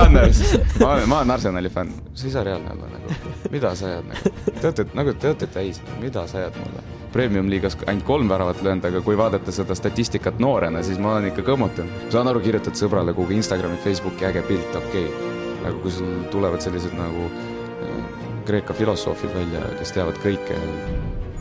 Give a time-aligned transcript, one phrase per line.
[0.00, 0.40] Gunners,
[0.80, 3.16] ma olen, ma olen Arsenali fänn, see ei saa reaalne olla nagu,
[3.52, 6.84] mida sa ajad nagu, te olete nagu, te olete täis, mida sa ajad mulle.
[7.12, 11.30] Premium liigas ainult kolm väravat löönud, aga kui vaadata seda statistikat noorena, siis ma olen
[11.32, 12.06] ikka kõmmutanud.
[12.14, 15.36] saan aru, kirjutad sõbrale kuhugi Instagrami, Facebooki äge pilt, okei okay..
[15.64, 18.02] aga kui sul tulevad sellised nagu äh,
[18.46, 20.56] Kreeka filosoofid välja, kes teavad kõike,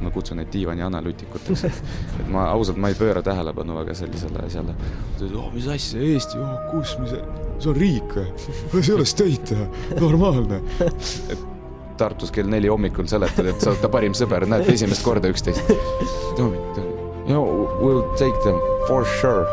[0.04, 4.76] ma kutsun neid diivani analüütikuteks, et ma ausalt, ma ei pööra tähelepanu väga sellisele asjale.
[5.30, 7.16] oh, mis asja, Eesti, oh kus, mis,
[7.60, 8.28] see on riik või?
[8.80, 9.60] see ei ole state,
[10.00, 10.62] normaalne.
[11.30, 11.48] et
[12.00, 15.74] Tartus kell neli hommikul seletad, et sa oled ta parim sõber, näete esimest korda üksteist.
[17.30, 17.44] No
[17.82, 18.58] we'll take them
[18.88, 19.46] for sure.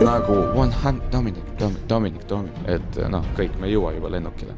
[0.00, 4.56] nagu one hundred, Dominic, Dominic, Dominic, Dominic, et noh, kõik, me ei jõua juba lennukile.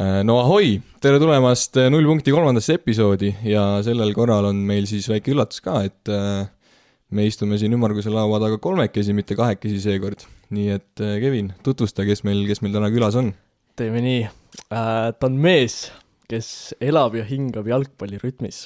[0.00, 4.86] Äh, no ahoi, tere tulemast äh, null punkti kolmandasse episoodi ja sellel korral on meil
[4.88, 6.46] siis väike üllatus ka, et äh,
[7.12, 10.24] me istume siin ümmarguse laua taga kolmekesi, mitte kahekesi seekord.
[10.52, 13.34] nii et Kevin, tutvusta, kes meil, kes meil täna külas on.
[13.76, 14.22] teeme nii
[14.72, 15.76] ta on mees,
[16.28, 18.64] kes elab ja hingab jalgpalli rütmis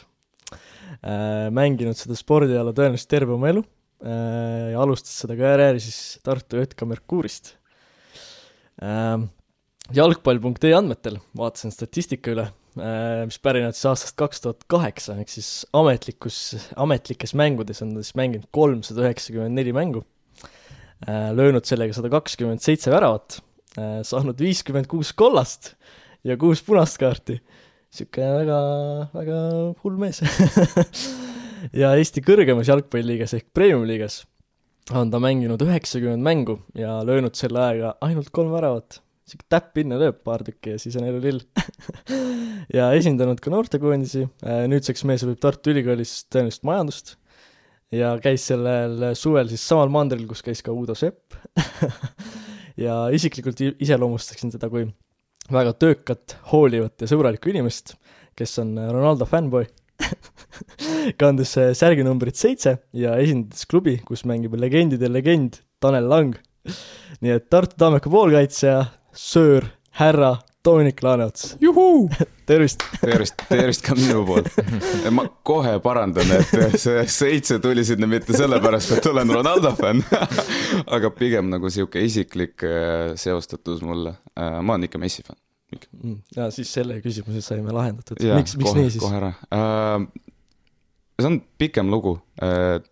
[1.03, 1.51] äh,.
[1.51, 3.67] mänginud seda spordiala tõenäoliselt terve oma elu
[4.07, 7.57] ja alustas seda karjääri siis Tartu Jötka Merkuurist
[8.79, 9.27] äh,.
[9.95, 15.51] jalgpall.ee andmetel vaatasin statistika üle äh,, mis pärinevad siis aastast kaks tuhat kaheksa, ehk siis
[15.77, 16.41] ametlikus,
[16.81, 20.03] ametlikes mängudes on ta siis mänginud kolmsada üheksakümmend neli mängu
[21.07, 23.39] äh,, löönud sellega sada kakskümmend seitse väravat
[23.79, 25.75] äh,, saanud viiskümmend kuus kollast
[26.27, 27.39] ja kuus punast kaarti.
[27.95, 28.61] niisugune väga,
[29.15, 29.41] väga
[29.85, 30.23] hull mees
[31.83, 34.25] ja Eesti kõrgemas jalgpalliliigas ehk premium-liigas
[34.95, 39.01] on ta mänginud üheksakümmend mängu ja löönud selle ajaga ainult kolm väravat.
[39.27, 41.41] Sihuke täpp-pinna lööb paar tükki ja siis on elu lill.
[42.77, 44.27] ja esindanud ka noortekoondisi,
[44.71, 47.17] nüüdseks mees õpib Tartu Ülikoolis tõenäoliselt majandust
[47.95, 51.37] ja käis sellel suvel siis samal mandril, kus käis ka Uudo Sepp
[52.87, 54.87] ja isiklikult iseloomustaksin teda kui
[55.53, 57.95] väga töökat, hoolivat ja sõbralikku inimest,
[58.37, 59.67] kes on Ronaldo fännboi,
[61.21, 66.37] kandes äh, särginumbrit seitse ja esindades klubi, kus mängib legendide legend Tanel Lang.
[67.23, 68.81] nii et Tartu Tammeka poolkaitsja,
[69.17, 72.11] söör, härra Dominic Laaneots, juhuu!
[72.47, 72.83] tervist!
[73.01, 74.51] tervist, tervist ka minu poolt.
[75.11, 80.03] ma kohe parandan, et see seitse tuli sinna mitte sellepärast, et olen Ronaldo fänn,
[80.97, 84.17] aga pigem nagu sihuke isiklik äh, seostatus mulle.
[84.37, 86.21] ma olen ikka Messi fänn.
[86.37, 89.03] ja siis selle küsimuse saime lahendatud, miks, miks kohe- nii siis?
[89.03, 90.07] kohe ära uh,.
[91.19, 92.91] see on pikem lugu, et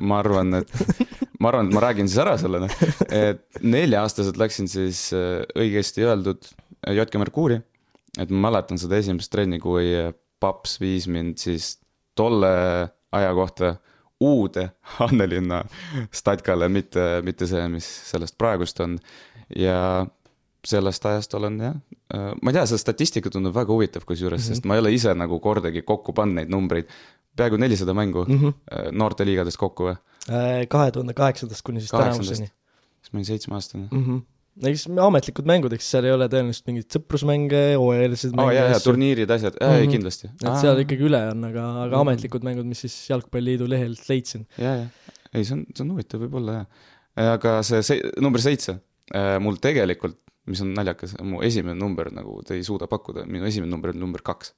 [0.00, 0.74] ma arvan, et
[1.44, 2.64] ma arvan, et ma räägin siis ära selle,
[3.12, 6.48] et nelja-aastaselt läksin siis äh, õigesti öeldud
[6.96, 7.60] Jotke Merkuuri,
[8.20, 9.92] et ma mäletan seda esimest trenni, kui
[10.42, 11.74] paps viis mind siis
[12.16, 12.50] tolle
[13.14, 13.76] aja kohta
[14.24, 14.68] uude
[15.04, 15.62] Annelinna
[16.14, 18.98] statkale, mitte, mitte see, mis sellest praegust on.
[19.56, 20.06] ja
[20.68, 21.74] sellest ajast olen jah,
[22.14, 24.54] ma ei tea, see statistika tundub väga huvitav kusjuures mm, -hmm.
[24.60, 26.88] sest ma ei ole ise nagu kordagi kokku pannud neid numbreid.
[27.36, 28.38] peaaegu nelisada mängu mm.
[28.38, 28.92] -hmm.
[28.92, 29.96] noorteliigadest kokku või?
[30.68, 32.46] kahe tuhande kaheksandast kuni siis tänavuseni.
[32.46, 33.88] siis ma olin seitsmeaastane.
[33.90, 34.04] mm.
[34.04, 34.68] -hmm.
[34.70, 39.30] eks ametlikud mängud, eks seal ei ole tõenäoliselt mingeid sõprusmänge, aa mänge jaa, jaa, turniirid,
[39.30, 39.90] asjad, Mhm.
[39.90, 40.30] kindlasti.
[40.44, 42.00] et seal ikkagi üle on, aga, aga Mhm.
[42.00, 44.46] ametlikud mängud, mis siis Jalgpalliliidu lehelt leidsin.
[44.58, 44.86] ja, ja,
[45.34, 46.66] ei, see on, see on huvitav võib-olla jah.
[47.34, 48.78] aga see, see number seitse,
[49.40, 50.16] mul tegelikult,
[50.50, 54.00] mis on naljakas, mu esimene number nagu te ei suuda pakkuda, minu esimene number on
[54.00, 54.52] number kaks.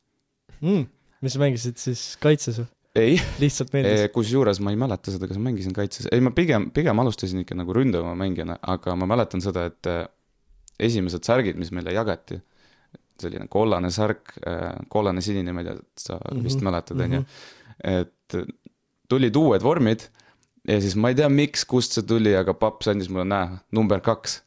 [0.60, 0.86] mm..
[1.22, 2.68] mis sa mängisid siis kaitses või?
[2.96, 3.16] ei,
[4.14, 7.58] kusjuures ma ei mäleta seda, kas ma mängisin kaitses, ei ma pigem, pigem alustasin ikka
[7.58, 10.04] nagu ründava mängijana, aga ma mäletan seda, et äh,
[10.80, 12.38] esimesed särgid, mis meile jagati,
[13.20, 14.34] selline kollane särk,
[14.92, 16.44] kollane sinine, ma ei tea, sa mm -hmm.
[16.44, 17.24] vist Mhm, mäletad, on ju,
[17.84, 18.36] et
[19.08, 20.08] tulid uued vormid
[20.68, 24.00] ja siis ma ei tea, miks, kust see tuli, aga paps andis mulle, näe, number
[24.00, 24.42] kaks.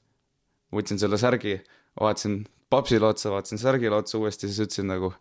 [0.76, 1.58] Võtsin selle särgi,
[2.00, 5.12] vaatasin papsile otsa, vaatasin särgile otsa uuesti, siis ütlesin nagu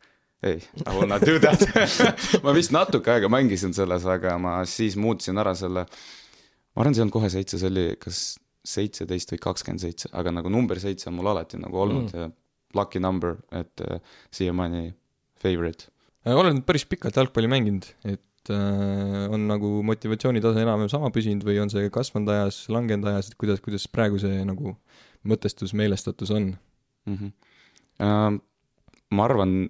[0.42, 1.64] ei, I will not do that
[2.44, 5.86] ma vist natuke aega mängisin selles, aga ma siis muutsin ära selle.
[5.88, 8.20] ma arvan, see ei olnud kohe seitse, see oli kas
[8.68, 12.34] seitseteist või kakskümmend seitse, aga nagu number seitse on mul alati nagu olnud mm.
[12.78, 14.02] lucky number, et äh,
[14.34, 14.92] siiamaani
[15.40, 15.88] favorite.
[16.28, 21.58] oled nüüd päris pikalt jalgpalli mänginud, et äh, on nagu motivatsioonitase enam-vähem sama püsinud või
[21.62, 24.76] on see kasvanud ajas, langenud ajas, et kuidas, kuidas praegu see nagu
[25.28, 26.56] mõtestus, meelestatus on?
[27.06, 27.16] mm.
[27.16, 27.32] -hmm.
[27.98, 28.38] Uh,
[29.10, 29.68] ma arvan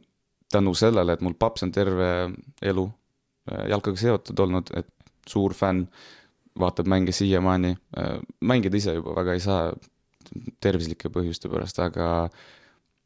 [0.53, 2.31] tänu sellele, et mul paps on terve
[2.63, 2.85] elu
[3.53, 4.89] äh, jalkaga seotud olnud, et
[5.29, 5.87] suur fänn,
[6.59, 8.19] vaatab mänge siiamaani uh,.
[8.41, 9.73] mängida ise juba väga ei saa
[10.61, 12.09] tervislike põhjuste pärast, aga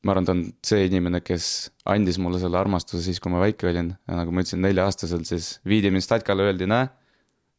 [0.03, 3.69] ma arvan, ta on see inimene, kes andis mulle selle armastuse siis, kui ma väike
[3.71, 6.89] olin nagu ma ütlesin, nelja-aastaselt siis viidi mind statkale, öeldi, näe,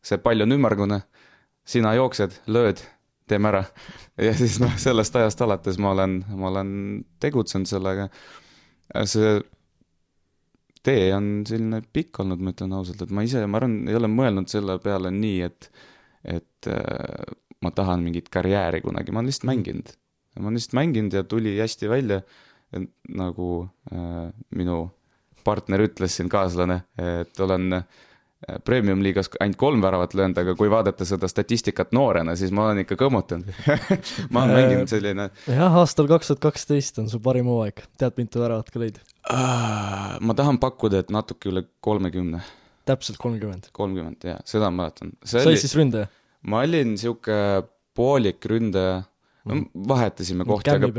[0.03, 0.99] see pall on ümmargune,
[1.63, 2.83] sina jooksed, lööd
[3.29, 3.63] teeme ära.
[4.27, 6.71] ja siis noh, sellest ajast alates ma olen, ma olen
[7.23, 8.09] tegutsenud sellega.
[9.09, 9.39] see
[10.83, 14.09] tee on selline pikk olnud, ma ütlen ausalt, et ma ise, ma arvan, ei ole
[14.11, 15.69] mõelnud selle peale nii, et,
[16.35, 19.93] et äh, ma tahan mingit karjääri kunagi, ma olen lihtsalt mänginud.
[20.39, 22.19] ma olen lihtsalt mänginud ja tuli hästi välja,
[23.15, 23.49] nagu
[23.93, 24.83] äh, minu
[25.43, 28.03] partner ütles siin, kaaslane, et olen äh,
[28.65, 32.97] premium-liigas ainult kolm väravat löönud, aga kui vaadata seda statistikat noorena, siis ma olen ikka
[32.99, 33.49] kõmmutanud
[34.33, 35.29] ma olen mänginud selline.
[35.47, 38.99] jah, aastal kaks tuhat kaksteist on su parim hooaeg, tead, mitu väravat ka lõid?
[40.23, 42.43] ma tahan pakkuda, et natuke üle kolmekümne.
[42.89, 43.71] täpselt kolmkümmend?
[43.75, 45.15] kolmkümmend, jaa, seda ma mäletan.
[45.23, 46.11] sa olid siis ründaja?
[46.49, 47.37] ma olin sihuke
[47.95, 49.03] poolik ründaja,
[49.45, 49.87] no mhm.
[49.93, 50.89] vahetasime kohti, aga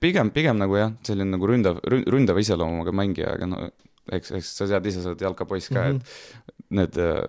[0.00, 3.64] pigem, pigem nagu jah, selline nagu ründav, ründava iseloomuga mängija, aga no
[4.12, 6.48] eks, eks sa tead ise, sa oled jalkapoiss ka mm, -hmm.
[6.48, 7.22] et need äh,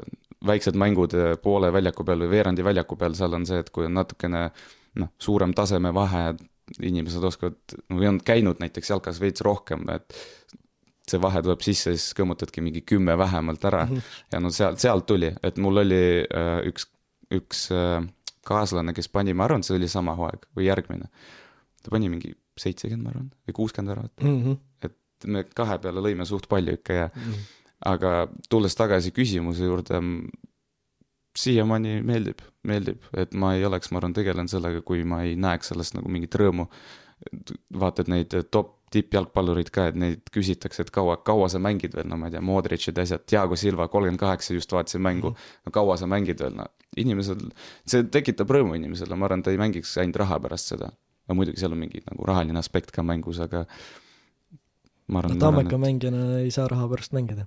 [0.45, 3.85] väiksed mängud äh, poole väljaku peal või veerandi väljaku peal, seal on see, et kui
[3.85, 4.49] on natukene
[5.01, 6.35] noh, suurem tasemevahe,
[6.81, 10.15] inimesed oskavad või on käinud näiteks jalkas veits rohkem, et
[11.05, 13.95] see vahe tuleb sisse, siis kõmmutadki mingi kümme vähemalt ära mm.
[13.95, 14.21] -hmm.
[14.33, 16.89] ja no sealt, sealt tuli, et mul oli äh, üks,
[17.33, 18.01] üks äh,
[18.45, 21.09] kaaslane, kes pani, ma arvan, see oli sama hooaeg või järgmine.
[21.83, 24.43] ta pani mingi seitsekümmend, ma arvan, või kuuskümmend väravat mm.
[24.43, 24.57] -hmm.
[24.85, 27.45] et me kahe peale lõime suht palju ikka ja mm.
[27.91, 28.11] aga
[28.49, 30.01] tulles tagasi küsimuse juurde,
[31.35, 35.73] siiamaani meeldib, meeldib, et ma ei oleks, ma arvan, tegelenud sellega, kui ma ei näeks
[35.73, 36.69] sellest nagu mingit rõõmu.
[37.79, 42.17] vaatad neid top tippjalgpallureid ka, et neid küsitakse, et kaua, kaua sa mängid veel, no
[42.19, 45.31] ma ei tea, Modricid ja asjad, Diego Silva, kolmkümmend kaheksa, just vaatasin mängu.
[45.31, 45.61] -hmm.
[45.65, 46.67] no kaua sa mängid veel, no
[46.97, 47.49] inimesel,
[47.87, 50.91] see tekitab rõõmu inimesele, ma arvan, ta ei mängiks ainult raha pärast seda.
[51.27, 53.65] no muidugi seal on mingi nagu rahaline aspekt ka mängus, aga
[55.07, 55.39] ma arvan.
[55.39, 57.45] Tammeka mängijana ei saa raha pärast mängida.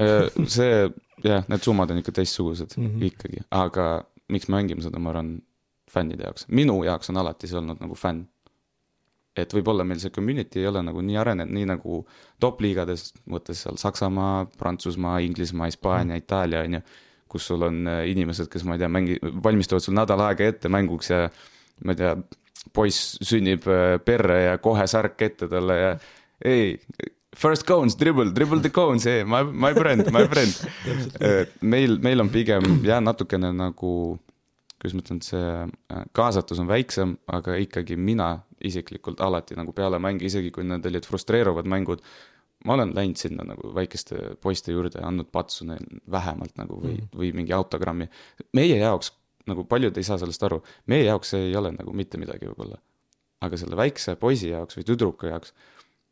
[0.00, 0.90] Äh, see,
[1.24, 3.08] jah, need summad on ikka teistsugused mm -hmm.
[3.10, 5.36] ikkagi, aga miks me mängime seda, ma arvan,
[5.90, 8.24] fännide jaoks, minu jaoks on alati see olnud nagu fänn.
[9.36, 11.96] et võib-olla meil see community ei ole nagu nii arenenud, nii nagu
[12.40, 16.22] top-liigades, mõttes seal Saksamaa, Prantsusmaa, Inglismaa, Hispaania mm, -hmm.
[16.22, 16.80] Itaalia, on ju,
[17.28, 20.70] kus sul on äh, inimesed, kes, ma ei tea, mängi-, valmistuvad sul nädal aega ette
[20.70, 21.28] mänguks ja
[21.84, 22.14] ma ei tea,
[22.72, 25.90] poiss sünnib äh, perre ja kohe särk ette talle ja
[26.44, 26.76] ei,
[27.34, 30.54] first cones, dribble, dribble the cones, ei, my, my friend, my friend
[31.74, 33.94] meil, meil on pigem jah, natukene nagu,
[34.78, 40.00] kuidas ma ütlen, see äh, kaasatus on väiksem, aga ikkagi mina isiklikult alati nagu peale
[40.02, 42.04] mänge, isegi kui need olid frustreeruvad mängud,
[42.64, 46.94] ma olen läinud sinna nagu väikeste poiste juurde ja andnud patsu neil vähemalt nagu või
[46.94, 47.18] mm, -hmm.
[47.20, 48.08] või mingi autogrammi.
[48.56, 49.12] meie jaoks,
[49.50, 52.80] nagu paljud ei saa sellest aru, meie jaoks see ei ole nagu mitte midagi võib-olla.
[53.44, 55.52] aga selle väikse poisi jaoks või tüdruku jaoks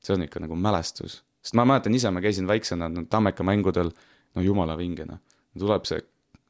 [0.02, 1.22] see on ikka nagu mälestus.
[1.42, 3.92] sest ma mäletan ise, ma käisin väiksena Tammeka mängudel,
[4.34, 5.20] no jumala vinge noh.
[5.58, 6.00] tuleb see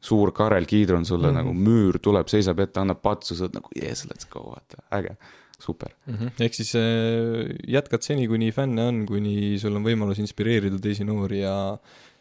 [0.02, 1.38] suur Karel Kiidron sulle mm -hmm.
[1.38, 5.16] nagu müür tuleb, seisab ette, annab patsu, sa oled nagu yes, let's go, vaata, äge,
[5.58, 6.14] super mm.
[6.14, 6.31] -hmm.
[6.44, 11.40] ehk siis äh, jätkad seni, kuni fänne on, kuni sul on võimalus inspireerida teisi noori
[11.40, 11.78] ja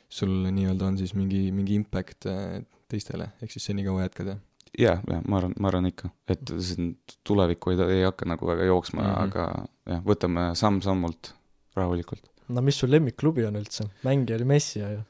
[0.09, 4.39] sul nii-öelda on siis mingi, mingi impact äh, teistele, ehk siis senikaua jätkad, jah?
[4.77, 6.93] Jah, jah, ma arvan, ma arvan ikka, et siin
[7.27, 9.23] tulevikku ei, ei hakka nagu väga jooksma mm, -hmm.
[9.27, 11.33] aga jah, võtame samm-sammult
[11.75, 12.23] rahulikult.
[12.49, 13.87] no mis su lemmikklubi on üldse?
[14.07, 15.01] mängija oli Messi ju?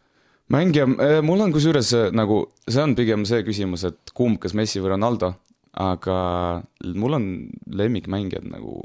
[0.52, 4.56] mängija, eh, mul on kusjuures eh, nagu, see on pigem see küsimus, et kumb, kas
[4.58, 5.34] Messi või Ronaldo,
[5.72, 6.18] aga
[6.84, 7.26] mul on
[7.68, 8.82] lemmikmängijad nagu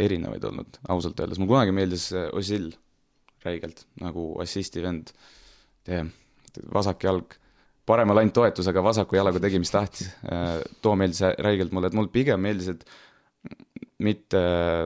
[0.00, 2.70] erinevaid olnud, ausalt öeldes, mulle kunagi meeldis eh, Osil
[3.44, 5.14] räigelt, nagu assisti vend,
[6.68, 7.38] vasak jalg
[7.90, 10.10] paremal ainult toetusega vasaku jalaga tegi, mis tahtis.
[10.30, 12.86] Äh, too meeldis räigelt mulle, et mul pigem meeldis, et
[14.04, 14.40] mitte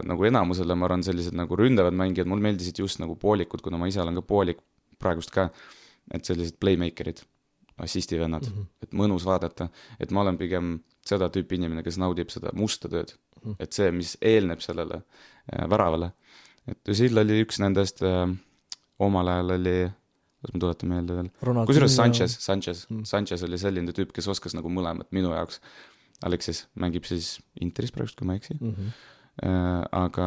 [0.08, 3.88] nagu enamusele, ma arvan, sellised nagu ründavad mängijad, mulle meeldisid just nagu poolikud, kuna ma
[3.90, 4.62] ise olen ka poolik
[5.00, 5.48] praegust ka,
[6.14, 7.22] et sellised playmaker'id,
[7.84, 8.86] assisti vennad mm, -hmm.
[8.86, 9.68] et mõnus vaadata,
[10.00, 13.40] et ma olen pigem seda tüüpi inimene, kes naudib seda musta tööd mm.
[13.42, 13.56] -hmm.
[13.58, 16.12] et see, mis eelneb sellele äh, väravale.
[16.68, 18.30] et Özil oli üks nendest äh,,
[18.98, 19.90] omal ajal oli
[20.44, 21.32] las ma tuletan meelde veel.
[21.40, 25.60] kusjuures Sanchez, Sanchez mm., Sanchez oli selline tüüp, kes oskas nagu mõlemat minu jaoks.
[26.24, 28.70] Alexis mängib siis Interis praegust, kui ma ei eksi mm.
[28.70, 28.94] -hmm.
[29.42, 30.26] Äh, aga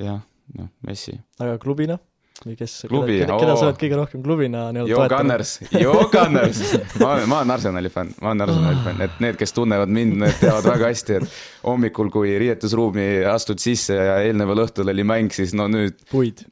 [0.00, 0.22] jah,
[0.56, 1.18] noh, Messi.
[1.38, 1.98] aga klubina?
[2.44, 5.14] Või kes, keda, keda sa oled kõige rohkem klubina nii-öelda toetanud?
[5.18, 6.62] Gunners, Jo Gunners.
[7.00, 10.18] Ma olen, ma olen Arsenali fänn, ma olen Arsenali fänn, et need, kes tunnevad mind,
[10.24, 15.34] need teavad väga hästi, et hommikul, kui riietusruumi astud sisse ja eelneval õhtul oli mäng,
[15.34, 15.98] siis no nüüd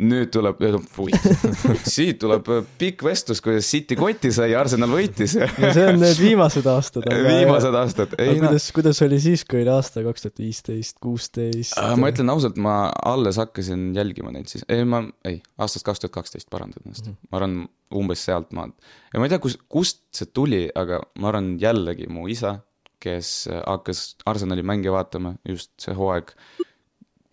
[0.02, 0.62] nüüd tuleb,
[0.96, 1.16] puid.
[1.96, 2.48] Siit tuleb
[2.80, 5.36] pikk vestlus, kuidas City kotti sai ja Arsenal võitis.
[5.36, 8.14] No see on need viimased aastad viimased aastad.
[8.18, 11.76] aga kuidas, kuidas oli siis, kui oli aasta kaks tuhat viisteist, kuusteist?
[12.00, 12.76] ma ütlen ausalt, ma
[13.06, 17.06] alles hakkasin jälgima neid siis, ei ma, ei, aasta aastast kaks tuhat kaksteist, parandan ennast
[17.06, 17.12] mm.
[17.12, 17.28] -hmm.
[17.30, 18.74] ma arvan, umbes sealtmaalt.
[19.12, 22.58] ja ma ei tea, kus, kust see tuli, aga ma arvan jällegi mu isa,
[23.00, 26.32] kes äh, hakkas Arsenali mänge vaatama, just see hooaeg,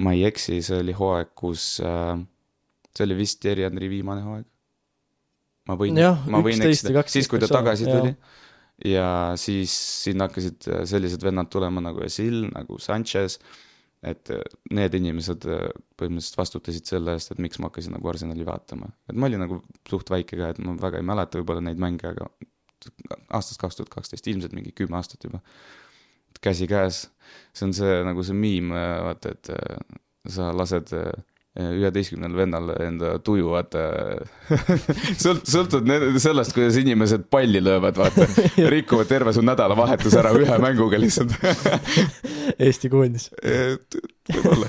[0.04, 2.18] ma ei eksi, see oli hooaeg, kus äh,
[2.96, 4.48] see oli vist Thierry Henry viimane hooaeg.
[5.68, 8.16] ma võin, ma võin eksida, siis kui ta tagasi tuli.
[8.86, 9.08] ja
[9.40, 9.74] siis
[10.04, 13.40] sinna hakkasid äh, sellised vennad tulema nagu Esil, nagu Sanchez,
[14.04, 14.42] et äh,
[14.76, 15.68] need inimesed äh,
[16.00, 18.92] põhimõtteliselt vastutasid selle eest, et miks ma hakkasin nagu Arsenali vaatama.
[19.10, 22.12] et ma olin nagu suht väike ka, et ma väga ei mäleta võib-olla neid mänge,
[22.12, 22.30] aga
[23.38, 25.40] aastast kaks tuhat kaksteist, ilmselt mingi kümme aastat juba.
[26.44, 27.06] käsikäes,
[27.56, 29.52] see on see nagu see miim, vaata, et
[30.28, 30.92] sa lased
[31.54, 33.82] üheteistkümnel vennal enda tuju, vaata
[35.24, 35.86] sõlt-, sõltub
[36.22, 38.26] sellest, kuidas inimesed palli löövad, vaata.
[38.74, 41.36] rikuvad terve su nädalavahetus ära ühe mänguga lihtsalt
[42.64, 43.30] Eesti koondis.
[44.34, 44.66] võib-olla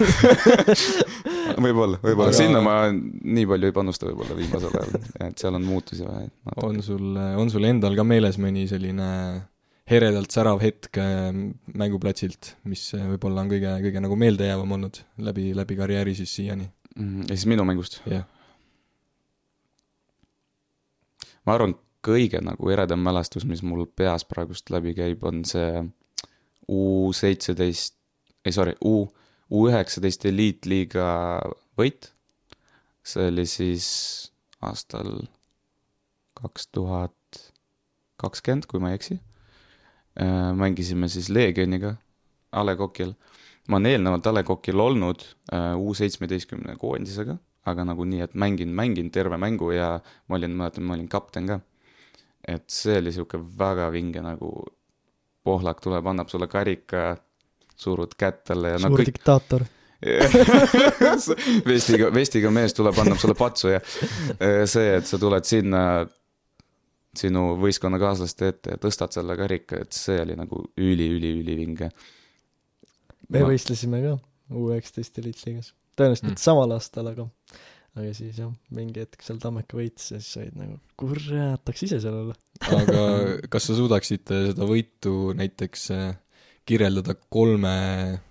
[1.65, 5.65] võib-olla, võib-olla Aga..., sinna ma nii palju ei panusta võib-olla viimasel ajal, et seal on
[5.65, 6.29] muutusi vaja.
[6.69, 9.09] on sul, on sul endal ka meeles mõni selline
[9.91, 11.31] heredalt särav hetk äh,
[11.77, 16.69] mänguplatsilt, mis äh, võib-olla on kõige, kõige nagu meeldejäävam olnud läbi, läbi karjääri siis siiani
[16.97, 17.27] mm,?
[17.29, 18.01] ja siis minu mängust?
[18.07, 18.25] jah yeah..
[21.45, 25.85] ma arvan, kõige nagu eredam mälestus, mis mul peas praegust läbi käib, on see
[26.73, 27.99] U seitseteist,
[28.41, 29.05] ei sorry, U,
[29.53, 31.05] U üheksateist eliitliiga
[31.77, 32.09] võit.
[33.05, 33.87] see oli siis
[34.65, 35.27] aastal
[36.41, 37.43] kaks tuhat
[38.17, 39.19] kakskümmend, kui ma ei eksi
[40.55, 41.97] mängisime siis Leegioniga
[42.55, 43.15] A Le Coqil.
[43.69, 48.35] ma olen eelnevalt A Le Coqil olnud äh, U seitsmeteistkümne koondisega, aga nagu nii, et
[48.39, 49.95] mängin, mängin terve mängu ja
[50.29, 51.61] ma olin, mäletan, ma olin kapten ka.
[52.49, 54.53] et see oli sihuke väga vinge nagu,
[55.45, 57.17] Pohlak tuleb, annab sulle karika,
[57.77, 59.11] surud kätt talle ja suur no, kõik...
[59.11, 59.65] diktaator
[61.69, 65.83] vestiga, vestiga mees tuleb, annab sulle patsu ja äh, see, et sa tuled sinna
[67.21, 71.91] sinu võistkonnakaaslaste ette ja tõstad selle karika, et see oli nagu üli-üli-ülivinge.
[73.29, 73.51] me ma...
[73.53, 74.17] võistlesime ka
[74.55, 76.45] U19 eliitliigas, tõenäoliselt mitte mm.
[76.45, 77.29] samal aastal, aga
[77.95, 82.01] aga siis jah, mingi hetk seal Tammeka võitis ja siis olid nagu, kurat, tahaks ise
[82.03, 82.37] seal olla.
[82.75, 83.05] aga
[83.53, 86.09] kas sa suudaksid seda võitu näiteks äh,
[86.67, 87.75] kirjeldada kolme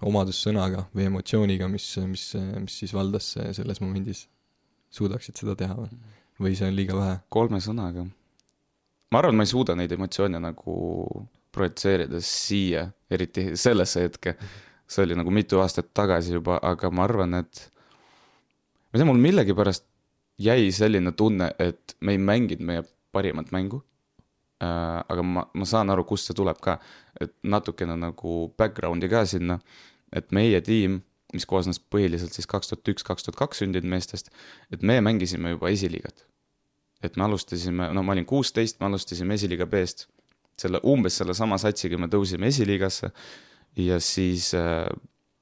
[0.03, 2.25] omadussõnaga või emotsiooniga, mis, mis,
[2.59, 4.27] mis siis valdas selles momendis?
[4.93, 5.89] suudaksid seda teha või,
[6.43, 7.15] või see on liiga vähe?
[7.33, 8.03] kolme sõnaga
[9.13, 10.75] ma arvan, ma ei suuda neid emotsioone nagu
[11.53, 14.37] projitseerida siia, eriti sellesse hetke.
[14.93, 17.61] see oli nagu mitu aastat tagasi juba, aga ma arvan, et
[18.91, 19.85] ma ei tea, mul millegipärast
[20.43, 22.83] jäi selline tunne, et me ei mänginud meie
[23.15, 23.79] parimat mängu
[24.61, 24.99] äh,.
[25.09, 26.77] aga ma, ma saan aru, kust see tuleb ka,
[27.21, 29.59] et natukene nagu background'i ka sinna,
[30.11, 31.01] et meie tiim,
[31.33, 34.29] mis koosnes põhiliselt siis kaks tuhat üks, kaks tuhat kaks sündinud meestest,
[34.69, 36.27] et me mängisime juba esiliigat
[37.03, 40.07] et me alustasime, no ma olin kuusteist, me alustasime esiliiga B-st.
[40.59, 43.09] selle, umbes sellesama satsiga me tõusime esiliigasse
[43.81, 44.85] ja siis äh,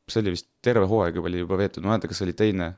[0.08, 2.72] see oli vist terve hooaeg oli juba veetud, ma ei mäleta, kas oli teine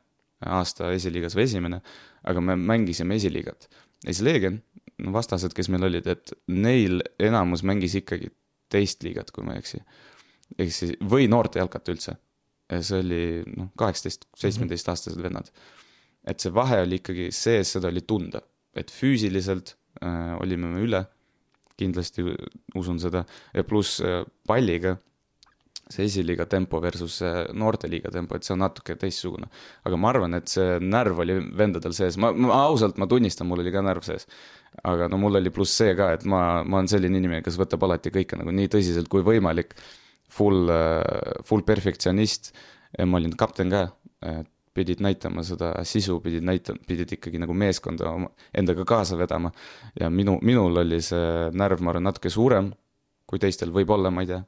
[0.44, 1.80] aasta esiliigas või esimene,
[2.28, 3.70] aga me mängisime esiliigat.
[4.04, 4.60] ja siis Leegion,
[5.06, 8.32] no vastased, kes meil olid, et neil enamus mängis ikkagi
[8.74, 9.84] teist liigat, kui ma ei eksi.
[10.58, 12.18] ehk siis, või noorte jalkat üldse.
[12.80, 13.24] see oli
[13.58, 15.52] noh, kaheksateist, seitsmeteistaastased vennad.
[16.28, 18.42] et see vahe oli ikkagi sees, seda oli tunda
[18.78, 21.06] et füüsiliselt äh, olime me üle,
[21.80, 22.26] kindlasti
[22.78, 24.98] usun seda, ja pluss äh, palliga,
[25.92, 29.50] see esiliiga tempo versus see noorteliiga tempo, et see on natuke teistsugune.
[29.84, 33.62] aga ma arvan, et see närv oli vendadel sees, ma, ma ausalt, ma tunnistan, mul
[33.64, 34.28] oli ka närv sees.
[34.84, 37.84] aga no mul oli pluss see ka, et ma, ma olen selline inimene, kes võtab
[37.86, 39.76] alati kõike nagu nii tõsiselt kui võimalik,
[40.34, 42.54] full, äh, full perfektsionist,
[43.04, 43.88] ma olin kapten ka,
[44.30, 48.14] et pidid näitama seda sisu, pidid näitama, pidid ikkagi nagu meeskonda
[48.58, 49.52] endaga kaasa vedama.
[50.00, 52.72] ja minu, minul oli see närv, ma arvan, natuke suurem
[53.30, 54.42] kui teistel, võib-olla, ma ei tea.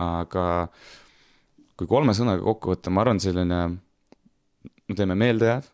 [0.00, 0.44] aga
[1.76, 3.60] kui kolme sõnaga kokku võtta, ma arvan, selline,
[4.88, 5.66] me teeme meeldejääv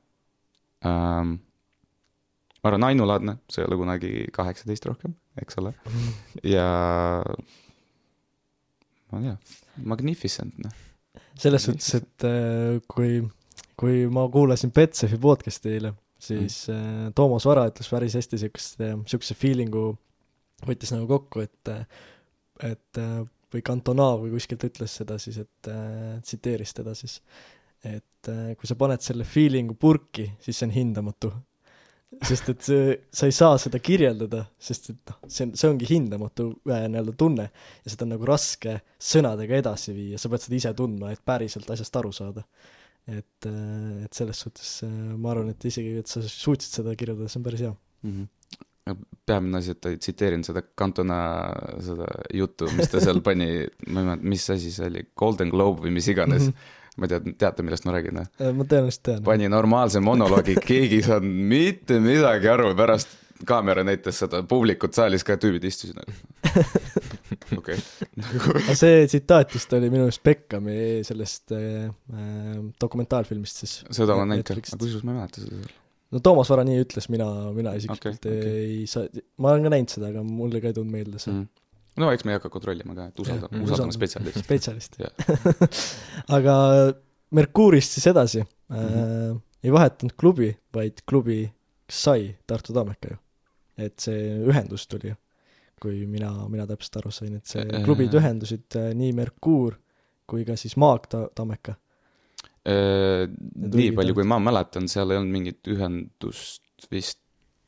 [0.87, 1.37] ähm,.
[2.63, 5.75] ma arvan, ainulaadne, see ei ole kunagi kaheksateist rohkem, eks ole.
[6.47, 6.67] ja
[9.11, 9.37] ma ei tea,
[9.95, 10.85] magnificent, noh.
[11.39, 13.21] selles suhtes, et äh, kui
[13.77, 17.15] kui ma kuulasin Betsafe podcast'i eile, siis mm.
[17.17, 19.91] Toomas Vara ütles päris hästi siukest, siukse feeling'u
[20.67, 21.73] võttis nagu kokku, et,
[22.65, 23.01] et
[23.53, 25.69] või Cantona või kuskilt ütles seda siis, et
[26.25, 27.19] tsiteeris teda siis,
[27.85, 31.33] et kui sa paned selle feeling'u purki, siis see on hindamatu.
[32.23, 35.89] sest et see, sa ei saa seda kirjeldada, sest et noh, see on, see ongi
[35.91, 40.73] hindamatu nii-öelda tunne ja seda on nagu raske sõnadega edasi viia, sa pead seda ise
[40.79, 42.47] tundma, et päriselt asjast aru saada
[43.07, 47.31] et, äh, et selles suhtes äh, ma arvan, et isegi, et sa suutsid seda kirjeldada,
[47.31, 48.15] see on päris hea mm.
[48.15, 49.05] -hmm.
[49.27, 51.19] peamine asi, et ta ei tsiteerinud seda Cantona
[51.83, 53.51] seda juttu, mis ta seal pani,
[53.93, 56.51] ma ei mäleta, mis asi see oli, Golden Globe või mis iganes.
[56.97, 58.27] ma ei tea, teate, millest ma räägin või?
[58.41, 59.23] Äh, ma tõenäoliselt tean.
[59.23, 65.25] pani normaalse monoloogi, keegi ei saanud mitte midagi aru, pärast kaamera näitas seda publikut saalis
[65.25, 66.13] ka, tüübid istusid nagu.
[67.59, 67.77] okei,
[68.81, 70.77] see tsitaat vist oli minu arust Beckhami
[71.07, 73.75] sellest äh, äh, dokumentaalfilmist siis.
[73.91, 75.75] seda ma olen näinud ka, aga kusjuures ma ei mäleta seda.
[76.17, 78.65] no Toomas Vara nii ütles, mina, mina isiklikult okay, okei.
[78.81, 79.07] ei saa,
[79.43, 81.47] ma olen ka näinud seda, aga mulle ka ei tulnud meelde see mm.
[81.97, 84.41] No eks me ei hakka kontrollima ka, et usaldame, Jah, usaldame spetsialisti.
[84.45, 85.13] spetsialist Jah.
[86.37, 86.57] aga
[87.37, 88.83] Merkuurist siis edasi mm, Mhm.
[88.83, 89.31] -hmm.
[89.37, 91.53] äh, ei vahetanud klubi, vaid klubi
[91.91, 93.17] sai Tartu Tammeka ju.
[93.79, 95.15] et see ühendus tuli ju,
[95.83, 99.77] kui mina, mina täpselt aru sain, et see Äh, klubid ühendusid äh, nii Merkuur
[100.27, 101.77] kui ka siis Maag Ta-, Tammeka.
[102.67, 107.21] nii palju, kui ma mäletan, seal ei olnud mingit ühendust vist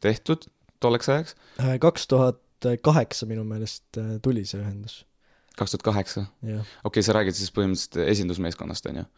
[0.03, 0.49] tehtud
[0.83, 1.37] tolleks ajaks,
[1.83, 5.05] kaks tuhat kaheksa minu meelest äh, tuli see ühendus,
[5.59, 6.25] kaks tuhat kaheksa.
[6.43, 9.09] okei okay,, sa räägid siis põhimõtteliselt esindusmeeskonnast, on ju?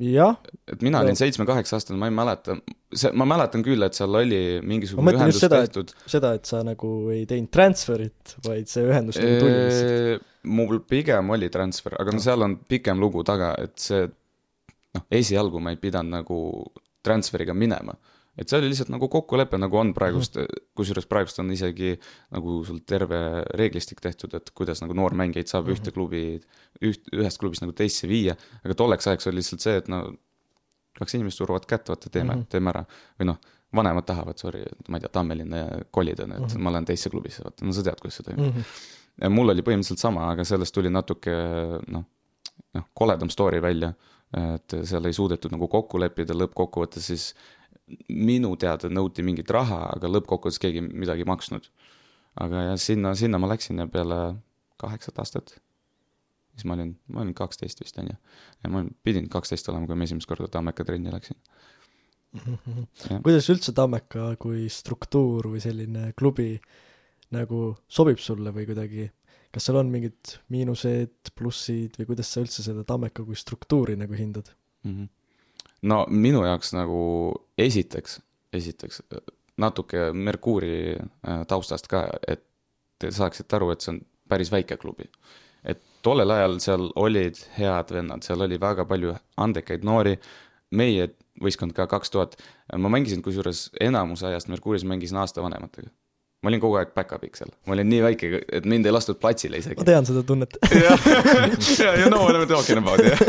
[0.00, 0.38] jah,
[0.70, 2.56] et mina olin seitsme-kaheksa-aastane, ma ei mäleta,
[2.90, 5.92] see, ma mäletan küll, et seal oli mingisugune ühendus seda, tehtud.
[6.10, 10.26] seda, et sa nagu ei teinud transfer'it, vaid see ühendus nagu tuli lihtsalt.
[10.58, 15.62] mul pigem oli transfer, aga no seal on pikem lugu taga, et see noh, esialgu
[15.62, 16.40] ma ei pidanud nagu
[17.04, 17.94] transferiga minema.
[18.38, 20.38] Et see oli lihtsalt nagu kokkulepe, nagu on praegust,
[20.76, 21.94] kusjuures praegust on isegi
[22.34, 23.18] nagu sul terve
[23.54, 26.24] reeglistik tehtud, et kuidas nagu noormängijaid saab ühte klubi,
[26.82, 30.04] üht, ühest klubist nagu teisse viia, aga tolleks ajaks oli lihtsalt see, et no
[30.98, 32.40] kaks inimest suruvad kätt, vaata teeme mm.
[32.40, 32.50] -hmm.
[32.50, 32.84] teeme ära.
[33.20, 33.38] või noh,
[33.74, 36.46] vanemad tahavad, sorry, ma ei tea, Tammelinna kolida, et mm.
[36.46, 36.58] -hmm.
[36.58, 38.50] ma lähen teisse klubisse, vaata, no sa tead, kuidas see toimub.
[38.54, 38.60] Mhm.
[39.22, 41.34] ja mul oli põhimõtteliselt sama, aga sellest tuli natuke
[41.86, 42.04] noh,
[42.74, 43.92] noh, koledam story välja,
[44.34, 47.34] et seal ei suudetud nagu kokku leppida, lõppkokkuvõttes siis
[48.08, 51.68] minu teada nõuti mingit raha, aga lõppkokkuvõttes keegi midagi maksnud.
[52.40, 54.16] aga jah, sinna, sinna ma läksin ja peale
[54.82, 55.52] kaheksat aastat,
[56.54, 58.16] siis ma olin, ma olin kaksteist vist on ju,
[58.64, 61.38] ja ma pidin kaksteist olema, kui ma esimest korda Tammeka trenni läksin.
[62.34, 63.20] Jah.
[63.22, 66.56] kuidas üldse Tammeka kui struktuur või selline klubi
[67.34, 69.06] nagu sobib sulle või kuidagi,
[69.54, 74.18] kas seal on mingid miinused, plussid või kuidas sa üldse seda Tammeka kui struktuuri nagu
[74.18, 74.50] hindad?
[74.82, 75.06] Mhm.
[75.84, 77.00] No minu jaoks nagu
[77.60, 78.18] esiteks,
[78.52, 79.02] esiteks
[79.60, 82.42] natuke Merkuuri äh, taustast ka, et
[82.98, 85.10] te saaksite aru, et see on päris väike klubi.
[85.64, 90.18] et tollel ajal seal olid head vennad, seal oli väga palju andekaid noori,
[90.70, 91.08] meie
[91.40, 92.36] võistkond ka kaks tuhat,
[92.76, 95.88] ma mängisin kusjuures enamuse ajast Merkuuris mängisin aasta vanematega.
[96.44, 98.28] Ma olin kogu aeg back-up'iks seal, ma olin nii väike,
[98.58, 99.86] et mind ei lastud platsile isegi ma.
[99.88, 100.58] tean seda tunnet.
[100.76, 103.22] ja, ja no me oleme talking about jah.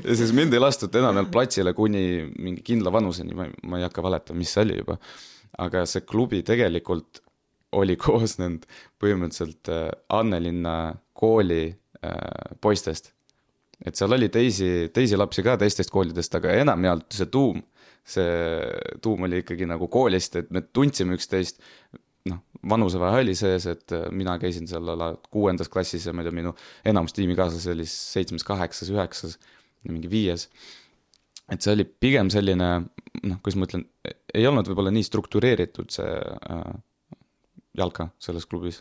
[0.00, 3.84] ja siis mind ei lastud enam platsile kuni mingi kindla vanuseni, ma ei, ma ei
[3.84, 4.96] hakka valetama, mis see oli juba.
[5.60, 7.20] aga see klubi tegelikult
[7.76, 8.64] oli koosnenud
[9.02, 13.12] põhimõtteliselt äh, Annelinna kooli äh, poistest.
[13.84, 17.60] et seal oli teisi, teisi lapsi ka teistest koolidest, aga enamjaolt see tuum,
[18.04, 18.32] see
[19.04, 21.60] tuum oli ikkagi nagu koolist, et me tundsime üksteist
[22.30, 26.30] noh, vanusevahe oli sees, et äh, mina käisin seal ala kuuendas klassis ja ma ei
[26.30, 26.54] tea, minu
[26.88, 29.38] enamus tiimikaaslasi oli seitsmes, kaheksas, üheksas,
[29.88, 30.48] mingi viies.
[31.52, 33.84] et see oli pigem selline noh, kuidas ma ütlen,
[34.34, 36.74] ei olnud võib-olla nii struktureeritud see äh,
[37.78, 38.80] jalka selles klubis.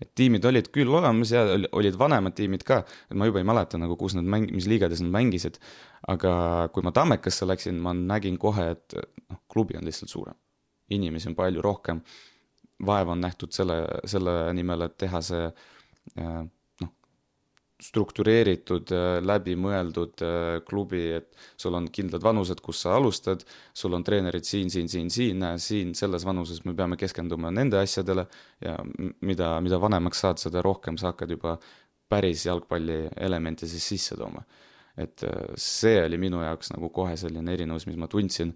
[0.00, 3.48] et tiimid olid küll olemas ja oli- olid vanemad tiimid ka, et ma juba ei
[3.48, 5.58] mäleta nagu, kus nad mäng-, mis liigades nad mängisid.
[6.08, 8.94] aga kui ma Tammekasse läksin, ma nägin kohe, et
[9.28, 10.34] noh, klubi on lihtsalt suurem.
[10.90, 12.00] inimesi on palju rohkem,
[12.86, 16.38] vaeva on nähtud selle, selle nimel, et teha see äh,
[16.84, 16.92] noh,
[17.80, 18.92] struktureeritud,
[19.24, 23.44] läbimõeldud äh, klubi, et sul on kindlad vanused, kus sa alustad,
[23.76, 28.26] sul on treenerid siin, siin, siin, siin, siin selles vanuses me peame keskenduma nende asjadele
[28.64, 28.78] ja
[29.20, 31.58] mida, mida vanemaks saad, seda rohkem sa hakkad juba
[32.10, 34.42] päris jalgpalli elemente siis sisse tooma.
[34.96, 38.50] et äh, see oli minu jaoks nagu kohe selline erinevus, mis ma tundsin,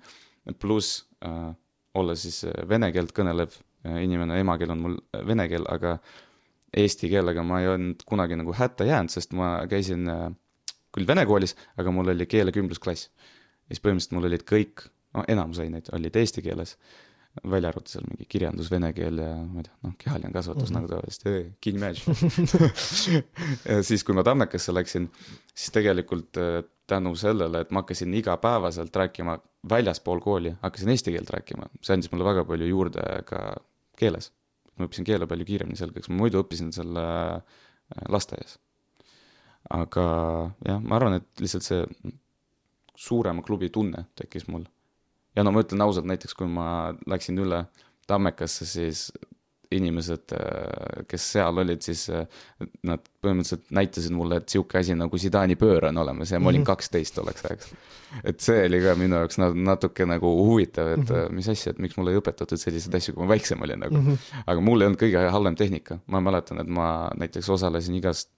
[0.60, 1.54] pluss äh,
[1.94, 5.98] olla siis äh, vene keelt kõnelev äh, inimene, emakeel on mul äh, vene keel, aga
[6.74, 10.28] eesti keelega ma ei olnud kunagi nagu hätta jäänud, sest ma käisin äh,
[10.94, 13.08] küll vene koolis, aga mul oli keelekümblusklass.
[13.08, 16.76] ja siis põhimõtteliselt mul olid kõik, no enamus aineid olid eesti keeles,
[17.50, 20.76] välja arvatud seal mingi kirjandus, vene keel ja ma ei tea, noh, kehaline kasvatus mm
[20.76, 20.80] -hmm.
[20.80, 22.06] nagu tavaliselt, king match.
[23.88, 25.10] siis, kui ma Tammekasse läksin,
[25.54, 31.30] siis tegelikult äh, tänu sellele, et ma hakkasin igapäevaselt rääkima väljaspool kooli, hakkasin eesti keelt
[31.30, 33.56] rääkima, see andis mulle väga palju juurde ka
[33.98, 34.30] keeles
[34.78, 38.58] ma õppisin keele palju kiiremini selgeks, ma muidu õppisin selle äh, lasteaias.
[39.70, 40.04] aga
[40.66, 41.84] jah, ma arvan, et lihtsalt see
[42.94, 44.66] suurema klubi tunne tekkis mul
[45.36, 46.66] ja no ma ütlen ausalt, näiteks kui ma
[47.10, 47.64] läksin üle
[48.04, 49.06] Tammekasse, siis
[49.70, 50.32] inimesed,
[51.08, 52.08] kes seal olid, siis
[52.82, 56.60] nad põhimõtteliselt näitasid mulle, et sihuke asi nagu Zidani pöör on olemas ja ma olin
[56.60, 56.66] Mhm.
[56.66, 57.72] kaksteist tolleks ajaks.
[58.24, 61.34] et see oli ka minu jaoks na- natuke nagu huvitav, et Mhm.
[61.34, 64.14] mis asja, et miks mulle ei õpetatud selliseid asju, kui ma väiksem olin nagu Mhm.
[64.46, 68.28] aga mul ei olnud kõige halvem tehnika, ma mäletan, et ma näiteks osalesin igast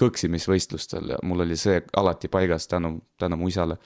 [0.00, 3.76] kõksimisvõistlustel ja mul oli see alati paigas tänu, tänu mu isale,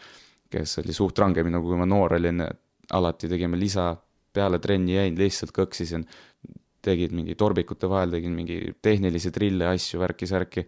[0.51, 2.47] kes oli suht range minuga, kui ma noor olin,
[2.93, 3.97] alati tegime lisa,
[4.33, 6.05] peale trenni jäin, lihtsalt kõksisin,
[6.88, 10.66] tegid mingi torbikute vahel, tegin mingi tehnilisi trille, asju, värki-särki.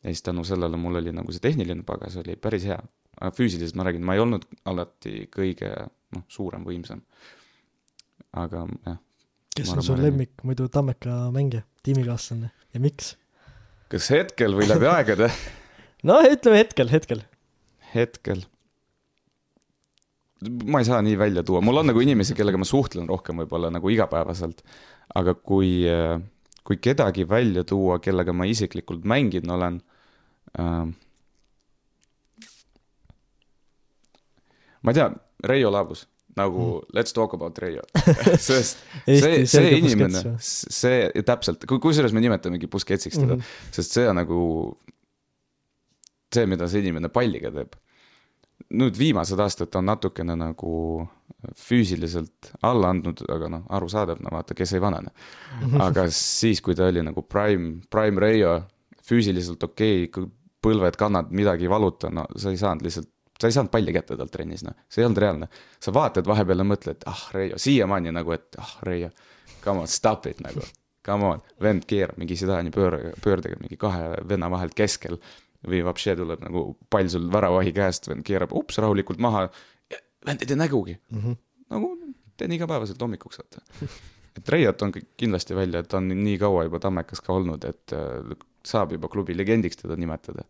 [0.00, 2.80] ja siis tänu sellele mul oli nagu see tehniline pagas oli päris hea.
[3.20, 5.74] aga füüsiliselt ma räägin, ma ei olnud alati kõige
[6.16, 7.04] noh, suurem, võimsam.
[8.32, 9.00] aga jah
[9.56, 13.14] kes on su lemmik muidu Tammeka mängija, tiimikaaslane ja miks?
[13.90, 15.30] kas hetkel või läbi aegade?
[16.08, 17.24] no ütleme hetkel, hetkel.
[17.94, 18.44] hetkel.
[20.40, 23.70] Ma ei saa nii välja tuua, mul on nagu inimesi, kellega ma suhtlen rohkem võib-olla
[23.72, 24.62] nagu igapäevaselt.
[25.14, 25.82] aga kui,
[26.64, 29.80] kui kedagi välja tuua, kellega ma isiklikult mänginud olen
[30.60, 30.86] äh,.
[34.82, 35.10] ma ei tea,
[35.44, 36.06] Reio Laabus
[36.38, 36.96] nagu mm.
[36.96, 37.82] let's talk about Reio
[38.48, 43.74] sest see, see inimene, see täpselt, kusjuures me nimetamegi Busquetsiks teda mm, -hmm.
[43.74, 44.40] sest see on nagu
[46.34, 47.74] see, mida see inimene palliga teeb.
[48.70, 50.74] Nüüd viimased aastad on natukene nagu
[51.56, 55.12] füüsiliselt alla andnud, aga noh, arusaadav, no vaata, kes ei vanane.
[55.80, 58.58] aga siis, kui ta oli nagu prime, prime Reio,
[59.06, 60.28] füüsiliselt okei okay,,
[60.60, 63.08] põlved, kannad, midagi ei valuta, no sa ei saanud lihtsalt
[63.40, 65.48] sa ei saanud palli kätte talt trennis, noh, see ei olnud reaalne.
[65.80, 69.08] sa vaatad vahepeal ja mõtled, ah Reio, siiamaani nagu, et ah Reio,
[69.64, 70.60] come on, stop it nagu.
[71.06, 75.16] Come on, vend keerab mingi Zidani pöördega, pöördega mingi kahe venna vahelt keskel
[75.66, 79.48] või vapšee tuleb nagu pall sul väravahi käest, vend keerab ups rahulikult maha.
[80.26, 81.36] vend ei tee nägugi mm, -hmm.
[81.70, 81.96] nagu
[82.36, 83.88] teen igapäevaselt hommikuks, vaata.
[84.36, 87.96] et Reiot on kindlasti välja, et ta on nii kaua juba Tammekas ka olnud, et
[88.64, 90.44] saab juba klubi legendiks teda nimetada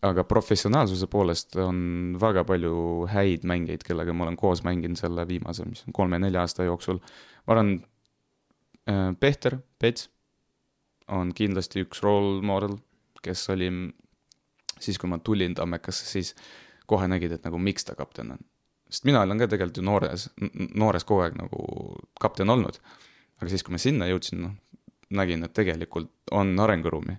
[0.00, 5.66] aga professionaalsuse poolest on väga palju häid mängijaid, kellega ma olen koos mänginud selle viimase,
[5.68, 7.00] mis on kolme-nelja aasta jooksul.
[7.46, 7.74] ma arvan,
[9.20, 10.08] Pehter, Pets
[11.12, 12.78] on kindlasti üks role model,
[13.22, 13.68] kes oli
[14.82, 16.34] siis, kui ma tulin Tammekasse, siis
[16.90, 18.44] kohe nägid, et nagu miks ta kapten on.
[18.92, 20.28] sest mina olen ka tegelikult ju noores,
[20.74, 21.62] noores kogu aeg nagu
[22.20, 22.78] kapten olnud.
[23.40, 24.56] aga siis, kui ma sinna jõudsin, noh,
[25.10, 27.16] nägin, et tegelikult on arenguruumi.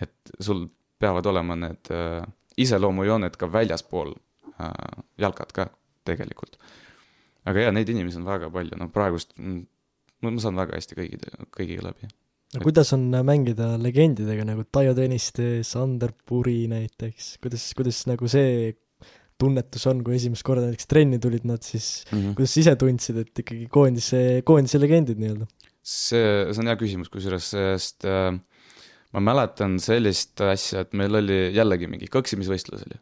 [0.00, 0.66] et sul
[0.98, 2.22] peavad olema need äh,
[2.56, 4.70] iseloomujooned ka väljaspool äh,
[5.18, 5.66] jalkat ka
[6.04, 6.58] tegelikult.
[7.44, 11.32] aga jaa, neid inimesi on väga palju, no praegust ma, ma saan väga hästi kõigi,
[11.56, 12.10] kõigiga läbi.
[12.52, 18.72] No kuidas on mängida legendidega nagu Taio Tõniste, Sander Puri näiteks, kuidas, kuidas nagu see
[19.42, 22.34] tunnetus on, kui esimest korda näiteks trenni tulid nad, siis mm -hmm.
[22.38, 25.48] kuidas sa ise tundsid, et ikkagi koondise, koondise legendid nii-öelda?
[25.82, 28.30] see, see on hea küsimus, kusjuures, sest äh,
[29.12, 33.00] ma mäletan sellist asja, et meil oli jällegi mingi kõksimisvõistlus oli,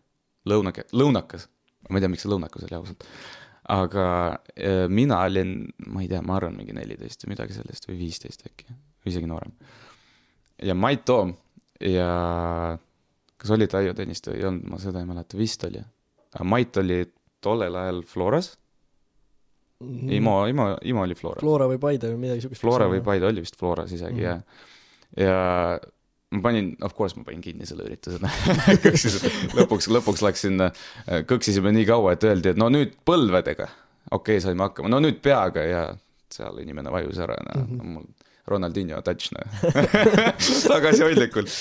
[0.48, 1.48] lõunake-, lõunakas.
[1.90, 3.04] ma ei tea, miks see lõunakas oli ausalt.
[3.70, 4.06] aga
[4.56, 8.46] äh, mina olin, ma ei tea, ma arvan, mingi neliteist või midagi sellist või viisteist
[8.48, 8.72] äkki,
[9.08, 9.52] isegi noorem.
[10.62, 11.34] ja Mait Toom
[11.80, 12.08] ja
[13.40, 15.82] kas oli Taio Tõniste või ei olnud, ma seda ei mäleta, vist oli.
[16.34, 17.04] aga Mait oli
[17.40, 18.50] tollel ajal Floras
[19.80, 20.10] mm..
[20.18, 21.40] Imo, Imo, Imo oli Floras.
[21.40, 22.60] Flora või Paide või midagi siukest.
[22.60, 24.26] Flora või Paide oli vist Floras isegi mm.
[24.26, 24.42] jah.
[25.16, 25.38] ja
[26.30, 28.20] ma panin, of course ma panin kinni selle ürituse
[29.58, 30.62] lõpuks, lõpuks läksin,
[31.26, 33.66] kõksisime nii kaua, et öeldi, et no nüüd põlvedega.
[34.10, 35.84] okei okay,, saime hakkama, no nüüd peaga ja
[36.30, 37.94] seal inimene vajus ära, no mm -hmm.
[37.96, 39.62] mul Ronaldinho touch, noh
[40.72, 41.52] tagasihoidlikult.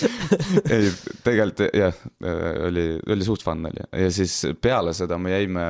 [0.73, 0.89] ei,
[1.25, 2.01] tegelikult jah,
[2.67, 5.65] oli, oli suht fun oli ja siis peale seda me jäime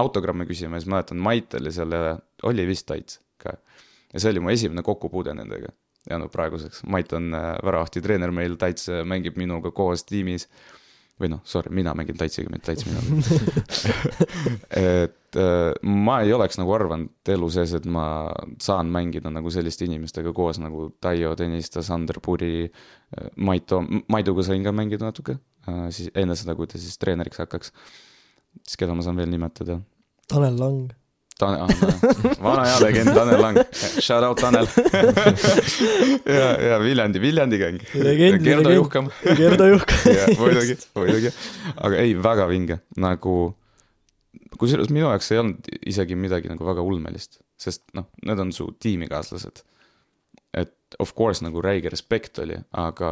[0.00, 2.16] autogramme küsima ja siis mäletan, Mait oli seal ja
[2.48, 3.56] oli vist Taits ka.
[4.12, 5.72] ja see oli mu esimene kokkupuude nendega
[6.08, 7.30] ja no praeguseks, Mait on
[7.64, 10.48] väravahti treener meil, Taits mängib minuga koos tiimis.
[11.20, 13.06] Või noh, sorry, mina mängin Taitsiga, mitte Taits minuga
[14.80, 15.38] et
[15.86, 18.04] ma ei oleks nagu arvanud elu sees, et ma
[18.62, 22.64] saan mängida nagu selliste inimestega koos nagu Taio Tõniste, Sander Puri,
[23.36, 25.38] Maito, Maiduga sain ka mängida natuke,
[25.94, 27.74] siis enne seda, kui ta siis treeneriks hakkaks.
[28.64, 29.78] siis keda ma saan veel nimetada?
[30.30, 30.99] Tanel Lang
[31.40, 31.70] Tanel ah,,
[32.44, 33.60] vana hea legend Tanel Lang,
[34.00, 34.68] shout out Tanel
[36.38, 37.80] ja, ja Viljandi, Viljandi gäng.
[38.44, 39.08] Gerdo Juhkam.
[39.38, 41.32] Gerdo Juhkam muidugi, muidugi,
[41.76, 43.36] aga ei, väga vinge, nagu
[44.60, 48.68] kusjuures minu jaoks ei olnud isegi midagi nagu väga ulmelist, sest noh, need on su
[48.82, 49.64] tiimikaaslased.
[50.50, 53.10] et of course nagu räige respekt oli, aga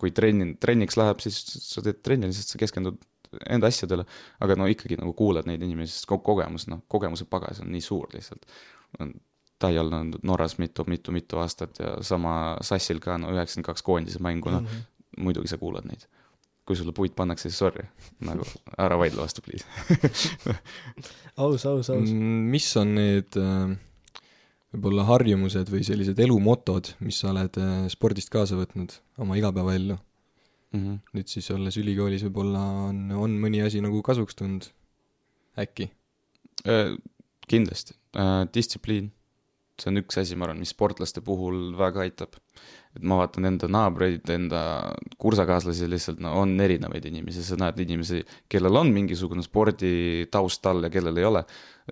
[0.00, 2.96] kui trenni, trenniks läheb, siis sa teed trenni, lihtsalt sa keskendud
[3.48, 4.04] enda asjadele,
[4.42, 7.82] aga no ikkagi nagu kuulad neid inimesi, sest ko- kogemus, noh, kogemuse pagas on nii
[7.84, 8.46] suur lihtsalt.
[9.60, 13.84] Tai on olnud Norras mitu, mitu, mitu aastat ja sama Sassil ka, no üheksakümmend kaks
[13.84, 14.64] koondise mängu, noh,
[15.20, 16.06] muidugi sa kuulad neid.
[16.70, 17.82] kui sulle puit pannakse, siis sorry,
[18.22, 18.44] nagu
[18.78, 19.66] ära vaidle vastu, please
[21.42, 22.10] aus, aus, aus.
[22.12, 23.72] Mm, mis on need äh,
[24.70, 29.98] võib-olla harjumused või sellised elumotod, mis sa oled äh, spordist kaasa võtnud oma igapäevaellu?
[30.72, 30.80] Mm.
[30.80, 30.98] -hmm.
[31.16, 34.68] nüüd siis olles ülikoolis võib-olla on, on mõni asi nagu kasuks tulnud,
[35.58, 35.90] äkki?
[36.68, 36.94] Äh,
[37.50, 37.96] kindlasti,
[38.54, 39.10] distsipliin,
[39.80, 42.36] see on üks asi, ma arvan, mis sportlaste puhul väga aitab.
[42.90, 44.60] et ma vaatan enda naabreid, enda
[45.22, 50.90] kursakaaslasi lihtsalt, no on erinevaid inimesi, sa näed inimesi, kellel on mingisugune sporditaust all ja
[50.90, 51.44] kellel ei ole,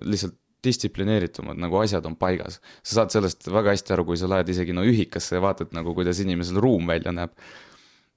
[0.03, 2.59] lihtsalt distsiplineeritumad, nagu asjad on paigas.
[2.83, 5.93] sa saad sellest väga hästi aru, kui sa lähed isegi no ühikasse ja vaatad nagu,
[5.95, 7.31] kuidas inimesel ruum välja näeb.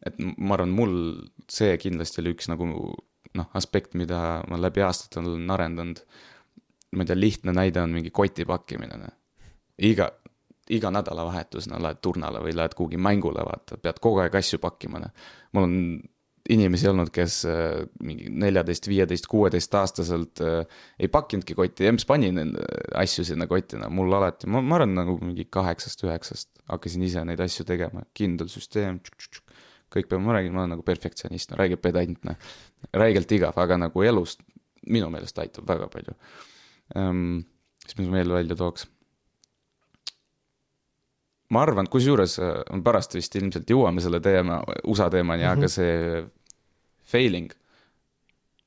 [0.07, 0.95] Et ma arvan, mul
[1.51, 2.69] see kindlasti oli üks nagu
[3.39, 6.03] noh, aspekt, mida ma läbi aastate olen arendanud.
[6.93, 9.13] ma ei tea, lihtne näide on mingi koti pakkimine, noh.
[9.81, 10.11] iga,
[10.69, 15.01] iga nädalavahetus, no lähed turnale või lähed kuhugi mängule, vaata, pead kogu aeg asju pakkima,
[15.01, 15.15] noh.
[15.57, 15.79] mul on
[16.53, 22.67] inimesi olnud, kes äh, mingi neljateist, viieteist, kuueteistaastaselt äh, ei pakkinudki kotti, emps pani nende
[22.99, 27.25] asju sinna kotti, no mul alati, ma, ma arvan, nagu mingi kaheksast, üheksast hakkasin ise
[27.29, 29.01] neid asju tegema, kindel süsteem,
[29.93, 32.51] kõik peab, ma räägin, ma olen nagu perfektsionist, räägib pedant, noh.
[32.93, 34.43] räigelt igav, aga nagu elust
[34.87, 36.17] minu meelest aitab väga palju
[36.99, 37.45] um,.
[37.83, 38.87] siis mis ma veel välja tooks
[41.53, 45.53] ma arvan, kusjuures äh, pärast vist ilmselt jõuame selle teema, USA teemani mm, -hmm.
[45.53, 45.69] aga Mhm.
[45.69, 46.25] see
[47.13, 47.53] failing,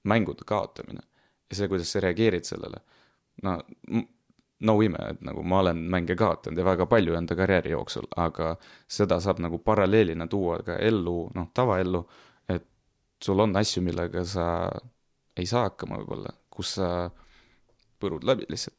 [0.04, 1.02] mängude kaotamine
[1.50, 2.82] ja see, kuidas sa reageerid sellele.
[3.44, 3.62] no,
[4.60, 8.56] no ime, et nagu ma olen mänge kaotanud ja väga palju enda karjääri jooksul, aga
[8.88, 12.06] seda saab nagu paralleelina tuua ka ellu, noh, tavaellu,
[12.50, 12.66] et
[13.24, 14.48] sul on asju, millega sa
[15.36, 16.90] ei saa hakkama võib-olla, kus sa
[18.00, 18.78] põrud läbi lihtsalt.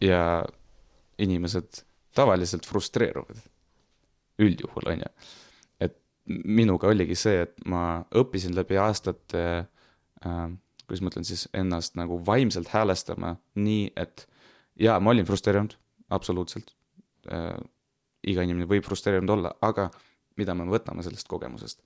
[0.00, 0.42] ja
[1.18, 3.36] inimesed tavaliselt frustreeruvad.
[4.42, 5.10] üldjuhul, on ju.
[5.80, 9.44] et minuga oligi see, et ma õppisin läbi aastate
[10.24, 10.48] äh,,
[10.92, 14.26] kuidas ma ütlen siis, ennast nagu vaimselt häälestama nii, et
[14.76, 15.78] jaa, ma olin frustreerunud,
[16.12, 16.74] absoluutselt
[17.32, 17.56] äh,.
[18.22, 19.88] iga inimene võib frustreerunud olla, aga
[20.36, 21.80] mida me võtame sellest kogemusest.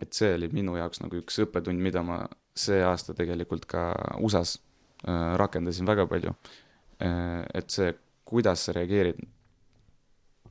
[0.00, 2.22] et see oli minu jaoks nagu üks õppetund, mida ma
[2.56, 3.92] see aasta tegelikult ka
[4.24, 4.56] USA-s
[5.04, 7.44] äh, rakendasin väga palju äh,.
[7.52, 7.92] et see
[8.24, 9.20] kuidas sa reageerid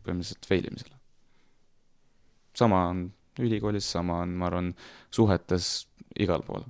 [0.06, 0.96] põhimõtteliselt fail imisele.
[2.54, 3.08] sama on
[3.42, 4.72] ülikoolis, sama on, ma arvan,
[5.12, 6.64] suhetes igal pool.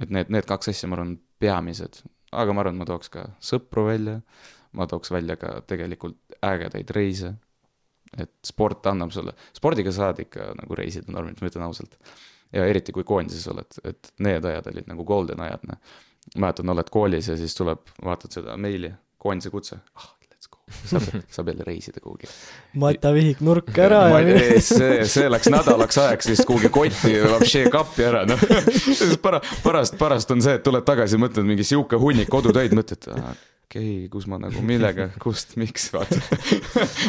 [0.00, 3.86] Et need, need kaks asja, ma arvan, peamised, aga ma arvan, ma tooks ka sõpru
[3.88, 4.18] välja,
[4.76, 7.34] ma tooks välja ka tegelikult ägedaid reise,
[8.18, 11.98] et sport annab sulle, spordiga saad ikka nagu reisida normaalselt, ma ütlen ausalt.
[12.52, 15.98] ja eriti, kui koondises oled, et need ajad olid nagu golden ajad, noh.
[16.36, 19.78] mäletan, oled koolis ja siis tuleb, vaatad seda meili koondise kutse.
[19.94, 20.10] Ah,,
[20.90, 22.30] saab, saab jälle reisida kuhugi.
[22.80, 27.70] Mata vihik nurka ära ja ei, see, see läks nädalaks ajaks vist kuhugi kotti, vapšee
[27.72, 28.42] kappi ära, noh.
[29.24, 33.34] para-, pärast, pärast on see, et tuled tagasi, mõtled mingi sihuke hunnik kodutöid, mõtled, okei
[33.70, 36.20] okay,, kus ma nagu, millega, kust, miks, vaata.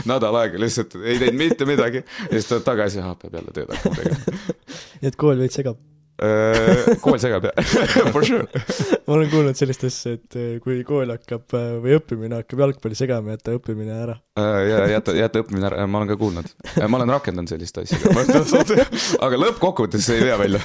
[0.10, 3.74] nädal aega lihtsalt ei teinud mitte midagi ja siis tuled tagasi, ah, peab jälle tööd
[3.76, 4.60] hakkama tegema.
[5.02, 5.91] nii et kool veits segab.
[7.02, 7.70] Kool segab jah,
[8.14, 8.46] for sure.
[9.08, 12.98] ma olen kuulnud sellist asja, et eh, kui kool hakkab eh, või õppimine hakkab jalgpalli
[13.00, 14.18] segama, jäta õppimine ära.
[14.38, 16.52] ja jäta, jäta õppimine ära, ma olen ka kuulnud.
[16.78, 17.98] ma olen rakendanud sellist asja.
[19.26, 20.62] aga lõppkokkuvõttes see ei vea välja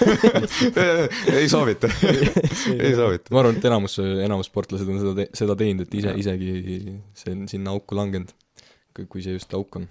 [1.40, 3.32] ei soovita ei soovita.
[3.32, 7.48] ma arvan, et enamus, enamus sportlased on seda, seda teinud, et ise, isegi see on
[7.48, 8.36] sinna auku langenud,
[9.06, 9.88] kui see just auk on.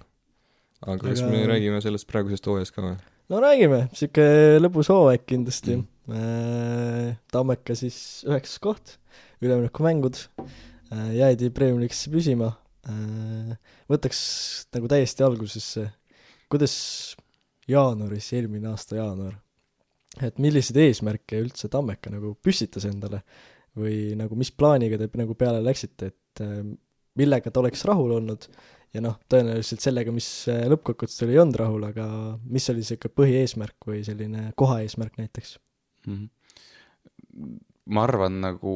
[0.86, 2.96] aga kas me räägime sellest praegusest hooajast ka või?
[3.32, 4.26] No räägime, sihuke
[4.60, 5.78] lõbus hooaeg kindlasti.
[5.78, 5.86] Mm.
[6.12, 7.16] mm..
[7.34, 8.94] Tammeka siis üheksas koht,
[9.42, 10.20] üleminekumängud,
[11.16, 12.52] jäädi Premiumi liigisse püsima.
[13.90, 14.20] võtaks
[14.76, 15.88] nagu täiesti algusesse,
[16.52, 16.76] kuidas
[17.66, 19.34] jaanuaris, eelmine aasta jaanuar,
[20.22, 23.24] et milliseid eesmärke üldse Tammeka nagu püstitas endale?
[23.76, 26.62] Või nagu mis plaaniga te nagu peale läksite, et äh,
[27.18, 28.46] millega ta oleks rahul olnud
[28.94, 32.06] ja noh, tõenäoliselt sellega, mis äh, lõppkokkuvõttes oli, ei olnud rahul, aga
[32.50, 35.56] mis oli niisugune põhieesmärk või selline kohaeesmärk näiteks?
[36.06, 36.26] Mhm.
[37.92, 38.72] ma arvan, nagu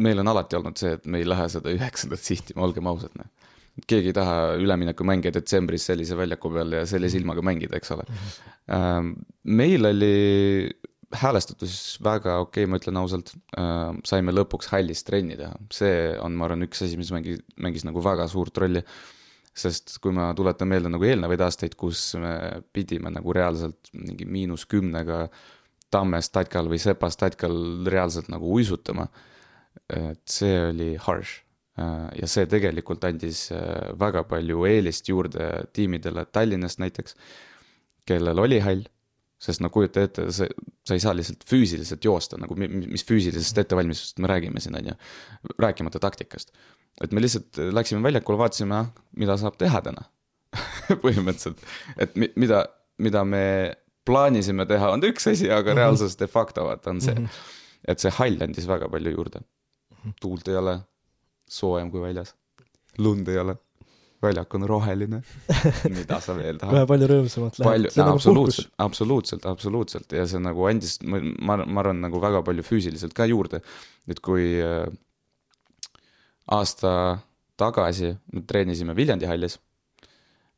[0.00, 3.28] meil on alati olnud see, et me ei lähe seda üheksandat sihtima, olgem ausad, noh.
[3.88, 8.04] keegi ei taha üleminekumänge detsembris sellise väljaku peal ja sellise ilmaga mängida, eks ole.
[9.60, 10.14] meil oli
[11.10, 13.32] häälestatus väga okei okay,, ma ütlen ausalt.
[14.06, 18.02] saime lõpuks hallis trenni teha, see on, ma arvan, üks asi, mis mängi-, mängis nagu
[18.04, 18.84] väga suurt rolli.
[19.60, 24.66] sest kui ma tuletan meelde nagu eelnevaid aastaid, kus me pidime nagu reaalselt mingi miinus
[24.70, 25.26] kümnega
[25.90, 27.56] Tamme statkal või Sepa statkal
[27.90, 29.08] reaalselt nagu uisutama,
[29.90, 31.40] et see oli harsh
[32.14, 33.48] ja see tegelikult andis
[33.98, 37.16] väga palju eelist juurde tiimidele Tallinnast näiteks,
[38.06, 38.86] kellel oli hall
[39.40, 40.46] sest no kujuta ette, sa,
[40.86, 44.96] sa ei saa lihtsalt füüsiliselt joosta nagu, mis füüsilisest ettevalmistusest me räägime siin, on ju.
[45.58, 46.52] rääkimata taktikast.
[47.04, 50.04] et me lihtsalt läksime väljakule, vaatasime, ah, mida saab teha täna
[51.04, 51.62] põhimõtteliselt,
[51.96, 52.64] et mi, mida,
[52.98, 53.44] mida me
[54.06, 55.80] plaanisime teha, on üks asi, aga mhm.
[55.80, 57.24] reaalsus de facto vaata on see mm.
[57.24, 57.56] -hmm.
[57.88, 59.40] et see hall andis väga palju juurde.
[60.00, 60.14] Mhm.
[60.20, 60.78] tuult ei ole,
[61.48, 62.34] soojem kui väljas,
[62.98, 63.56] lund ei ole
[64.22, 65.20] väljak on roheline
[65.98, 66.74] mida sa veel tahad?
[66.74, 67.70] kohe palju rõõmsamalt läheb.
[67.70, 72.42] palju, nagu absoluutselt, absoluutselt, absoluutselt ja see nagu andis, ma, ma, ma arvan, nagu väga
[72.46, 73.62] palju füüsiliselt ka juurde.
[74.10, 74.86] et kui äh,
[76.52, 76.92] aasta
[77.60, 79.58] tagasi me treenisime Viljandi hallis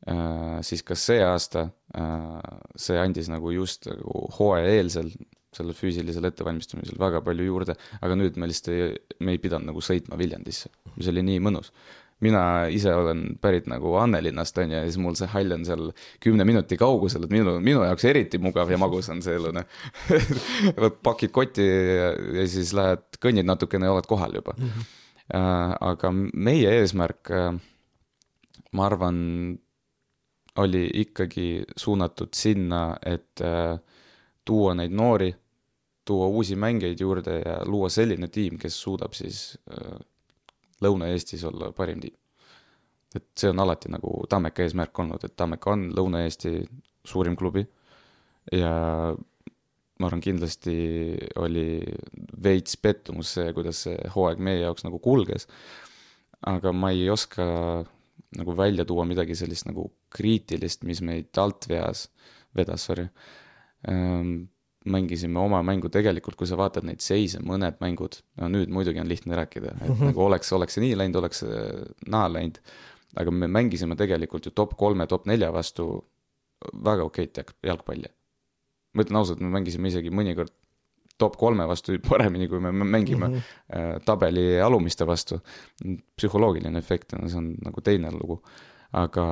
[0.07, 5.13] äh,, siis ka see aasta äh, see andis nagu just nagu hooajaeelsel
[5.53, 9.83] sellel füüsilisel ettevalmistamisel väga palju juurde, aga nüüd me lihtsalt ei, me ei pidanud nagu
[9.85, 11.69] sõitma Viljandisse, mis oli nii mõnus
[12.23, 15.91] mina ise olen pärit nagu Annelinnast, on ju, ja siis mul see hall on seal
[16.23, 20.89] kümne minuti kaugusel, et minu, minu jaoks eriti mugav ja magus on see elu, noh
[21.07, 24.69] pakid kotti ja, ja siis lähed, kõnnid natukene ja oled kohal juba mm.
[24.69, 24.99] -hmm.
[25.33, 27.53] Aga meie eesmärk äh,,
[28.75, 29.17] ma arvan,
[30.59, 33.79] oli ikkagi suunatud sinna, et äh,
[34.45, 35.31] tuua neid noori,
[36.05, 39.57] tuua uusi mängijaid juurde ja luua selline tiim, kes suudab siis
[40.83, 42.15] Lõuna-Eestis olla parim tiim.
[43.13, 46.55] et see on alati nagu Tammeka eesmärk olnud, et Tammeka on Lõuna-Eesti
[47.05, 47.61] suurim klubi
[48.51, 48.73] ja
[49.99, 50.75] ma arvan, kindlasti
[51.39, 51.67] oli
[52.43, 55.47] veits pettumus see, kuidas see hooaeg meie jaoks nagu kulges.
[56.41, 57.45] aga ma ei oska
[58.37, 62.07] nagu välja tuua midagi sellist nagu kriitilist, mis meid alt veas,
[62.57, 63.05] vedas, sorry
[63.87, 64.49] ehm,
[64.85, 69.09] mängisime oma mängu, tegelikult kui sa vaatad neid seise, mõned mängud, no nüüd muidugi on
[69.09, 70.09] lihtne rääkida, et mm -hmm.
[70.11, 71.45] nagu oleks, oleks see nii läinud, oleks
[72.07, 72.59] naa läinud.
[73.15, 76.03] aga me mängisime tegelikult ju top kolme, top nelja vastu
[76.85, 78.09] väga okeit jalgpalli.
[78.93, 80.53] ma ütlen ausalt, me mängisime isegi mõnikord
[81.17, 84.03] top kolme vastu paremini, kui me mängime mm -hmm.
[84.05, 85.39] tabeli alumiste vastu.
[86.21, 88.41] psühholoogiline efekt, see on nagu teine lugu,
[88.91, 89.25] aga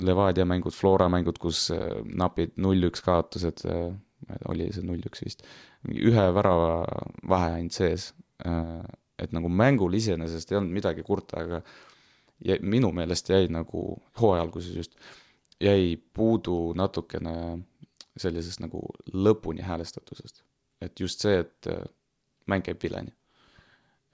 [0.00, 3.90] Levadia mängud, Flora mängud, kus äh, napid null-üks kaotused, äh,
[4.26, 5.44] ma ei tea, oli see null-üks vist,
[5.92, 6.84] ühe värava
[7.28, 8.12] vahe ainult sees.
[8.46, 8.80] Äh,
[9.22, 11.60] et nagu mängul iseenesest ei olnud midagi kurta, aga
[12.42, 13.84] ja minu meelest jäi nagu
[14.18, 14.96] hooaja alguses just,
[15.62, 17.34] jäi puudu natukene
[18.18, 18.80] sellisest nagu
[19.12, 20.42] lõpuni häälestatusest.
[20.82, 21.68] et just see, et
[22.50, 23.12] mäng käib vileni.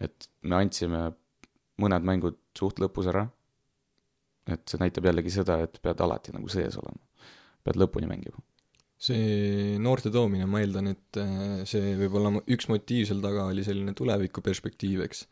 [0.01, 1.13] et me andsime
[1.81, 3.29] mõned mängud suht lõpus ära
[4.49, 7.01] et see näitab jällegi seda, et pead alati nagu sees olema,
[7.67, 8.41] pead lõpuni mängima.
[8.99, 13.63] see noorte toomine, ma eeldan, et äh, see võib olla üks motiiv seal taga oli
[13.67, 15.27] selline tulevikuperspektiiv, eks.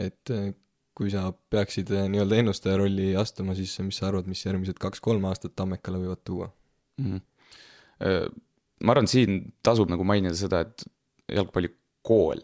[0.00, 0.52] et äh,
[0.96, 5.26] kui sa peaksid äh, nii-öelda ennustaja rolli astuma, siis mis sa arvad, mis järgmised kaks-kolm
[5.28, 6.48] aastat Tammekale võivad tuua
[7.00, 7.10] mm?
[7.10, 8.40] -hmm.
[8.84, 10.86] ma arvan, siin tasub nagu mainida seda, et
[11.28, 12.40] jalgpallikool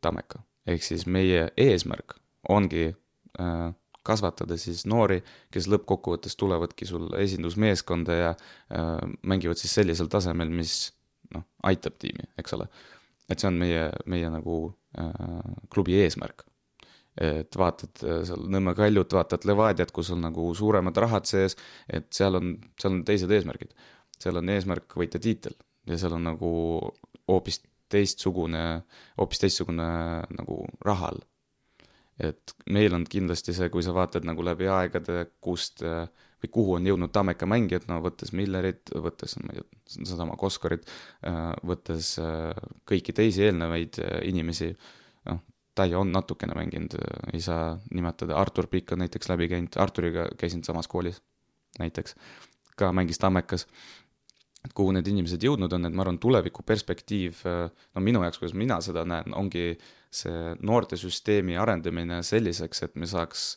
[0.00, 3.70] Tammeka, ehk siis meie eesmärk ongi äh,
[4.06, 5.20] kasvatada siis noori,
[5.52, 10.92] kes lõppkokkuvõttes tulevadki sul esindusmeeskonda ja äh, mängivad siis sellisel tasemel, mis
[11.34, 12.68] noh, aitab tiimi, eks ole.
[13.30, 14.56] et see on meie, meie nagu
[14.98, 15.10] äh,
[15.72, 16.46] klubi eesmärk.
[17.20, 21.56] et vaatad äh, seal Nõmme Kaljut, vaatad Levadiat, kus on nagu suuremad rahad sees,
[21.88, 23.74] et seal on, seal on teised eesmärgid.
[24.20, 26.50] seal on eesmärk võita tiitel ja seal on nagu
[27.28, 27.60] hoopis
[27.90, 28.82] teistsugune,
[29.18, 29.90] hoopis teistsugune
[30.38, 31.29] nagu raha all
[32.20, 36.88] et meil on kindlasti see, kui sa vaatad nagu läbi aegade, kust või kuhu on
[36.88, 40.88] jõudnud Tammeka mängijad, no võttes Millerit, võttes, ma ei tea, sedasama Koskorit,
[41.66, 42.14] võttes
[42.88, 44.70] kõiki teisi eelnevaid inimesi,
[45.28, 45.42] noh,
[45.80, 46.96] Tai on natukene mänginud,
[47.32, 51.20] ei saa nimetada, Artur Pikk on näiteks läbi käinud, Arturiga käisin samas koolis
[51.78, 52.16] näiteks,
[52.76, 53.66] ka mängis Tammekas
[54.64, 58.56] et kuhu need inimesed jõudnud on, et ma arvan, tuleviku perspektiiv, no minu jaoks, kuidas
[58.58, 59.72] mina seda näen, ongi
[60.10, 63.54] see noortesüsteemi arendamine selliseks, et me saaks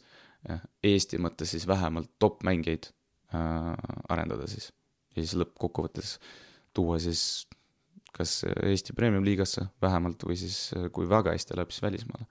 [0.83, 2.89] Eesti mõttes siis vähemalt top-mängijaid
[3.31, 3.69] äh,
[4.11, 4.71] arendada siis.
[5.15, 6.17] ja siis lõppkokkuvõttes
[6.75, 7.45] tuua siis
[8.13, 10.57] kas Eesti Premium-liigasse vähemalt või siis
[10.93, 12.25] kui väga hästi läheb, siis välismaale.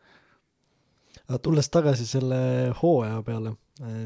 [1.42, 2.36] tulles tagasi selle
[2.82, 3.55] hooaja peale,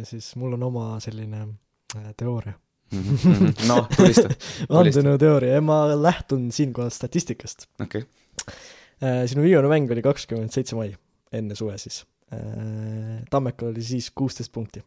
[0.05, 2.55] siis mul on oma selline äh, teooria.
[2.93, 4.31] Noh, tulista,
[4.73, 7.67] vandenõuteooria ja ma lähtun siinkohal statistikast.
[7.83, 8.55] okei okay..
[9.03, 10.95] Äh, sinu viimane mäng oli kakskümmend seitse mai,
[11.37, 11.99] enne suve siis.
[12.33, 14.81] Äh, Tammekal oli siis kuusteist punkti.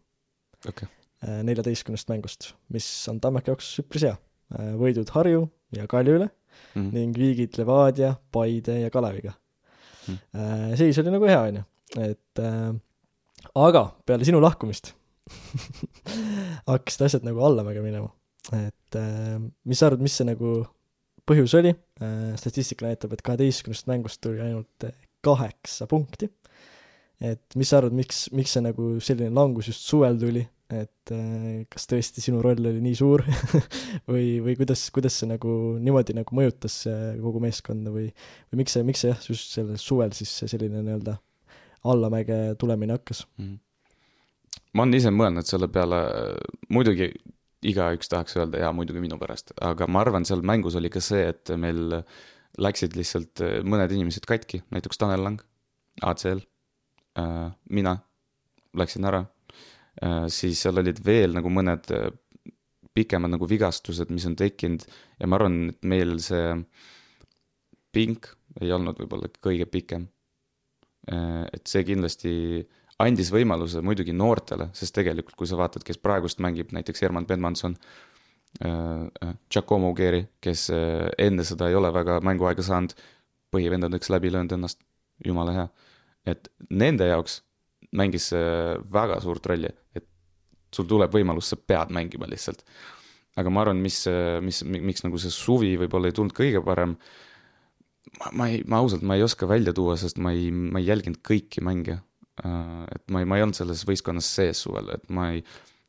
[0.68, 0.88] okei,
[1.43, 4.16] neljateistkümnest mängust, mis on Tammeka jaoks üpris hea.
[4.80, 5.43] võidud Harju
[5.78, 6.30] ja Kalju üle
[6.76, 6.89] Mhm.
[6.91, 9.34] ning viigid Levadia, Paide ja Kaleviga
[10.10, 10.76] Mm..
[10.76, 11.62] seis oli nagu hea, onju,
[12.02, 12.72] et äh,
[13.62, 14.95] aga peale sinu lahkumist
[16.71, 18.11] hakkasid asjad nagu allamäge minema.
[18.55, 20.61] et äh, mis sa arvad, mis see nagu
[21.30, 21.75] põhjus oli?
[22.39, 26.30] statistika näitab, et kaheteistkümnest mängust tuli ainult äh, kaheksa punkti.
[27.19, 31.63] et mis sa arvad, miks, miks see nagu selline langus just suvel tuli, et äh,
[31.71, 33.23] kas tõesti sinu roll oli nii suur
[34.11, 38.07] või, või kuidas, kuidas see nagu niimoodi nagu mõjutas äh, kogu meeskonda või,
[38.51, 41.17] või miks see, miks see jah, just sellel suvel siis selline nii-öelda
[41.89, 43.25] allamäge tulemine hakkas?
[43.39, 43.57] Mhm.
[44.80, 45.97] Ma olen ise mõelnud selle peale,
[46.71, 47.09] muidugi
[47.67, 51.25] igaüks tahaks öelda jaa, muidugi minu pärast, aga ma arvan, seal mängus oli ka see,
[51.34, 51.97] et meil
[52.59, 55.43] läksid lihtsalt mõned inimesed katki, näiteks Tanel Lang,
[56.07, 56.39] ACL,
[57.75, 57.97] mina
[58.80, 59.25] läksin ära,
[60.32, 61.91] siis seal olid veel nagu mõned
[62.95, 64.88] pikemad nagu vigastused, mis on tekkinud
[65.19, 66.55] ja ma arvan, et meil see
[67.91, 68.32] pink
[68.63, 70.07] ei olnud võib-olla kõige pikem.
[71.09, 72.32] et see kindlasti
[73.00, 77.78] andis võimaluse muidugi noortele, sest tegelikult, kui sa vaatad, kes praegust mängib, näiteks Herman Bedmanson,
[78.60, 82.95] Giacomo Geri, kes äh, enne seda ei ole väga mänguaega saanud,
[83.54, 84.82] põhivendadeks läbi löönud ennast,
[85.26, 85.68] jumala hea.
[86.28, 87.39] et nende jaoks
[87.95, 90.06] mängis see väga suurt rolli, et
[90.76, 92.64] sul tuleb võimalus, sa pead mängima lihtsalt.
[93.39, 94.02] aga ma arvan, mis,
[94.43, 96.97] mis, miks nagu see suvi võib-olla ei tulnud kõige parem,
[98.20, 100.89] ma, ma ei, ma ausalt, ma ei oska välja tuua, sest ma ei, ma ei
[100.89, 102.02] jälginud kõiki mänge.
[102.40, 105.44] Et ma ei, ma ei olnud selles võistkonnas sees suvel, et ma ei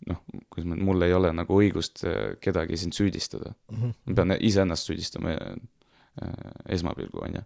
[0.08, 0.22] noh,
[0.52, 3.54] kuidas ma, mul ei ole nagu õigust äh, kedagi siin süüdistada.
[3.70, 5.52] ma pean iseennast süüdistama äh,
[6.76, 7.44] esmapilgul, on ju.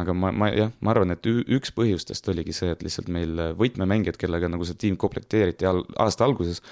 [0.00, 4.18] aga ma, ma jah, ma arvan, et üks põhjustest oligi see, et lihtsalt meil võtmemängijad,
[4.20, 6.62] kellega nagu see tiim komplekteeriti al-, aasta alguses,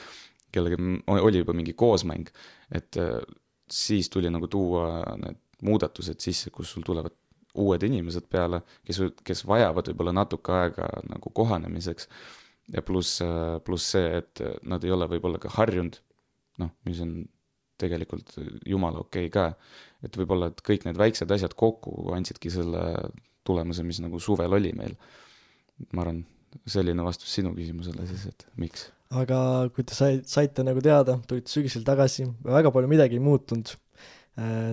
[0.55, 0.81] kellega
[1.12, 2.33] oli juba mingi koosmäng,
[2.74, 3.20] et äh,
[3.70, 7.12] siis tuli nagu tuua need muudatused sisse, kus sul tulevad
[7.59, 12.09] uued inimesed peale, kes, kes vajavad võib-olla natuke aega nagu kohanemiseks
[12.74, 13.18] ja pluss,
[13.66, 15.98] pluss see, et nad ei ole võib-olla ka harjunud,
[16.62, 17.24] noh, mis on
[17.80, 18.36] tegelikult
[18.68, 19.46] jumala okei okay ka,
[20.07, 22.84] et võib-olla, et kõik need väiksed asjad kokku andsidki selle
[23.46, 24.96] tulemuse, mis nagu suvel oli meil.
[25.96, 26.18] ma arvan,
[26.68, 28.90] selline vastus sinu küsimusele siis, et miks.
[29.16, 29.38] aga
[29.74, 33.72] kui te sai-, saite nagu teada, tulite sügisel tagasi, väga palju midagi ei muutunud,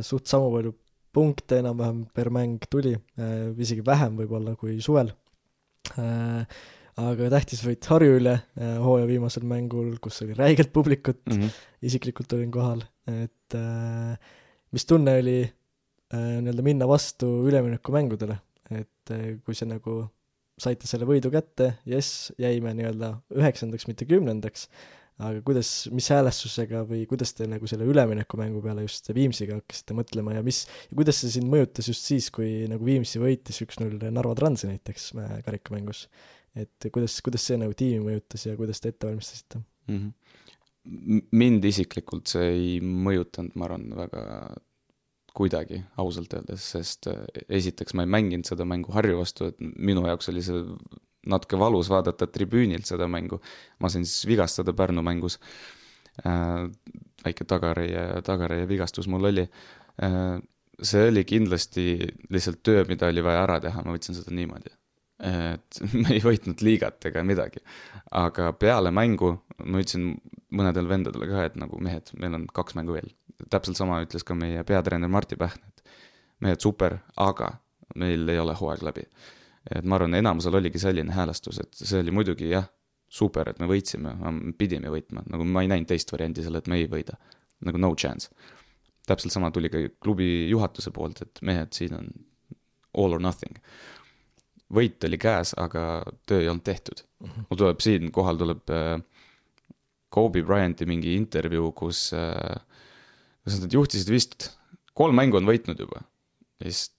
[0.06, 0.76] suht sama palju
[1.14, 2.96] punkte enam-vähem per mäng tuli,
[3.58, 5.14] isegi vähem võib-olla kui suvel.
[6.98, 11.38] aga tähtis võit Harju üle äh, hooaja viimasel mängul, kus oli räigelt publikut, mm.
[11.38, 11.60] -hmm.
[11.86, 14.18] isiklikult olin kohal, et äh,
[14.74, 18.40] mis tunne oli äh, nii-öelda minna vastu üleminekumängudele,
[18.72, 20.08] et äh, kui see nagu
[20.58, 24.68] saite selle võidu kätte, jess, jäime nii-öelda üheksandaks, mitte kümnendaks,
[25.18, 30.36] aga kuidas, mis häälestusega või kuidas te nagu selle üleminekumängu peale just Viimsiga hakkasite mõtlema
[30.36, 34.36] ja mis, ja kuidas see sind mõjutas just siis, kui nagu Viimsi võitis üks-null Narva
[34.38, 36.06] Transi näiteks äh, karikamängus?
[36.58, 39.64] et kuidas, kuidas see nagu tiimi mõjutas ja kuidas te ette valmistasite?
[39.90, 39.98] mm.
[39.98, 41.26] -hmm.
[41.42, 44.24] mind isiklikult see ei mõjutanud, ma arvan, väga
[45.38, 50.06] kuidagi, ausalt öeldes, sest äh, esiteks ma ei mänginud seda mängu Harju vastu, et minu
[50.06, 50.62] jaoks oli see
[51.28, 53.42] natuke valus vaadata tribüünilt seda mängu.
[53.80, 55.40] ma sain siis vigastada Pärnu mängus
[56.26, 56.68] äh,.
[57.26, 59.48] väike tagareie, tagareie vigastus mul oli
[60.04, 60.42] äh,.
[60.82, 62.00] see oli kindlasti
[62.30, 64.74] lihtsalt töö, mida oli vaja ära teha, ma võtsin seda niimoodi
[65.20, 67.62] et me ei võitnud liigat ega midagi.
[68.12, 69.34] aga peale mängu
[69.66, 70.12] ma ütlesin
[70.54, 73.10] mõnedele vendadele ka, et nagu mehed, meil on kaks mängu veel.
[73.50, 75.98] täpselt sama ütles ka meie peatreener Martti Pähn, et
[76.42, 77.56] mehed, super, aga
[77.96, 79.08] meil ei ole hooaeg läbi.
[79.76, 82.68] Et ma arvan, enamusel oligi selline häälestus, et see oli muidugi jah,
[83.08, 84.14] super, et me võitsime,
[84.60, 87.18] pidime võitma, nagu ma ei näinud teist varianti seal, et me ei võida.
[87.66, 88.30] nagu no chance.
[89.08, 92.10] täpselt sama tuli ka klubi juhatuse poolt, et mehed, siin on
[92.94, 93.56] all or nothing
[94.74, 97.04] võit oli käes, aga töö ei olnud tehtud.
[97.22, 99.00] mul tuleb siinkohal tuleb äh,
[100.10, 102.60] Kobe Bryanti mingi intervjuu, kus äh,,
[103.44, 104.52] kus nad juhtisid vist,
[104.98, 106.04] kolm mängu on võitnud juba.
[106.60, 106.92] ja siis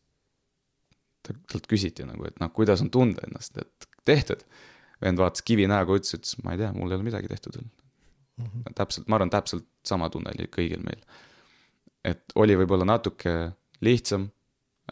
[1.52, 4.44] talt küsiti nagu, et noh, kuidas on tunda ennast, et tehtud.
[5.02, 7.68] vend vaatas kivi näoga, ütles, ütles ma ei tea, mul ei ole midagi tehtud veel.
[8.78, 11.00] täpselt, ma arvan, täpselt sama tunne oli kõigil meil.
[12.04, 13.34] et oli võib-olla natuke
[13.84, 14.28] lihtsam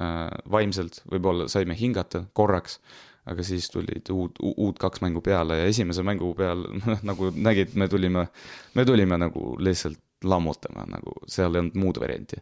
[0.00, 2.80] äh, vaimselt, võib-olla saime hingata korraks,
[3.26, 6.66] aga siis tulid uud, uud kaks mängu peale ja esimese mängu peal
[7.10, 8.26] nagu nägid, me tulime,
[8.74, 12.40] me tulime nagu lihtsalt lammutama, nagu seal ei olnud muud varianti.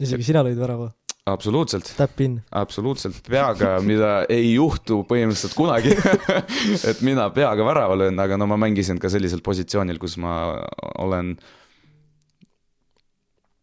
[0.00, 0.92] isegi sina lõid värava?
[1.32, 1.90] absoluutselt,
[2.50, 5.94] absoluutselt peaga, mida ei juhtu põhimõtteliselt kunagi.
[6.90, 10.40] et mina peaga värava löön, aga no ma mängisin ka sellisel positsioonil, kus ma
[10.98, 11.36] olen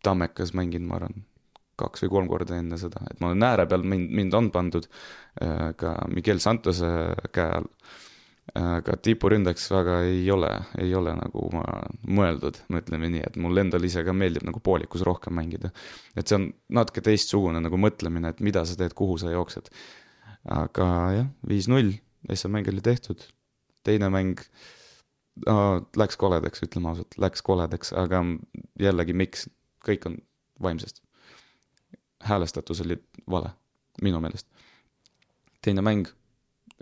[0.05, 1.23] Tammekas mänginud, ma arvan,
[1.81, 4.85] kaks või kolm korda enne seda, et ma olen ääre peal, mind, mind on pandud
[4.87, 6.91] äh, ka Miguel Santose
[7.33, 7.71] käe all.
[8.53, 11.63] Aga tipuründeks väga ei ole, ei ole nagu ma
[12.05, 15.71] mõeldud, ütleme nii, et mul endal ise ka meeldib nagu poolikus rohkem mängida.
[16.15, 19.69] et see on natuke teistsugune nagu mõtlemine, et mida sa teed, kuhu sa jooksed.
[20.45, 20.87] aga
[21.17, 21.95] jah, viis-null,
[22.29, 23.25] SM mäng oli tehtud,
[23.83, 24.39] teine mäng
[25.47, 25.57] no,
[25.97, 28.21] läks koledaks, ütleme ausalt, läks koledaks, aga
[28.79, 29.49] jällegi, miks,
[29.85, 30.19] kõik on
[30.61, 31.01] vaimsest.
[32.25, 32.97] häälestatus oli
[33.29, 33.49] vale,
[34.01, 34.47] minu meelest.
[35.61, 36.07] teine mäng,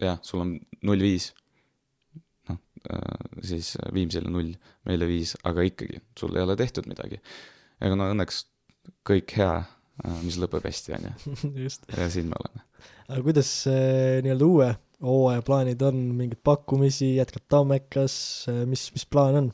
[0.01, 1.32] jah, sul on null viis.
[2.90, 4.54] noh, siis Viimsile null,
[4.90, 7.22] meile viis, aga ikkagi, sul ei ole tehtud midagi.
[7.84, 8.44] ega no õnneks
[9.08, 9.56] kõik hea,
[10.24, 11.86] mis lõpeb hästi, on ju, just.
[11.96, 12.64] ja siin me oleme.
[13.08, 14.72] aga kuidas äh, nii-öelda uue
[15.04, 18.16] hooaja plaanid on, mingeid pakkumisi, jätkad Tammekas,
[18.70, 19.52] mis, mis plaan on?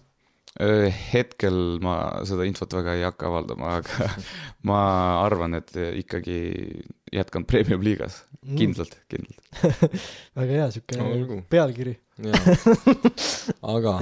[1.14, 1.94] hetkel ma
[2.28, 4.08] seda infot väga ei hakka avaldama, aga
[4.68, 4.80] ma
[5.24, 5.72] arvan, et
[6.02, 6.40] ikkagi
[7.14, 8.24] jätkan Premium liigas,
[8.58, 9.42] kindlalt, kindlalt.
[10.40, 11.42] väga hea, No sihuke olgu.
[11.54, 11.96] pealkiri.
[13.76, 13.94] aga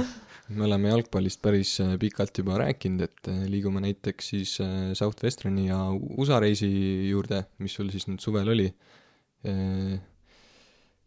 [0.49, 5.68] me oleme jalgpallist päris äh, pikalt juba rääkinud, et äh, liigume näiteks siis äh, Southwesterni
[5.68, 6.70] ja USA reisi
[7.09, 8.70] juurde, mis sul siis nüüd suvel oli.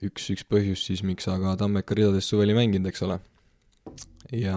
[0.01, 3.19] üks, üks põhjus siis, miks sa ka Tammeka ridades suvel ei mänginud, eks ole.
[4.33, 4.57] ja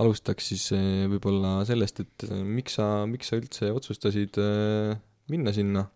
[0.00, 0.68] alustaks siis
[1.10, 4.38] võib-olla sellest, et miks sa, miks sa üldse otsustasid
[5.32, 5.88] minna sinna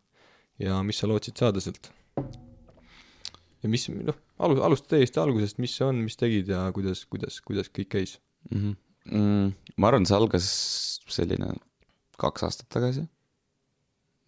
[0.58, 1.92] ja mis sa lootsid saada sealt?
[3.62, 7.40] ja mis, noh, alu-, alusta täiesti algusest, mis see on, mis tegid ja kuidas, kuidas,
[7.44, 8.18] kuidas kõik käis?
[8.50, 8.60] mm.
[8.60, 8.80] -hmm.
[9.04, 10.46] Mm, ma arvan, see algas
[11.12, 11.50] selline
[12.16, 13.02] kaks aastat tagasi,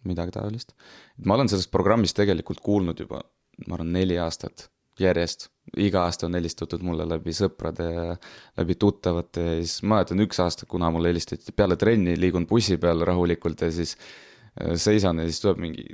[0.05, 0.75] midagi taolist.
[1.25, 3.23] ma olen sellest programmist tegelikult kuulnud juba,
[3.67, 4.67] ma arvan, neli aastat
[5.01, 5.49] järjest.
[5.77, 8.05] iga aasta on helistatud mulle läbi sõprade ja
[8.57, 12.77] läbi tuttavate ja siis ma mäletan üks aasta, kuna mulle helistati peale trenni, liigun bussi
[12.77, 15.89] peal rahulikult ja siis äh, seisan ja siis tuleb mingi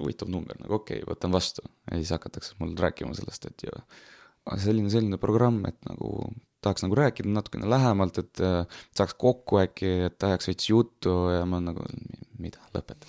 [0.00, 3.82] huvitav number, nagu okei okay,, võtan vastu ja siis hakatakse mul rääkima sellest, et ju
[4.60, 6.30] selline, selline programm, et nagu
[6.64, 11.44] tahaks nagu rääkida natukene lähemalt, et äh, saaks kokku äkki, et ajaks veits juttu ja
[11.48, 11.84] ma nagu,
[12.40, 13.08] mida, lõpeta.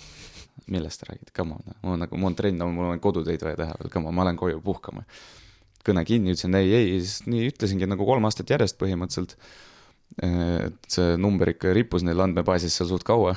[0.72, 3.58] millest sa räägid, come on, mul on nagu, mul on trenn, mul on kodutöid vaja
[3.58, 5.04] teha veel, come on, ma lähen koju puhkama.
[5.82, 9.36] kõne kinni, ütlesin ei, ei, siis nii ütlesingi nagu kolm aastat järjest põhimõtteliselt.
[10.22, 13.34] et see number ikka rippus neil andmebaasis seal suht kaua.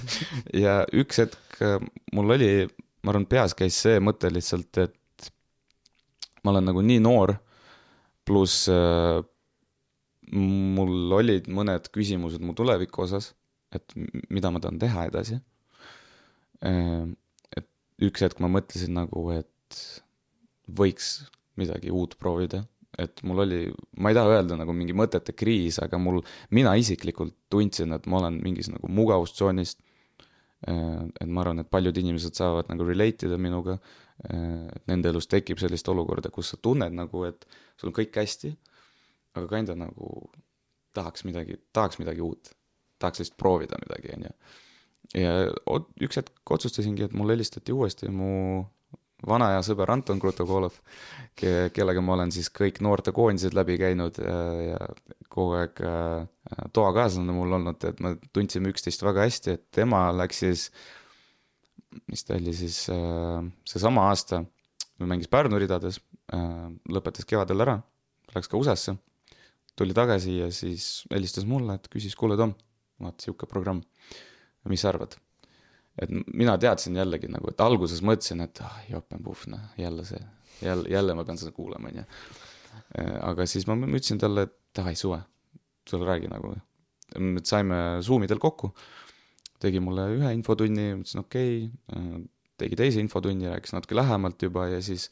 [0.64, 1.80] ja üks hetk äh,
[2.12, 2.68] mul oli,
[3.02, 5.30] ma arvan, peas käis see mõte lihtsalt, et
[6.44, 7.34] ma olen nagu nii noor,
[8.28, 9.20] pluss äh,
[10.32, 13.32] mul olid mõned küsimused mu tuleviku osas,
[13.74, 13.94] et
[14.30, 15.40] mida ma tahan teha edasi.
[16.60, 17.66] et
[18.04, 19.80] üks hetk ma mõtlesin nagu, et
[20.68, 21.30] võiks
[21.60, 22.62] midagi uut proovida,
[22.98, 23.60] et mul oli,
[23.98, 26.20] ma ei taha öelda nagu mingi mõtete kriis, aga mul,
[26.50, 29.76] mina isiklikult tundsin, et ma olen mingis nagu mugavustsoonis.
[30.68, 33.78] Et ma arvan, et paljud inimesed saavad nagu relate ida minuga.
[34.20, 37.46] et nende elus tekib sellist olukorda, kus sa tunned nagu, et
[37.80, 38.50] sul on kõik hästi,
[39.32, 40.10] aga kinda nagu
[40.92, 42.50] tahaks midagi, tahaks midagi uut,
[43.00, 44.34] tahaks lihtsalt proovida midagi, onju.
[45.22, 45.32] ja
[45.72, 48.66] ot- üks hetk otsustasingi, et mulle helistati uuesti mu
[49.26, 50.76] vana hea sõber Anton Krutokolov,
[51.36, 54.38] kellega ma olen siis kõik noortekoondised läbi käinud ja,
[54.70, 54.78] ja
[55.30, 60.42] kogu aeg äh, toakaaslane mul olnud, et me tundsime üksteist väga hästi, et tema läks
[60.44, 60.64] siis,
[62.10, 64.42] mis ta oli siis äh,, seesama aasta,
[65.00, 66.00] mängis Pärnu ridades
[66.34, 67.78] äh,, lõpetas kevadel ära,
[68.34, 68.96] läks ka USA-sse,
[69.78, 72.56] tuli tagasi ja siis helistas mulle, et küsis, kuule Tom,
[73.00, 73.84] vaata sihuke programm,
[74.68, 75.16] mis sa arvad?
[76.00, 80.20] Et mina teadsin jällegi nagu, et alguses mõtlesin, et ah jopenpuhv, noh jälle see,
[80.62, 82.06] jälle, jälle ma pean seda kuulama, onju.
[83.26, 85.20] aga siis ma ütlesin talle, et davai suve,
[85.88, 86.54] tule räägi nagu.
[87.44, 87.76] saime
[88.06, 88.72] Zoom idel kokku,
[89.60, 92.22] tegi mulle ühe infotunni, ütlesin okei okay,,
[92.60, 95.08] tegi teise infotunni, rääkis natuke lähemalt juba ja siis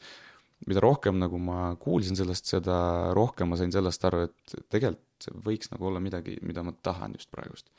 [0.67, 2.79] mida rohkem nagu ma kuulsin sellest, seda
[3.15, 7.31] rohkem ma sain sellest aru, et tegelikult võiks nagu olla midagi, mida ma tahan just
[7.31, 7.71] praegust.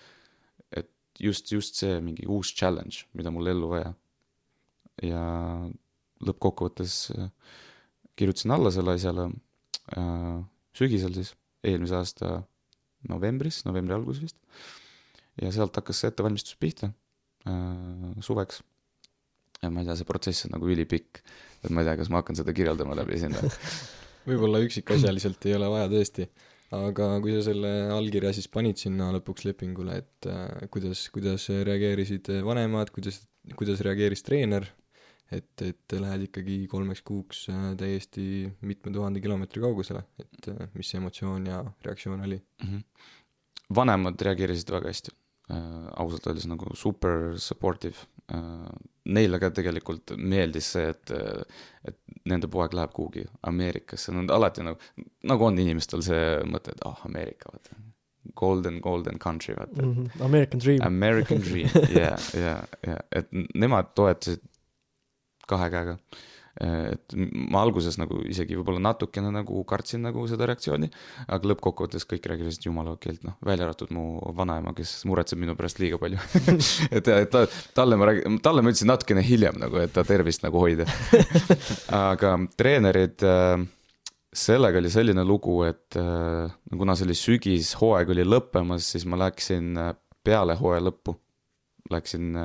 [1.20, 3.92] just, just see mingi uus challenge, mida mul ellu vaja.
[5.00, 5.20] ja
[6.26, 7.28] lõppkokkuvõttes äh,
[8.18, 9.30] kirjutasin alla selle asjale
[9.96, 10.40] äh,
[10.76, 11.32] sügisel siis,
[11.64, 12.32] eelmise aasta
[13.08, 14.36] novembris, novembri alguses vist.
[15.40, 16.90] ja sealt hakkas see ettevalmistus pihta
[17.48, 18.60] äh, suveks.
[19.62, 21.22] ja ma ei tea, see protsess on nagu ülipikk,
[21.64, 23.40] et ma ei tea, kas ma hakkan seda kirjeldama läbi sinna.
[24.28, 26.28] võib-olla üksikasjaliselt ei ole vaja tõesti,
[26.76, 32.30] aga kui sa selle allkirja siis panid sinna lõpuks lepingule, et äh, kuidas, kuidas reageerisid
[32.46, 33.22] vanemad, kuidas,
[33.58, 34.68] kuidas reageeris treener,
[35.34, 38.24] et, et lähed ikkagi kolmeks kuuks äh, täiesti
[38.66, 42.68] mitme tuhande kilomeetri kaugusele, et äh, mis see emotsioon ja reaktsioon oli mm?
[42.68, 42.84] -hmm.
[43.74, 45.14] vanemad reageerisid väga hästi
[45.50, 47.96] äh,, ausalt öeldes nagu super supportive.
[49.10, 51.12] Neile ka tegelikult meeldis see, et,
[51.88, 51.96] et
[52.30, 54.78] nende poeg läheb kuhugi Ameerikasse, nad alati nagu,
[55.26, 57.78] nagu on inimestel see mõte, et ah oh,, Ameerika, vaata.
[58.36, 59.94] Golden, golden country, vaata mm.
[59.94, 60.24] -hmm.
[60.24, 60.80] American dream.
[60.86, 62.56] American dream, ja, ja,
[62.86, 64.44] ja, et nemad toetasid
[65.48, 66.20] kahe käega äh,
[66.58, 70.90] et ma alguses nagu isegi võib-olla natukene nagu kartsin nagu seda reaktsiooni,
[71.30, 74.04] aga lõppkokkuvõttes kõik rääkisid jumala keelt, noh, välja arvatud mu
[74.36, 76.18] vanaema, kes muretseb minu pärast liiga palju
[76.96, 77.44] et, et ta,
[77.76, 80.86] talle ma räägin, talle ma ütlesin natukene hiljem nagu, et ta tervist nagu hoida.
[81.96, 83.56] Aga treenerid äh,
[84.34, 89.20] sellega oli selline lugu, et äh, kuna see oli sügis, hooaeg oli lõppemas, siis ma
[89.22, 89.92] läksin äh,
[90.26, 91.14] peale hooaja lõppu,
[91.90, 92.36] läksin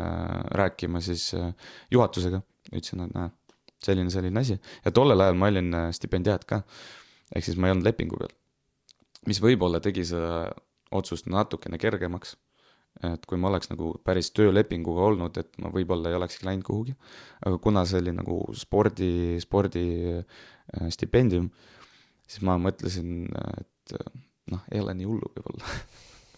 [0.57, 1.27] rääkima siis
[1.93, 2.39] juhatusega,
[2.71, 3.33] ütlesin, et näe
[3.85, 6.61] selline, selline asi ja tollel ajal ma olin äh, stipendiaat ka.
[7.35, 8.33] ehk siis ma ei olnud lepingu peal.
[9.29, 10.49] mis võib-olla tegi seda
[10.95, 12.35] otsust natukene kergemaks.
[13.03, 16.95] et kui ma oleks nagu päris töölepinguga olnud, et ma võib-olla ei olekski läinud kuhugi.
[17.45, 19.11] aga kuna see oli nagu spordi,
[19.43, 21.49] spordi äh, stipendium,
[22.27, 23.27] siis ma mõtlesin,
[23.59, 24.11] et äh,
[24.53, 25.73] noh, ei ole nii hullu võib-olla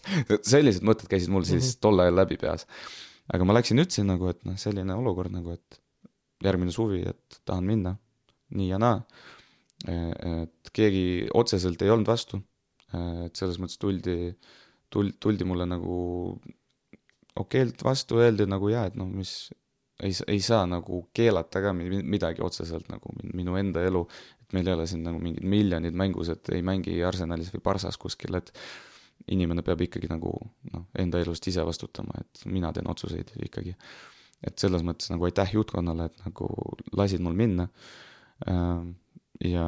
[0.52, 1.80] sellised mõtted käisid mul siis mhm.
[1.84, 2.66] tol ajal läbi peas.
[3.32, 5.80] aga ma läksin, ütlesin nagu, et noh, selline olukord nagu, et
[6.44, 7.94] järgmine suvi, et tahan minna
[8.58, 9.00] nii ja naa.
[9.88, 12.40] et keegi otseselt ei olnud vastu.
[13.26, 14.32] et selles mõttes tuldi,
[14.90, 15.96] tul-, tuldi mulle nagu
[17.38, 19.50] okeilt vastu, öeldi nagu jaa, et noh, mis
[20.02, 24.04] ei, ei saa nagu keelata ka midagi otseselt nagu minu enda elu,
[24.42, 27.98] et meil ei ole siin nagu mingid miljonid mängus, et ei mängi Arsenalis või Barssas
[28.00, 28.52] kuskil, et
[29.34, 30.32] inimene peab ikkagi nagu
[30.72, 33.74] noh, enda elust ise vastutama, et mina teen otsuseid ikkagi
[34.46, 36.48] et selles mõttes nagu aitäh juhtkonnale, et nagu
[36.98, 37.68] lasid mul minna.
[38.48, 38.92] Ähm,
[39.42, 39.66] ja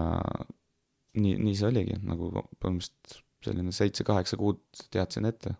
[1.18, 4.60] nii, nii see oligi, nagu põhimõtteliselt selline seitse-kaheksa kuud
[4.92, 5.54] teadsin ette.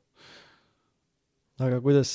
[1.61, 2.13] aga kuidas,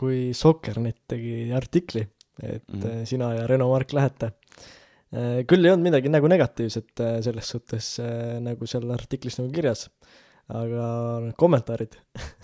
[0.00, 2.06] kui Soccernet tegi artikli,
[2.42, 3.04] et mm -hmm.
[3.04, 4.32] sina ja Reno Mark lähete,
[5.12, 7.98] äh, küll ei olnud midagi nagu negatiivset äh, selles suhtes,
[8.40, 9.88] nagu seal artiklis nagu kirjas
[10.54, 10.86] aga
[11.24, 11.96] need kommentaarid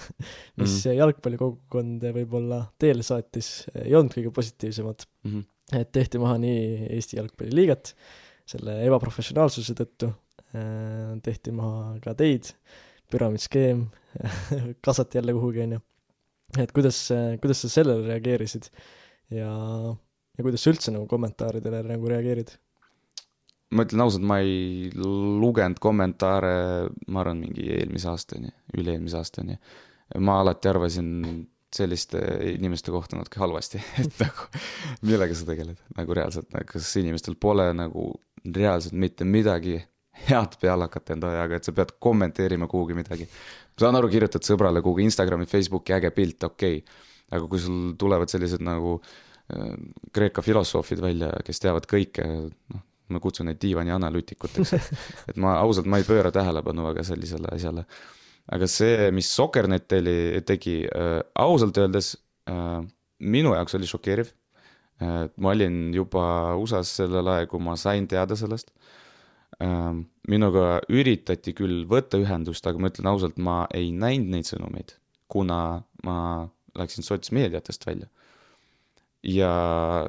[0.61, 0.97] mis mm.
[0.99, 5.31] jalgpallikogukond võib-olla teele saatis, ei olnud kõige positiivsemad mm.
[5.31, 5.81] -hmm.
[5.81, 7.95] et tehti maha nii Eesti Jalgpalliliigat
[8.53, 12.51] selle ebaprofessionaalsuse tõttu äh,, tehti maha ka teid,
[13.13, 13.87] püramiidskeem
[14.85, 15.81] kasvati jälle kuhugi, on ju.
[16.59, 17.05] et kuidas,
[17.41, 18.67] kuidas sa sellele reageerisid
[19.31, 19.53] ja,
[20.37, 22.57] ja kuidas sa üldse nagu kommentaaridele nagu reageerid?
[23.73, 26.53] Ma ütlen ausalt, ma ei lugenud kommentaare,
[27.09, 29.59] ma arvan, mingi eelmise aastani, üle-eelmise aastani.
[30.21, 31.13] ma alati arvasin
[31.73, 32.19] selliste
[32.53, 34.49] inimeste kohta natuke halvasti, et nagu
[35.09, 38.11] millega sa tegeled, nagu reaalselt, kas inimestel pole nagu
[38.45, 39.79] reaalselt mitte midagi
[40.29, 43.29] head peale hakata enda ajaga, et sa pead kommenteerima kuhugi midagi.
[43.81, 47.01] saan aru, kirjutad sõbrale kuhugi Instagrami, Facebooki äge pilt, okei okay.,
[47.33, 49.73] aga kui sul tulevad sellised nagu äh,
[50.13, 52.27] Kreeka filosoofid välja, kes teavad kõike,
[52.75, 52.83] noh,
[53.13, 54.75] ma kutsun neid diivanianalüütikuteks,
[55.31, 57.87] et ma ausalt, ma ei pööra tähelepanu väga sellisele asjale.
[58.53, 62.17] aga see, mis Sokernet tegi, tegi äh, ausalt öeldes
[62.51, 62.81] äh,
[63.23, 64.33] minu jaoks oli šokeeriv
[65.03, 65.29] äh,.
[65.37, 66.25] ma olin juba
[66.59, 68.73] USA-s sellel ajal, kui ma sain teada sellest
[69.63, 69.93] äh,.
[70.29, 74.97] minuga üritati küll võtta ühendust, aga ma ütlen ausalt, ma ei näinud neid sõnumeid,
[75.31, 76.17] kuna ma
[76.79, 78.09] läksin sotsmeediatest välja.
[79.23, 79.53] ja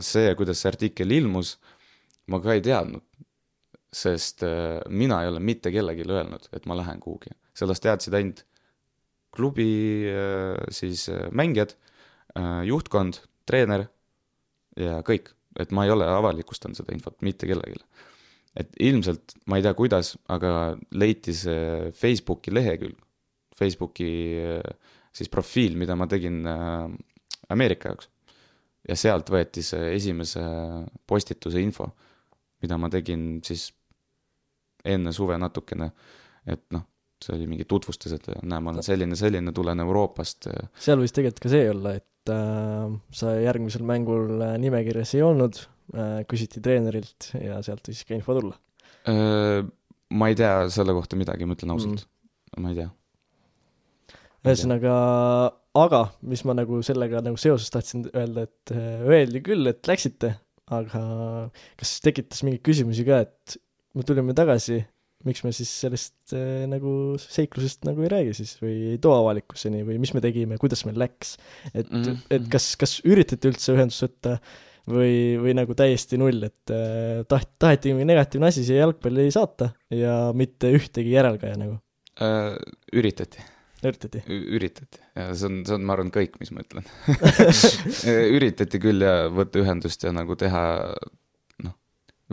[0.01, 1.57] see, kuidas see artikkel ilmus
[2.31, 3.03] ma ka ei teadnud,
[3.93, 7.33] sest äh, mina ei ole mitte kellelegi öelnud, et ma lähen kuhugi.
[7.53, 8.43] sellest teadsid ainult
[9.33, 9.69] klubi
[10.09, 11.77] äh, siis äh, mängijad,
[12.65, 13.83] juhtkond, treener
[14.79, 15.35] ja kõik.
[15.59, 17.77] et ma ei ole avalikustanud seda infot mitte kellelegi.
[18.57, 22.97] et ilmselt, ma ei tea, kuidas, aga leiti see Facebooki lehekülg,
[23.53, 24.09] Facebooki
[25.13, 26.41] siis profiil, mida ma tegin
[27.53, 28.09] Ameerika jaoks.
[28.89, 30.41] ja sealt võeti see esimese
[31.05, 31.91] postituse info
[32.63, 33.69] mida ma tegin siis
[34.83, 35.89] enne suve natukene,
[36.49, 36.87] et noh,
[37.23, 40.49] see oli mingi tutvustus, et näe, ma olen selline, selline, tulen Euroopast.
[40.79, 45.61] seal võis tegelikult ka see olla, et äh, sa järgmisel mängul äh, nimekirjas ei olnud
[45.61, 48.59] äh,, küsiti treenerilt ja sealt võis ka info tulla
[49.07, 49.63] äh,?
[50.13, 52.89] ma ei tea selle kohta midagi, ma ütlen ausalt mm., ma ei tea.
[54.43, 54.95] ühesõnaga,
[55.79, 60.35] aga mis ma nagu sellega nagu seoses tahtsin öelda, et äh, öeldi küll, et läksite,
[60.71, 61.03] aga
[61.79, 63.57] kas tekitas mingeid küsimusi ka, et
[63.97, 64.79] me tulime tagasi,
[65.27, 69.83] miks me siis sellest äh, nagu seiklusest nagu ei räägi siis või ei too avalikkuseni
[69.87, 71.37] või mis me tegime, kuidas meil läks.
[71.71, 72.21] et mm, -hmm.
[72.37, 74.37] et kas, kas üritati üldse ühendust võtta
[74.89, 79.71] või, või nagu täiesti null, et äh, taht-, taheti mingi negatiivne asi siia jalgpalli saata
[79.93, 81.79] ja mitte ühtegi järelkäija nagu
[82.19, 82.55] äh,?
[82.93, 83.52] Üritati
[83.91, 84.23] üritati?
[84.29, 86.87] üritati ja see on, see on, ma arvan, kõik, mis ma ütlen
[88.37, 90.63] üritati küll ja võtta ühendust ja nagu teha
[91.65, 91.77] noh,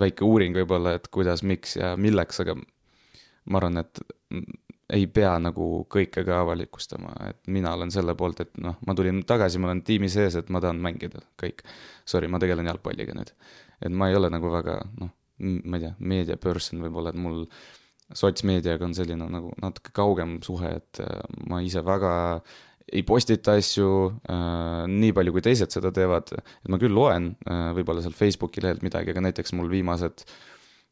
[0.01, 2.57] väike uuring võib-olla, et kuidas, miks ja milleks, aga
[3.51, 4.03] ma arvan, et
[4.91, 9.23] ei pea nagu kõike ka avalikustama, et mina olen selle poolt, et noh, ma tulin
[9.27, 11.63] tagasi, ma olen tiimi sees, et ma tahan mängida, kõik.
[12.09, 13.33] Sorry, ma tegelen jalgpalliga nüüd.
[13.81, 17.47] et ma ei ole nagu väga noh, ma ei tea, meedia person võib-olla, et mul
[18.17, 22.13] sotsmeediaga on selline nagu natuke kaugem suhe, et äh, ma ise väga
[22.91, 23.89] ei postita asju
[24.31, 28.63] äh, nii palju, kui teised seda teevad, et ma küll loen äh, võib-olla seal Facebooki
[28.65, 30.25] lehelt midagi, aga näiteks mul viimased,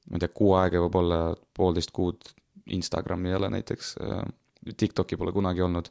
[0.08, 1.22] ma ei tea, kuu aega, võib-olla
[1.58, 2.30] poolteist kuud
[2.76, 4.22] Instagrami ei ole näiteks äh,,
[4.68, 5.86] TikTok'i pole kunagi olnud,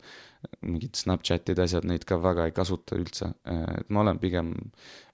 [0.61, 3.31] mingid Snapchatid, asjad, neid ka väga ei kasuta üldse.
[3.49, 4.53] Äh,, et ma olen pigem,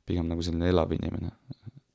[0.05, 1.31] pigem nagu selline elav inimene.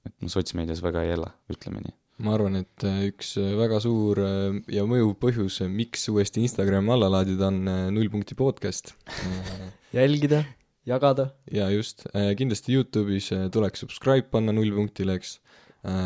[0.08, 3.78] et ma sotsmeedias väga ei ela, ütleme nii ma arvan, et äh, üks äh, väga
[3.82, 7.60] suur äh, ja mõjuv põhjus, miks uuesti Instagrami alla laadida, on
[7.94, 8.94] null punkti podcast
[9.98, 10.42] jälgida,
[10.88, 11.30] jagada.
[11.54, 12.06] ja just,
[12.38, 15.38] kindlasti Youtube'is tuleks subscribe panna null punktile, eks.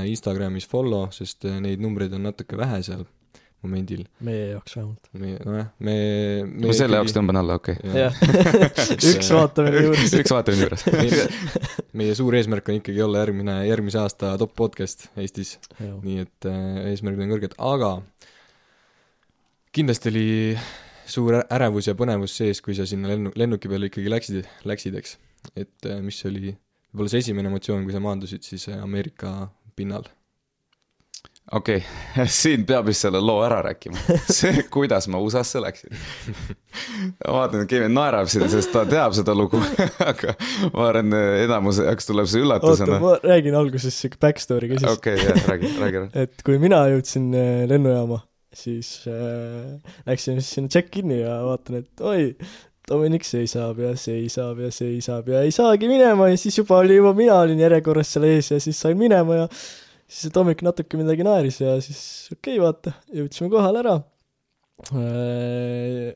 [0.07, 3.07] Instagramis follow, sest neid numbreid on natuke vähe seal
[3.63, 4.03] momendil.
[4.27, 5.09] meie jaoks vähemalt.
[5.23, 5.97] meie, nojah, me,
[6.51, 8.11] me ma selle jaoks tõmban alla, okei okay..
[9.13, 11.27] üks vaatamine juures üks vaatamine juures meie,
[12.03, 15.57] meie suur eesmärk on ikkagi olla järgmine, järgmise aasta top podcast Eestis.
[15.79, 17.93] nii et äh, eesmärgid on kõrged, aga
[19.77, 20.27] kindlasti oli
[21.13, 25.17] suur ärevus ja põnevus sees, kui sa sinna lennu, lennuki peale ikkagi läksid, läksid, eks.
[25.55, 26.51] et äh, mis oli
[26.93, 30.11] võib-olla see esimene emotsioon, kui sa maandusid siis äh, Ameerika pinnal
[31.51, 32.27] okei okay.
[32.41, 33.99] siin peab vist selle loo ära rääkima.
[34.41, 35.95] see, kuidas ma USA-sse läksin.
[37.27, 39.61] ma vaatan, et Kevin naerab siin, sest ta teab seda lugu
[40.13, 40.37] aga
[40.73, 41.15] ma arvan,
[41.45, 42.99] enamuse jaoks tuleb see üllatusena.
[42.99, 44.91] oota, ma räägin alguses siuke back story ka siis.
[44.91, 46.11] okei okay,, jah, räägi, räägi ära.
[46.27, 48.23] et kui mina jõudsin äh, lennujaama,
[48.57, 52.35] siis äh, läksin siis sinna check-in'i ja vaatan, et oi,
[52.89, 57.13] Dominic seisab ja seisab ja seisab ja ei saagi minema ja siis juba oli, juba
[57.15, 59.47] mina olin järjekorras seal ees ja siis sain minema ja
[60.13, 62.01] siis see Tomik natuke midagi naeris ja siis
[62.35, 63.95] okei okay,, vaata, jõudsime kohale ära.
[64.93, 66.13] Äh,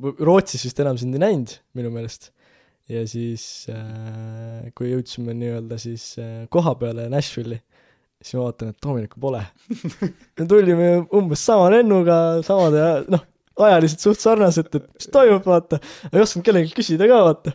[0.00, 2.30] Rootsis vist enam sind ei näinud, minu meelest.
[2.90, 7.60] ja siis, äh, kui jõudsime nii-öelda siis äh, koha peale Nashville'i,
[8.20, 9.42] siis ma vaatan, et Dominikku pole.
[10.38, 13.26] me tulime umbes sama lennuga, samade, noh,
[13.66, 15.78] ajaliselt suht sarnaselt, et mis toimub, vaata.
[16.10, 17.54] ei osanud kellelgi küsida ka, vaata.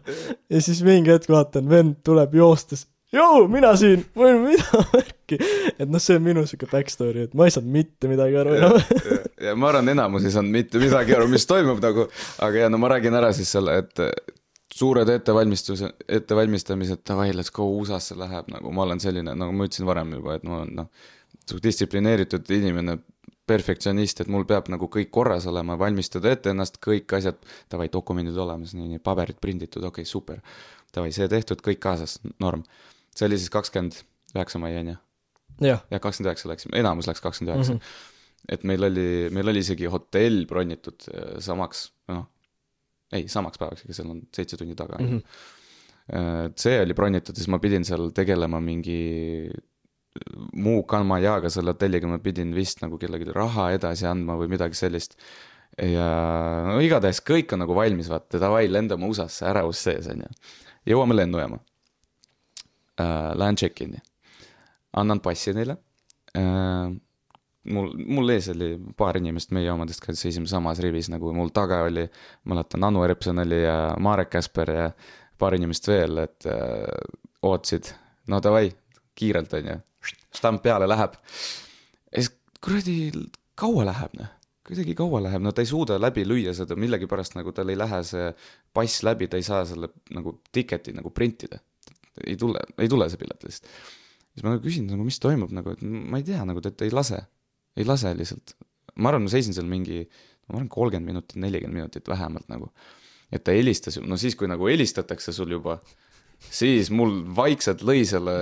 [0.52, 2.86] ja siis mingi hetk vaatan, vend tuleb joostes
[3.16, 5.40] joo, mina siin, olin mida värki.
[5.80, 8.56] et noh, see on minu sihuke back story, et ma ei saanud mitte midagi aru.
[8.60, 12.10] Enam ja, ja ma arvan, enamus ei saanud mitte midagi aru, mis toimub nagu,
[12.46, 14.04] aga ja no ma räägin ära siis selle, et
[14.76, 19.88] suured ettevalmistuse, ettevalmistamised, davai, let's go, USA-sse läheb, nagu ma olen selline, nagu ma ütlesin
[19.88, 21.12] varem juba, et ma olen noh,
[21.64, 22.98] distsiplineeritud inimene,
[23.46, 27.38] perfektsionist, et mul peab nagu kõik korras olema, valmistada ette ennast, kõik asjad,
[27.72, 30.42] davai, dokumendid olemas, nii, nii, paberid prinditud, okei okay,, super.
[30.96, 32.66] davai, see tehtud, kõik kaasas, norm
[33.16, 34.02] see oli siis kakskümmend
[34.36, 35.00] üheksa mai, on ju?
[35.64, 37.78] jah, kakskümmend üheksa läksime, enamus läks kakskümmend üheksa.
[37.78, 37.84] Mhm.
[38.56, 42.26] et meil oli, meil oli isegi hotell bronnitud äh, samaks, noh,
[43.16, 45.22] ei, samaks päevaks, ega seal on seitse tundi taga mm.
[45.22, 46.52] -hmm.
[46.60, 49.00] see oli bronnitud, siis ma pidin seal tegelema mingi
[50.54, 55.18] muu kamajaga selle hotelliga, ma pidin vist nagu kellelegi raha edasi andma või midagi sellist.
[55.82, 56.06] ja
[56.70, 60.30] no igatahes kõik on nagu valmis, vaata, davai, lendame USA-sse, ärevus sees, on ju.
[60.94, 61.60] jõuame lennujaama
[63.02, 64.02] äh,, lähen check-in'i,
[64.94, 65.78] annan passi neile.
[66.38, 66.94] Äh,.
[67.66, 71.82] mul, mul ees oli paar inimest meie omadest, kes seisime samas rivis nagu mul taga
[71.88, 72.06] oli,
[72.46, 74.90] mäletan, Anu Erpson oli ja Marek Käsper ja
[75.42, 76.86] paar inimest veel, et äh,
[77.42, 77.90] ootasid,
[78.30, 78.70] no davai,
[79.18, 79.80] kiirelt on ju,
[80.36, 81.18] štamp peale läheb.
[82.12, 82.32] ja siis
[82.64, 82.98] kuradi,
[83.56, 84.32] kaua läheb noh.
[84.66, 88.00] Kuidagi kaua läheb, no ta ei suuda läbi lüüa seda millegipärast nagu tal ei lähe
[88.08, 88.32] see
[88.74, 91.60] pass läbi, ta ei saa selle nagu ticket'i nagu printida
[92.24, 93.74] ei tule, ei tule see pilet lihtsalt.
[94.36, 96.94] siis ma nagu küsin nagu, mis toimub nagu, et ma ei tea nagu, et ei
[96.94, 97.22] lase,
[97.76, 98.56] ei lase lihtsalt.
[98.96, 100.06] ma arvan, ma seisin seal mingi,
[100.48, 102.72] ma arvan, kolmkümmend minutit, nelikümmend minutit vähemalt nagu.
[103.32, 105.80] et ta helistas, no siis, kui nagu helistatakse sul juba,
[106.52, 108.36] siis mul vaikselt lõi selle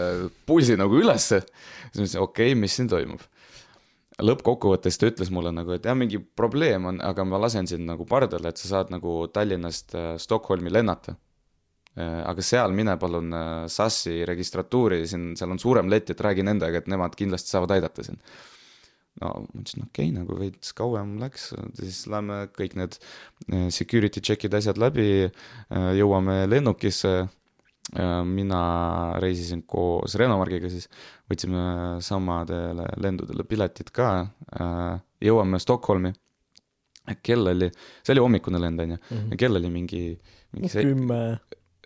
[0.46, 1.44] pulsi nagu ülesse.
[1.44, 3.24] siis ma mõtlesin, okei okay,, mis siin toimub
[4.22, 8.06] lõppkokkuvõttes ta ütles mulle nagu, et jah, mingi probleem on, aga ma lasen sind nagu
[8.10, 11.16] pardale, et sa saad nagu Tallinnast äh, Stockholmi lennata.
[11.94, 16.46] Äh, aga seal mine palun äh, SAS-i registratuuri, siin, seal on suurem lett, et räägi
[16.46, 18.34] nendega, et nemad kindlasti saavad aidata sind.
[19.22, 24.24] no ma ütlesin, okei okay,, nagu veits kauem läks, siis lähme kõik need eh, security
[24.26, 25.30] check'id, asjad läbi,
[26.00, 27.30] jõuame lennukisse.
[28.26, 28.60] mina
[29.20, 30.88] reisisin koos Renomargiga siis,
[31.30, 34.30] võtsime samadele lendudele piletid ka.
[35.22, 36.14] jõuame Stockholmi.
[37.22, 37.70] kell oli,
[38.02, 39.38] see oli hommikune lend on ju -hmm.
[39.38, 40.20] kell oli mingi,
[40.54, 40.86] mingi see...
[40.88, 41.38] kümme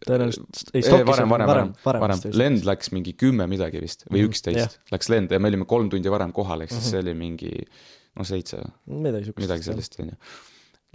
[0.05, 4.29] tõenäoliselt ei, varem, varem, varem, varem, varem., lend läks mingi kümme midagi vist või mhm,
[4.29, 4.93] üksteist mm -hmm.
[4.95, 6.91] läks lend ja me olime kolm tundi varem kohal, ehk siis mm -hmm.
[6.91, 7.51] see oli mingi
[8.17, 8.61] noh, seitse.
[8.85, 9.43] midagi siukest.
[9.45, 10.17] midagi sellist, on ju.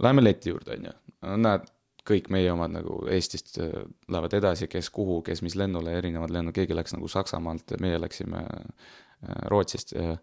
[0.03, 0.93] Läheme leti juurde, on ju,
[1.37, 1.67] näed,
[2.09, 3.69] kõik meie omad nagu Eestist äh,
[4.11, 8.01] lähevad edasi, kes kuhu, kes mis lennule, erinevad lennud, keegi läks nagu Saksamaalt ja meie
[8.01, 10.17] läksime äh, Rootsist ja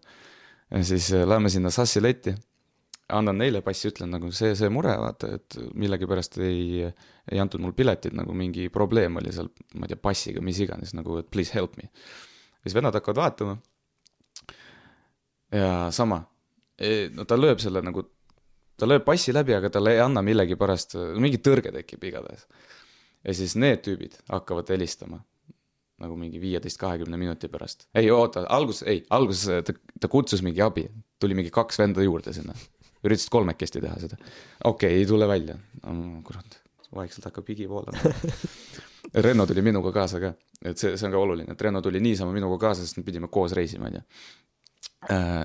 [0.71, 2.35] ja siis äh, läheme sinna Sassi letti
[3.11, 6.87] annan neile passi, ütlen nagu see, see mure, vaata, et millegipärast ei,
[7.31, 10.95] ei antud mul piletit, nagu mingi probleem oli seal, ma ei tea, passiga, mis iganes,
[10.97, 11.89] nagu et please help me.
[12.63, 13.57] siis vennad hakkavad vaatama.
[15.51, 16.21] ja sama,
[16.77, 18.05] e, no ta lööb selle nagu,
[18.79, 22.47] ta lööb passi läbi, aga talle ei anna millegipärast, mingi tõrge tekib igatahes.
[23.23, 25.23] ja siis need tüübid hakkavad helistama
[26.01, 27.87] nagu mingi viieteist, kahekümne minuti pärast.
[27.93, 30.87] ei oota, alguses, ei, alguses ta, ta kutsus mingi abi,
[31.21, 32.55] tuli mingi kaks venda juurde sinna
[33.05, 34.17] üritasid kolmekesti teha seda.
[34.19, 36.21] okei okay,, ei tule välja no,.
[36.27, 36.59] kurat,
[36.95, 38.11] vaikselt hakkab higi voolama
[39.25, 40.29] Renno tuli minuga kaasa ka,
[40.63, 43.27] et see, see on ka oluline, et Renno tuli niisama minuga kaasa, sest me pidime
[43.33, 44.03] koos reisima, on ju.
[45.11, 45.41] Äh,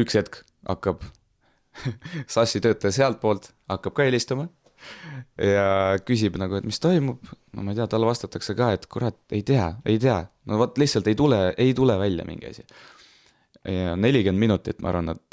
[0.00, 0.38] üks hetk
[0.68, 1.02] hakkab
[2.34, 4.46] Sassi töötaja sealtpoolt hakkab ka helistama
[5.40, 7.26] ja küsib nagu, et mis toimub.
[7.56, 10.78] no ma ei tea, talle vastatakse ka, et kurat, ei tea, ei tea, no vot
[10.80, 12.64] lihtsalt ei tule, ei tule välja mingi asi.
[13.68, 15.29] ja nelikümmend minutit, ma arvan, nad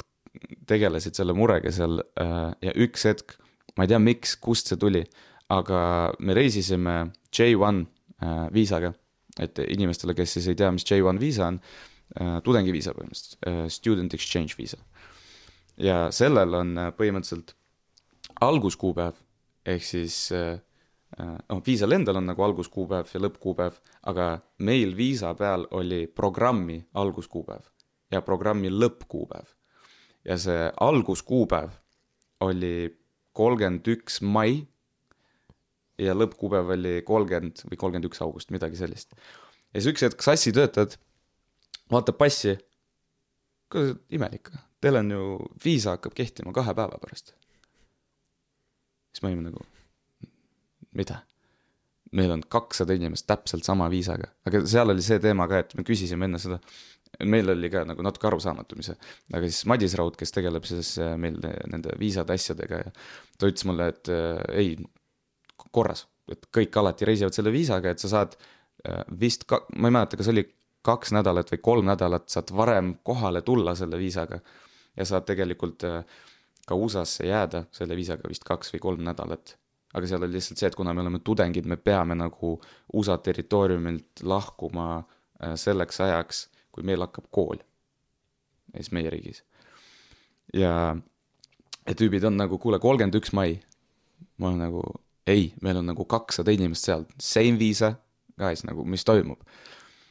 [0.68, 3.36] tegelesid selle murega seal äh, ja üks hetk,
[3.76, 5.02] ma ei tea, miks, kust see tuli,
[5.54, 5.80] aga
[6.20, 6.96] me reisisime
[7.34, 7.84] J1
[8.22, 8.92] äh, viisaga,
[9.40, 11.60] et inimestele, kes siis ei tea, mis J1 viisa on,
[12.18, 13.38] äh, tudengiviisa põhimõtteliselt,
[13.72, 14.80] student exchange viisa.
[15.78, 17.54] ja sellel on põhimõtteliselt
[18.42, 19.14] alguskuupäev,
[19.66, 23.78] ehk siis noh, viisal endal on nagu alguskuupäev ja lõppkuupäev,
[24.10, 24.26] aga
[24.66, 27.70] meil viisa peal oli programmi alguskuupäev
[28.10, 29.57] ja programmi lõppkuupäev
[30.28, 31.72] ja see alguskuupäev
[32.44, 32.74] oli
[33.38, 34.60] kolmkümmend üks mai
[35.98, 39.14] ja lõppkuupäev oli kolmkümmend või kolmkümmend üks august, midagi sellist.
[39.72, 40.98] ja siis üks hetk sassi töötajad
[41.92, 42.54] vaatab passi,
[43.72, 44.52] kuule, imelik,
[44.82, 45.24] teil on ju,
[45.64, 47.34] viisa hakkab kehtima kahe päeva pärast.
[49.12, 49.64] siis me olime nagu,
[50.92, 51.22] mida?
[52.16, 55.84] Meil on kakssada inimest täpselt sama viisaga, aga seal oli see teema ka, et me
[55.86, 56.60] küsisime enne seda,
[57.28, 59.00] meil oli ka nagu natuke arusaamatu, mis see,
[59.32, 62.92] aga siis Madis Raud, kes tegeleb siis äh, meil nende viisade asjadega ja
[63.38, 64.76] ta ütles mulle, et äh, ei,
[65.74, 69.98] korras, et kõik alati reisivad selle viisaga, et sa saad äh, vist ka, ma ei
[69.98, 70.46] mäleta, kas oli
[70.88, 74.40] kaks nädalat või kolm nädalat saad varem kohale tulla selle viisaga
[74.96, 76.02] ja saad tegelikult äh,
[76.68, 79.56] ka USA-sse jääda selle viisaga vist kaks või kolm nädalat.
[79.94, 82.58] Aga seal oli lihtsalt see, et kuna me oleme tudengid, me peame nagu
[82.92, 87.58] USA territooriumilt lahkuma äh, selleks ajaks kui meil hakkab kool.
[88.76, 89.42] siis meie riigis.
[90.54, 90.96] ja,
[91.86, 93.58] ja tüübid on nagu, kuule, kolmkümmend üks mai.
[94.38, 94.82] ma olen nagu,
[95.26, 97.94] ei, meil on nagu kakssada inimest seal, same viisa,
[98.38, 99.42] guys, nagu mis toimub.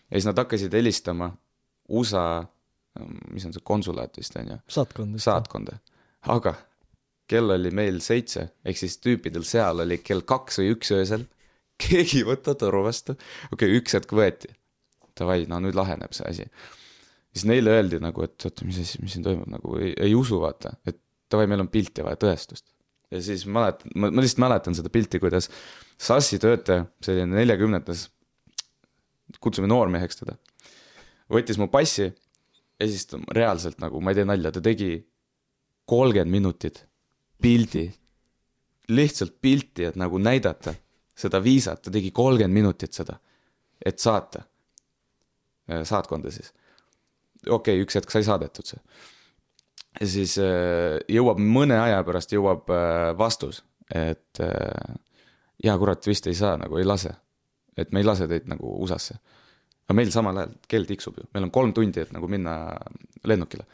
[0.10, 1.32] ja siis nad hakkasid helistama
[1.88, 2.44] USA,
[3.32, 4.60] mis on see konsulaat vist on ju?
[4.80, 5.22] saatkonda.
[5.24, 5.80] saatkonda,
[6.28, 6.58] aga
[7.28, 11.28] kell oli meil seitse, ehk siis tüüpidel seal oli kell kaks või üks öösel.
[11.82, 13.14] keegi ei võta toru vastu,
[13.52, 14.50] okei okay,, üks hetk võeti
[15.18, 16.48] davai, no nüüd laheneb see asi.
[17.34, 20.40] siis neile öeldi nagu, et oota, mis asi, mis siin toimub, nagu ei, ei usu,
[20.42, 21.00] vaata, et
[21.32, 22.66] davai, meil on pilti vaja, tõestust.
[23.14, 25.52] ja siis mäletan, ma, lihtsalt mäletan seda pilti, kuidas
[25.98, 28.04] Sassi töötaja, selline neljakümnetes,
[29.42, 30.36] kutsume noormeheks teda,
[31.34, 34.92] võttis mu passi ja siis ta reaalselt nagu, ma ei tee nalja, ta tegi
[35.90, 36.84] kolmkümmend minutit
[37.42, 37.86] pildi,
[38.90, 40.74] lihtsalt pilti, et nagu näidata
[41.18, 43.18] seda viisat, ta tegi kolmkümmend minutit seda,
[43.86, 44.44] et saata
[45.72, 46.54] Äh, saatkonda siis.
[47.50, 48.80] okei okay,, üks hetk sai saadetud see.
[50.08, 54.40] siis äh, jõuab mõne aja pärast jõuab äh, vastus, et
[55.64, 57.12] jaa, kurat, vist ei saa, nagu ei lase.
[57.78, 59.18] et me ei lase teid nagu USA-sse.
[59.88, 62.56] aga meil samal ajal kell tiksub ju, meil on kolm tundi, et nagu minna
[63.28, 63.68] lennukile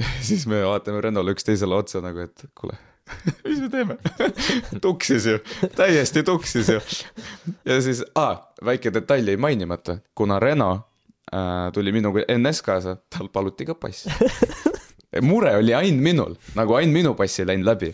[0.28, 2.78] siis me vaatame Rennole üksteisele otsa nagu, et kuule
[3.44, 3.96] mis me teeme
[4.84, 5.40] tuksis ju,
[5.76, 6.80] täiesti tuksis ju.
[7.68, 10.70] ja siis ah,, väike detail jäi mainimata, kuna Reno
[11.34, 14.10] äh, tuli minuga NS kaasa, tal paluti ka passi.
[15.22, 17.92] mure oli ainult minul, nagu ainult minu pass ei läinud läbi.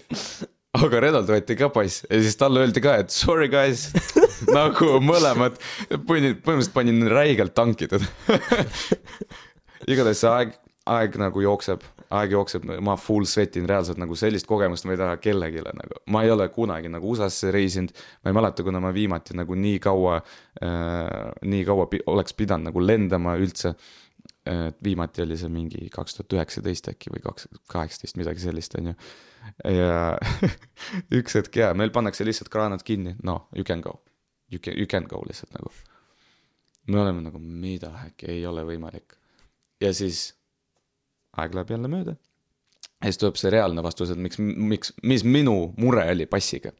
[0.78, 3.88] aga Renolt võeti ka pass ja siis talle öeldi ka, et sorry guys
[4.52, 5.56] nagu mõlemad,
[5.90, 8.06] põhimõtteliselt panin räigelt tanki teda
[9.88, 10.52] igatahes see aeg
[10.88, 11.84] aeg nagu jookseb,
[12.16, 16.00] aeg jookseb, ma full sweat in reaalselt nagu sellist kogemust ma ei taha kellelegi nagu,
[16.14, 17.92] ma ei ole kunagi nagu USA-sse reisinud.
[18.24, 22.70] ma ei mäleta, kuna ma viimati nagu nii kaua äh,, nii kaua pi oleks pidanud
[22.70, 23.74] nagu lendama üldse.
[24.48, 28.92] et viimati oli see mingi kaks tuhat üheksateist äkki või kaks, kaheksateist, midagi sellist, on
[28.92, 28.94] ju.
[29.74, 30.16] ja
[31.20, 34.00] üks hetk jaa, meil pannakse lihtsalt kraanad kinni, no you can go.
[34.48, 35.72] You can, you can go lihtsalt nagu.
[36.88, 39.18] me oleme nagu, mida äkki ei ole võimalik.
[39.80, 40.37] ja siis
[41.42, 42.16] aeg läheb jälle mööda.
[42.98, 46.72] ja siis tuleb see reaalne vastus, et miks, miks, mis minu mure oli passiga.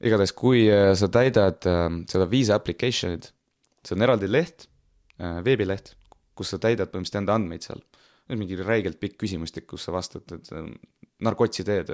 [0.00, 3.32] igatahes, kui äh, sa täidad äh, seda viisa application'it,
[3.86, 4.68] see on eraldi leht,
[5.18, 5.94] äh, veebileht,
[6.38, 7.82] kus sa täidad põhimõtteliselt enda andmeid seal.
[8.28, 10.50] mingi räigelt pikk küsimustik, kus sa vastad, et
[11.24, 11.88] narkotsi teed,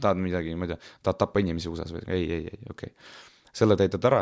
[0.00, 3.08] tahad midagi, ma ei tea, tahad tappa inimesi USA-s või ei, ei, ei, okei okay..
[3.52, 4.20] selle täidad ära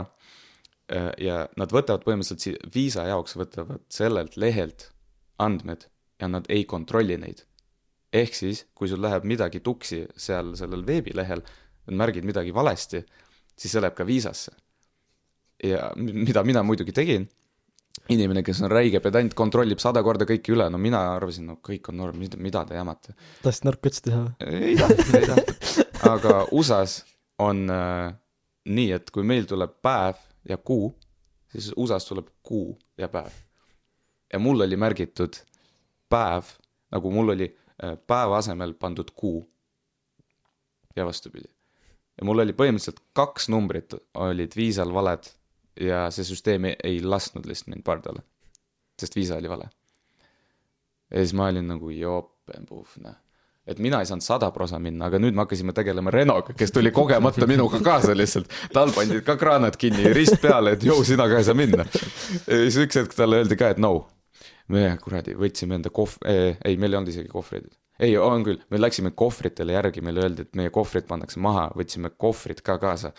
[1.20, 4.88] ja nad võtavad põhimõtteliselt viisa jaoks võtavad sellelt lehelt
[5.44, 5.84] andmed
[6.22, 7.42] ja nad ei kontrolli neid.
[8.12, 11.40] ehk siis, kui sul läheb midagi tuksi seal sellel veebilehel,
[11.96, 13.00] märgid midagi valesti,
[13.56, 14.52] siis see läheb ka viisasse.
[15.64, 17.28] ja mida mina muidugi tegin,
[18.10, 21.90] inimene, kes on räige pedant, kontrollib sada korda kõike üle, no mina arvasin, no kõik
[21.92, 23.14] on norm, mida, te jamate.
[23.42, 24.50] tahtsid narkotsi teha või?
[24.72, 25.94] ei tahtnud, ei tahtnud.
[26.12, 27.04] aga USA-s
[27.42, 28.10] on äh,
[28.68, 30.90] nii, et kui meil tuleb päev ja kuu,
[31.52, 33.32] siis USA-s tuleb kuu ja päev.
[34.32, 35.40] ja mul oli märgitud
[36.12, 36.52] päev,
[36.92, 39.42] nagu mul oli äh, päeva asemel pandud kuu.
[40.96, 41.48] ja vastupidi.
[42.18, 45.30] ja mul oli põhimõtteliselt kaks numbrit olid viisal valed
[45.80, 48.22] ja see süsteem ei, lasknud lihtsalt mind pardale.
[49.00, 49.70] sest viisa oli vale.
[51.10, 53.18] ja siis ma olin nagu jopenpuhv, noh
[53.66, 56.90] et mina ei saanud sada prosa minna, aga nüüd me hakkasime tegelema Renoga, kes tuli
[56.90, 58.50] kogemata minuga kaasa lihtsalt.
[58.74, 61.86] tal pandi ka kraanad kinni, rist peale, et jõu, sina ka ei saa minna.
[61.86, 63.94] ja siis üks hetk talle öeldi ka, et no
[64.68, 67.70] me kuradi võtsime enda kohv- eh,, ei, meil ei olnud isegi kohvreid.
[68.02, 72.10] ei, on küll, me läksime kohvritele järgi, meile öeldi, et meie kohvrid pannakse maha, võtsime
[72.16, 73.12] kohvrid ka kaasa.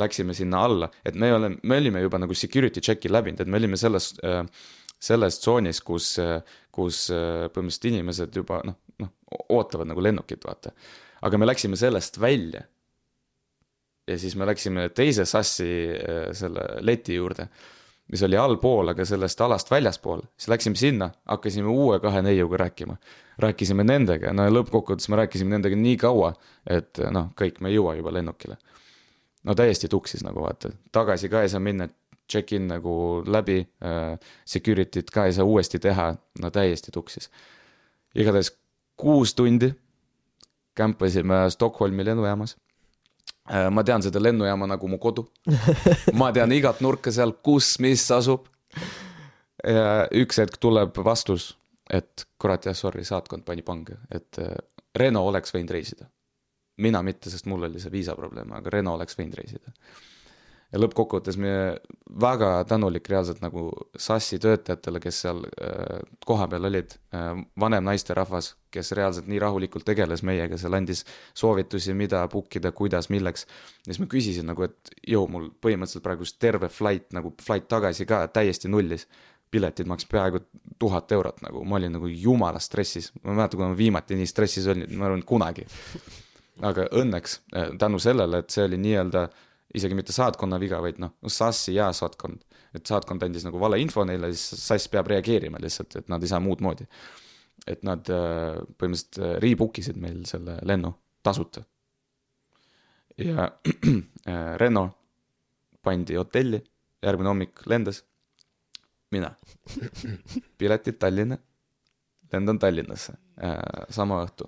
[0.00, 3.58] Läksime sinna alla, et me oleme, me olime juba nagu security check'i läbinud, et me
[3.58, 4.46] olime selles äh,
[5.02, 6.14] selles tsoonis, kus,
[6.74, 9.10] kus põhimõtteliselt inimesed juba noh, noh,
[9.50, 10.72] ootavad nagu lennukit, vaata.
[11.26, 12.62] aga me läksime sellest välja.
[14.08, 15.68] ja siis me läksime teise sassi
[16.34, 17.48] selle leti juurde
[18.10, 22.96] mis oli allpool, aga sellest alast väljaspool, siis läksime sinna, hakkasime uue kahe neiuga rääkima.
[23.38, 26.34] rääkisime nendega, no ja lõppkokkuvõttes me rääkisime nendega nii kaua,
[26.68, 28.56] et noh, kõik, me ei jõua juba lennukile.
[29.44, 31.88] no täiesti tuksis nagu vaata, tagasi ka ei saa minna,
[32.32, 37.30] check-in nagu läbi äh,, security't ka ei saa uuesti teha, no täiesti tuksis.
[38.14, 38.56] igatahes
[38.96, 39.72] kuus tundi
[40.74, 42.56] kämpasime Stockholmi lennujaamas
[43.70, 45.26] ma tean seda lennujaama nagu mu kodu.
[46.20, 48.48] ma tean igat nurka seal, kus, mis asub.
[49.66, 51.52] ja üks hetk tuleb vastus,
[51.90, 54.56] et kurat jah, sorry, saatkond pani pange, et äh,
[54.96, 56.08] Renault oleks võinud reisida.
[56.82, 59.74] mina mitte, sest mul oli see viisaprobleem, aga Renault oleks võinud reisida
[60.72, 61.52] ja lõppkokkuvõttes me
[62.20, 63.66] väga tänulik reaalselt nagu
[63.98, 70.24] SAS-i töötajatele, kes seal äh, kohapeal olid, äh, vanem naisterahvas, kes reaalselt nii rahulikult tegeles
[70.26, 71.04] meiega, seal andis
[71.38, 73.46] soovitusi, mida book ida, kuidas, milleks.
[73.84, 78.08] ja siis ma küsisin nagu, et jõu, mul põhimõtteliselt praegu terve flight nagu flight tagasi
[78.08, 79.06] ka täiesti nullis.
[79.52, 80.38] piletid maksid peaaegu
[80.80, 84.26] tuhat eurot nagu, ma olin nagu jumala stressis, ma ei mäleta, kui ma viimati nii
[84.26, 85.66] stressis olin, ma arvan, kunagi.
[86.62, 89.28] aga õnneks äh, tänu sellele, et see oli nii-öelda
[89.74, 92.44] isegi mitte saatkonna viga, vaid noh, SAS-i ja saatkond.
[92.72, 96.40] et saatkond andis nagu valeinfo neile, siis SAS peab reageerima lihtsalt, et nad ei saa
[96.40, 96.86] muud moodi.
[97.66, 100.92] et nad äh, põhimõtteliselt äh, rebook isid meil selle lennu
[101.22, 101.62] tasuta.
[103.18, 103.50] ja
[104.30, 104.98] äh, Renault
[105.82, 106.62] pandi hotelli,
[107.02, 108.04] järgmine hommik lendas,
[109.10, 109.34] mina,
[110.58, 111.38] piletid Tallinna,
[112.32, 113.16] lendan Tallinnasse
[113.90, 114.46] sama õhtu.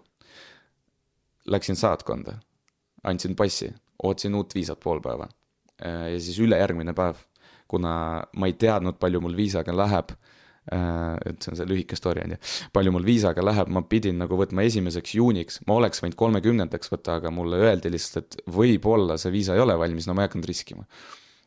[1.51, 2.37] Läksin saatkonda,
[3.03, 3.73] andsin passi
[4.03, 5.29] ootasin uut viisat pool päeva.
[5.85, 7.21] Äh, ja siis ülejärgmine päev,
[7.71, 7.95] kuna
[8.37, 10.15] ma ei teadnud, palju mul viisaga läheb,
[10.73, 12.41] äh, et see on see lühike story on ju,
[12.77, 17.19] palju mul viisaga läheb, ma pidin nagu võtma esimeseks juuniks, ma oleks võinud kolmekümnendaks võtta,
[17.21, 20.51] aga mulle öeldi lihtsalt, et võib-olla see viisa ei ole valmis, no ma ei hakanud
[20.51, 20.87] riskima.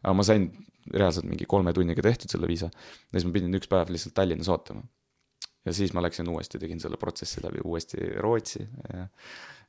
[0.03, 0.51] aga ma sain
[0.93, 4.49] reaalselt mingi kolme tunniga tehtud selle viisa ja siis ma pidin üks päev lihtsalt Tallinnas
[4.53, 4.83] ootama.
[5.65, 9.07] ja siis ma läksin uuesti, tegin selle protsessi läbi uuesti Rootsi ja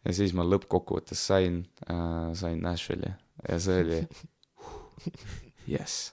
[0.06, 3.14] ja siis ma lõppkokkuvõttes sain äh,, sain Nashville'i
[3.48, 4.00] ja see oli
[5.76, 6.12] jess.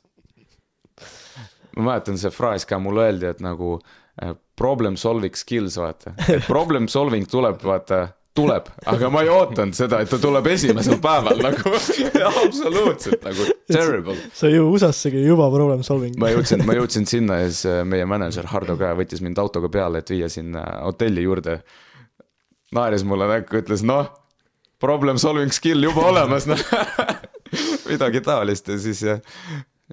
[1.75, 3.77] ma mäletan, see fraas ka mulle öeldi, et nagu
[4.21, 6.15] äh, problem solving skills, vaata,
[6.47, 11.39] problem solving tuleb, vaata, tuleb, aga ma ei ootanud seda, et ta tuleb esimesel päeval
[11.43, 11.73] nagu,
[12.43, 14.17] absoluutselt nagu terrible.
[14.35, 16.17] sa ju USA-ssegi juba problem solving.
[16.21, 19.71] ma jõudsin, ma jõudsin sinna ja siis äh, meie mänedžer Hardo ka võttis mind autoga
[19.71, 21.59] peale, et viia sinna hotelli juurde.
[22.75, 24.09] Naeris mulle näkku, ütles noh,
[24.81, 26.61] problem solving skill juba olemas, noh.
[27.91, 29.21] midagi taolist ja siis äh,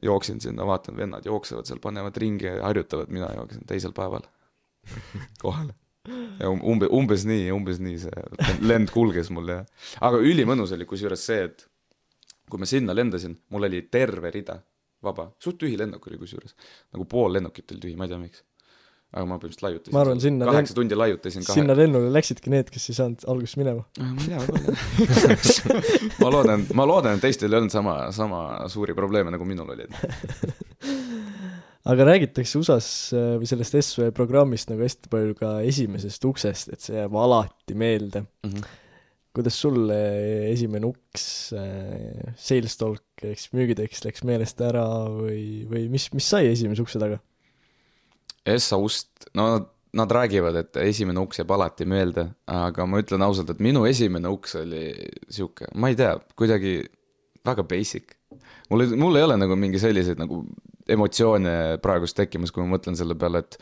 [0.03, 4.25] jooksin sinna, vaatan, vennad jooksevad seal, panevad ringi ja harjutavad, mina jooksin teisel päeval
[5.45, 5.75] kohale.
[6.41, 9.61] ja um- umbe-, umbes nii, umbes nii see lend kulges mul ja,
[10.03, 11.69] aga ülimõnus oli kusjuures see, et
[12.51, 14.59] kui ma sinna lendasin, mul oli terve rida
[15.03, 16.57] vaba, suht tühi lennuk oli kusjuures,
[16.95, 18.43] nagu pool lennukit oli tühi, ma ei tea, miks.
[19.13, 19.95] Aga ma põhimõtteliselt laiutasin.
[19.95, 21.57] Ma arvan, sinna kaheksa tundi laiutasin kahe.
[21.59, 23.85] sinna lennule läksidki need, kes ei saanud alguses minema.
[24.01, 24.77] ma ei tea, võib-olla.
[26.23, 29.89] ma loodan, ma loodan, et teistel ei olnud sama, sama suuri probleeme, nagu minul oli.
[31.93, 36.81] aga räägitakse USA-s äh, või sellest SV programmist nagu hästi palju ka esimesest uksest, et
[36.81, 38.25] see jääb alati meelde.
[39.37, 41.27] kuidas sul äh, esimene uks,
[42.49, 47.03] sales talk ehk siis müügitekst läks meelest ära või, või mis, mis sai esimese ukse
[47.03, 47.21] taga?
[48.49, 49.49] Essa ust, no
[49.93, 54.31] nad, räägivad, et esimene uks jääb alati meelde, aga ma ütlen ausalt, et minu esimene
[54.33, 54.87] uks oli
[55.29, 56.79] sihuke, ma ei tea, kuidagi
[57.45, 58.17] väga basic.
[58.71, 60.43] mul ei, mul ei ole nagu mingi selliseid nagu
[60.89, 63.59] emotsioone praegust tekkimas, kui ma mõtlen selle peale, et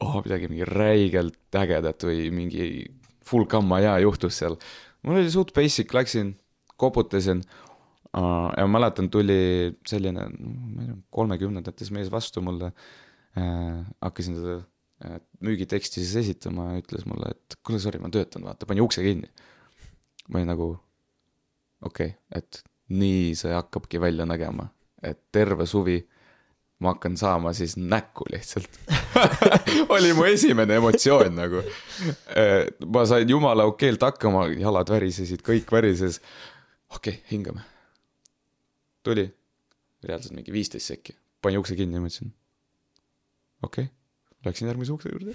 [0.00, 2.68] oh, midagi mingi räigelt ägedat või mingi
[3.26, 4.56] full gamma hea juhtus seal.
[5.02, 6.36] mul oli suht basic, läksin,
[6.78, 7.42] koputasin
[8.12, 12.72] ja ma mäletan, tuli selline, ma ei tea, kolmekümnendates mees vastu mulle.
[13.36, 14.58] Hakkasin seda
[15.04, 19.04] äh, müügiteksti siis esitama ja ütles mulle, et kuule, sorry, ma töötan, vaata, pani ukse
[19.04, 19.30] kinni.
[20.28, 20.68] ma olin nagu
[21.82, 22.62] okei okay,, et
[22.92, 24.68] nii see hakkabki välja nägema,
[25.02, 26.00] et terve suvi
[26.82, 28.78] ma hakkan saama siis näkku lihtsalt
[29.94, 31.62] oli mu esimene emotsioon nagu.
[32.86, 36.20] ma sain jumala okeilt hakkama, jalad värisesid, kõik värises.
[36.90, 37.64] okei okay,, hingame.
[39.02, 39.26] tuli,
[40.04, 42.34] reaalselt mingi viisteist sekki, pani ukse kinni ja mõtlesin,
[43.62, 43.90] okei okay.,
[44.42, 45.32] läksin järgmise ukse juurde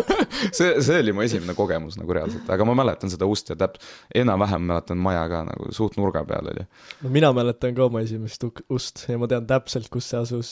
[0.58, 3.78] see, see oli mu esimene kogemus nagu reaalselt, aga ma mäletan seda ust ja täp-,
[4.20, 6.66] enam-vähem mäletan maja ka nagu suht nurga peal oli.
[7.04, 10.50] no mina mäletan ka oma esimest ust ja ma tean täpselt, kus see asus,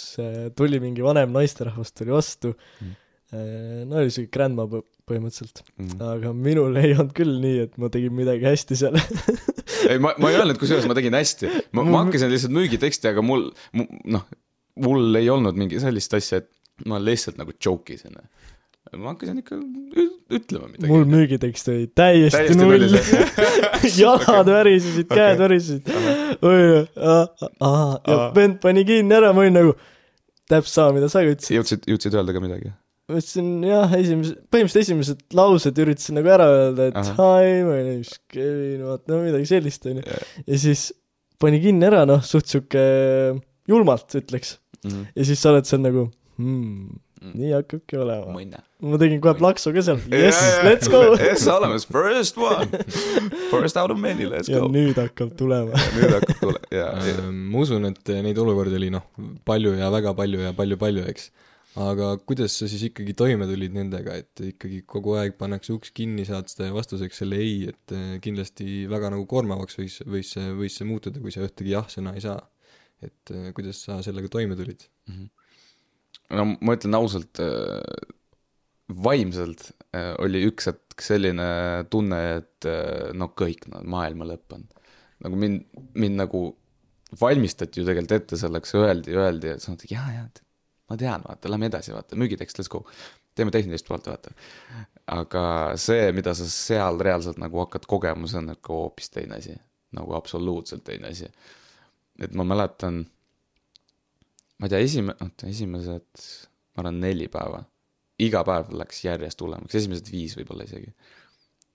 [0.57, 2.95] tuli mingi vanem naisterahvas tuli vastu Mm.
[3.37, 5.99] mm., no oli siuke grandma põ- põhimõtteliselt, Mm.
[6.15, 8.97] aga minul ei olnud küll nii, et ma tegin midagi hästi seal
[9.91, 13.21] ei, ma, ma ei öelnud, kusjuures ma tegin hästi, ma, ma hakkasin lihtsalt müügiteksti, aga
[13.21, 13.51] mul,
[14.09, 14.25] noh,
[14.81, 16.49] mul ei olnud mingi sellist asja, et
[16.87, 18.17] ma lihtsalt nagu joke isin.
[18.97, 19.59] ma hakkasin ikka
[20.31, 20.91] ütlema midagi.
[20.93, 22.89] mul müügitekst oli täiesti, Täiesti null
[24.03, 25.17] jalad värisesid, Okei.
[25.17, 25.93] käed värisesid.
[28.09, 29.79] ja vend pani kinni ära, ma olin nagu
[30.49, 31.57] täpselt sama, mida sa ka ütlesid.
[31.59, 32.73] jõudsid, jõudsid öelda ka midagi?
[33.09, 38.03] ma ütlesin jah, esimese, põhimõtteliselt esimesed laused üritasin nagu ära öelda, et hi, my name
[38.05, 40.05] is Kevin, vaata no midagi sellist onju.
[40.45, 40.91] ja siis
[41.41, 42.83] pani kinni ära, noh, suht sihuke
[43.69, 44.59] julmalt ütleks.
[44.85, 46.09] ja siis sa oled seal nagu
[46.39, 46.99] hmm,,
[47.35, 48.35] nii hakkabki olema.
[48.81, 51.03] ma tegin kohe plaksu ka seal, yes, let's go.
[51.29, 52.71] Yes, olemas, first one.
[53.51, 54.71] First out of many, let's ja go.
[54.73, 55.75] nüüd hakkab tulema.
[55.97, 59.07] nüüd hakkab tule-, ja, ja Ähm, ma usun, et neid olukordi oli noh,
[59.49, 61.31] palju ja väga palju ja palju-palju, eks.
[61.79, 66.25] aga kuidas sa siis ikkagi toime tulid nendega, et ikkagi kogu aeg pannakse uks kinni,
[66.27, 70.79] saad seda vastuseks selle ei, et eh, kindlasti väga nagu koormavaks võis, võis see, võis
[70.79, 72.41] see muutuda, kui sa ühtegi jah-sõna ei saa.
[73.05, 74.89] et eh, kuidas sa sellega toime tulid?
[76.35, 77.41] No ma ütlen ausalt,
[78.89, 81.49] vaimselt äh, oli üks hetk selline
[81.93, 84.67] tunne, et äh, no kõik, no maailma lõpp on.
[85.25, 85.65] nagu mind,
[85.99, 86.43] mind nagu
[87.21, 90.27] valmistati ju tegelikult ette selleks, öeldi, öeldi, et sa mõtled, jaa, jaa,
[90.89, 92.85] ma tean, vaata, lähme edasi, vaata, müügitekst, let's go.
[93.39, 94.33] teeme tehnilist poolt, vaata.
[95.15, 95.43] aga
[95.81, 99.57] see, mida sa seal reaalselt nagu hakkad kogema, see on nagu hoopis teine asi.
[99.97, 101.31] nagu absoluutselt teine asi.
[102.21, 103.07] et ma mäletan,
[104.59, 106.29] ma ei tea, esime-, oota, esimesed,
[106.75, 107.65] ma arvan, neli päeva.
[108.19, 110.91] iga päev läks järjest hullemaks, esimesed viis võib-olla isegi.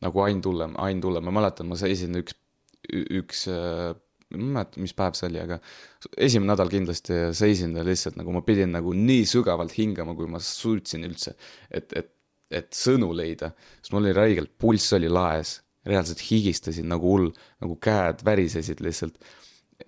[0.04, 2.36] nagu ain hullem, ain hullem, ma mäletan, ma seisin üks,
[2.92, 5.60] üks, ma ei mäleta, mis päev see oli, aga
[6.18, 11.08] esimene nädal kindlasti seisin lihtsalt nagu ma pidin nagu nii sügavalt hingama, kui ma suutsin
[11.08, 11.38] üldse,
[11.72, 12.12] et, et,
[12.52, 17.32] et sõnu leida, sest mul oli räigelt, pulss oli laes, reaalselt higistasin nagu hull,
[17.64, 19.20] nagu käed värisesid lihtsalt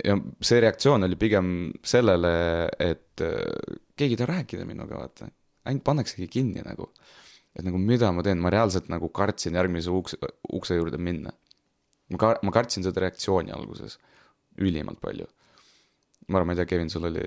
[0.03, 1.51] ja see reaktsioon oli pigem
[1.85, 2.33] sellele,
[2.81, 5.29] et äh, keegi ei taha rääkida minuga, vaata.
[5.65, 6.91] ainult pannaksegi kinni nagu.
[7.55, 10.17] et nagu mida ma teen, ma reaalselt nagu kartsin järgmise ukse,
[10.53, 11.31] ukse juurde minna.
[12.11, 13.97] ma ka-, ma kartsin seda reaktsiooni alguses
[14.61, 15.27] ülimalt palju.
[16.27, 17.23] ma arvan, ma ei tea, Kevin, sul oli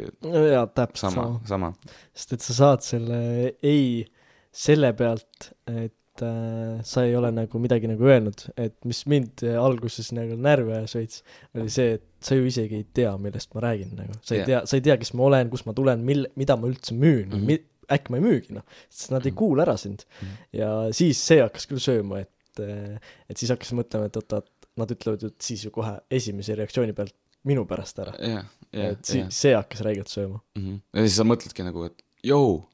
[0.53, 1.41] jaa, täpselt sama sama,.
[1.47, 1.99] sama.
[2.15, 3.21] sest et sa saad selle
[3.63, 4.05] ei
[4.53, 9.43] selle pealt, et et äh, sa ei ole nagu midagi nagu öelnud, et mis mind
[9.47, 11.23] äh, alguses nagu närvi ajas veits,
[11.55, 14.13] oli see, et sa ju isegi ei tea, millest ma räägin nagu.
[14.23, 14.47] sa ei Jah.
[14.47, 17.29] tea, sa ei tea, kes ma olen, kust ma tulen, mil-, mida ma üldse müün
[17.31, 17.47] mm.
[17.47, 17.63] -hmm.
[17.95, 18.63] äkki ma ei müügi, noh.
[18.91, 19.37] sest nad ei Mhm.
[19.39, 20.35] kuula ära sind Mhm.
[20.53, 22.99] ja siis see hakkas küll sööma, et, äh,
[23.31, 24.47] et siis hakkas mõtlema, et oot-oot,
[24.77, 27.15] nad ütlevad ju siis ju kohe esimese reaktsiooni pealt
[27.45, 28.13] minu pärast ära.
[28.19, 29.31] jah, jah, et si- jah.
[29.31, 30.41] see hakkas räigelt sööma.
[30.57, 30.81] Mhm.
[30.95, 32.65] ja siis sa mõtledki nagu, et jõu,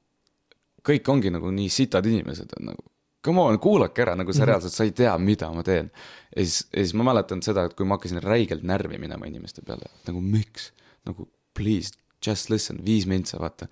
[0.84, 2.82] kõik ongi nagu nii sitad inimesed, et nagu
[3.24, 4.48] come on, kuulake ära, nagu sa Mhm.
[4.50, 5.90] reaalselt, sa ei tea, mida ma teen.
[6.36, 9.62] ja siis, ja siis ma mäletan seda, et kui ma hakkasin räigelt närvi minema inimeste
[9.66, 10.72] peale, nagu miks,
[11.06, 11.92] nagu please,
[12.26, 13.68] just listen, viis mintsa, vaata.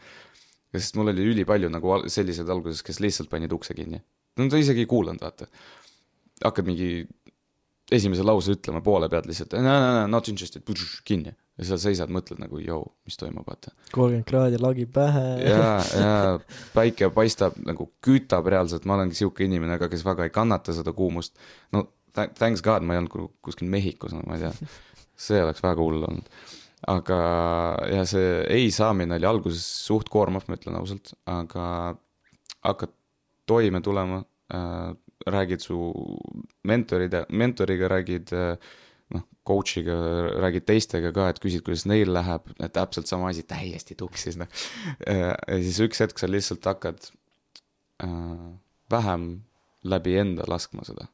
[0.73, 4.01] ja sest mul oli ülipalju nagu selliseid alguses, kes lihtsalt panid ukse kinni.
[4.37, 5.47] no ta isegi ei kuulanud, vaata.
[6.45, 7.07] hakkad mingi
[7.93, 9.55] esimese lause ütlema poole pealt lihtsalt,
[10.10, 10.64] not interested,
[11.09, 11.32] kinni.
[11.60, 15.66] ja seal seisad, mõtled nagu, jõu, mis toimub, vaata kolmkümmend kraadi lagi pähe ja,
[16.01, 16.14] ja
[16.73, 20.94] päike paistab nagu kütab reaalselt, ma olengi sihuke inimene ka, kes väga ei kannata seda
[20.97, 21.36] kuumust.
[21.77, 21.85] no
[22.16, 24.73] th- thanks god ma ei olnud ku- kuskil Mehhikos, no ma ei tea,
[25.28, 26.32] see oleks väga hull olnud.
[26.89, 27.20] aga
[27.93, 31.66] ja see ei saamine oli alguses suht koormav, ma ütlen ausalt, aga
[32.64, 32.97] hakkad
[33.47, 34.23] toime tulema
[34.55, 34.93] äh,,
[35.27, 35.77] räägid su
[36.69, 38.57] mentoride, mentoriga räägid äh,
[39.15, 39.97] noh, coach'iga
[40.43, 44.51] räägid teistega ka, et küsid, kuidas neil läheb, täpselt sama asi, täiesti tuksis, noh.
[45.07, 47.11] ja siis üks hetk sa lihtsalt hakkad
[48.05, 48.47] äh,
[48.93, 49.27] vähem
[49.89, 51.09] läbi enda laskma seda.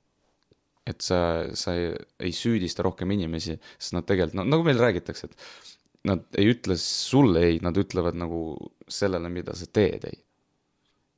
[0.89, 1.19] et sa,
[1.53, 1.91] sa ei,
[2.25, 6.79] ei süüdista rohkem inimesi, sest nad tegelikult, no nagu meil räägitakse, et nad ei ütle
[6.81, 8.41] sulle ei, nad ütlevad nagu
[8.89, 10.17] sellele, mida sa teed ei.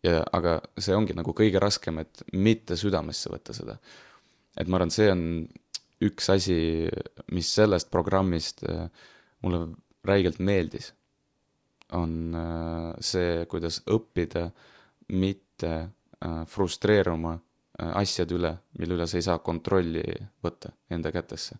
[0.07, 3.79] Ja aga see ongi nagu kõige raskem, et mitte südamesse võtta seda.
[4.57, 5.25] et ma arvan, see on
[6.05, 6.57] üks asi,
[7.35, 8.89] mis sellest programmist äh,
[9.45, 9.67] mulle
[10.07, 10.93] räigelt meeldis,
[11.97, 14.49] on äh, see, kuidas õppida
[15.13, 17.39] mitte äh, frustreeruma
[17.81, 20.03] asjade üle, mille üle sa ei saa kontrolli
[20.45, 21.57] võtta enda kätesse.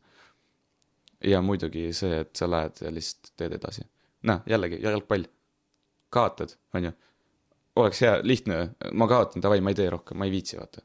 [1.25, 3.87] ja muidugi see, et sa lähed ja lihtsalt teed edasi.
[4.29, 5.25] noh, jällegi jalgpall,
[6.13, 6.93] kaotad, on ju,
[7.77, 10.83] oleks hea, lihtne, ma kaotan, davai, ma ei tee rohkem, ma ei viitsi, vaata.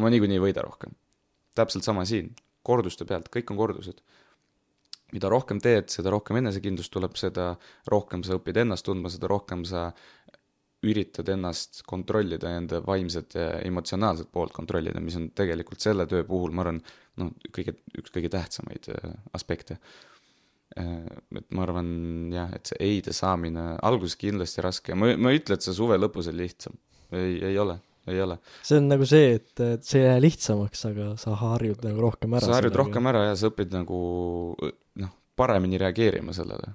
[0.00, 0.96] ma niikuinii ei võida rohkem.
[1.54, 4.02] täpselt sama siin, korduste pealt, kõik on kordused
[5.14, 7.54] mida rohkem teed, seda rohkem enesekindlust tuleb, seda
[7.88, 9.88] rohkem sa õpid ennast tundma, seda rohkem sa
[10.86, 16.52] üritad ennast kontrollida, enda vaimset ja emotsionaalset poolt kontrollida, mis on tegelikult selle töö puhul,
[16.54, 16.78] ma arvan,
[17.18, 19.78] noh, kõige, üks kõige tähtsamaid äh, aspekte.
[20.78, 21.90] Et ma arvan
[22.34, 25.98] jah, et see ei-de saamine alguses kindlasti raske, ma, ma ei ütle, et see suve
[26.00, 26.76] lõpus oli lihtsam.
[27.12, 27.78] ei, ei ole,
[28.10, 28.38] ei ole.
[28.66, 32.36] see on nagu see, et et see ei jää lihtsamaks, aga sa harjud nagu rohkem
[32.36, 32.50] ära.
[32.50, 34.02] sa harjud rohkem ära ja sa õpid nagu
[35.04, 36.74] noh, paremini reageerima sellele.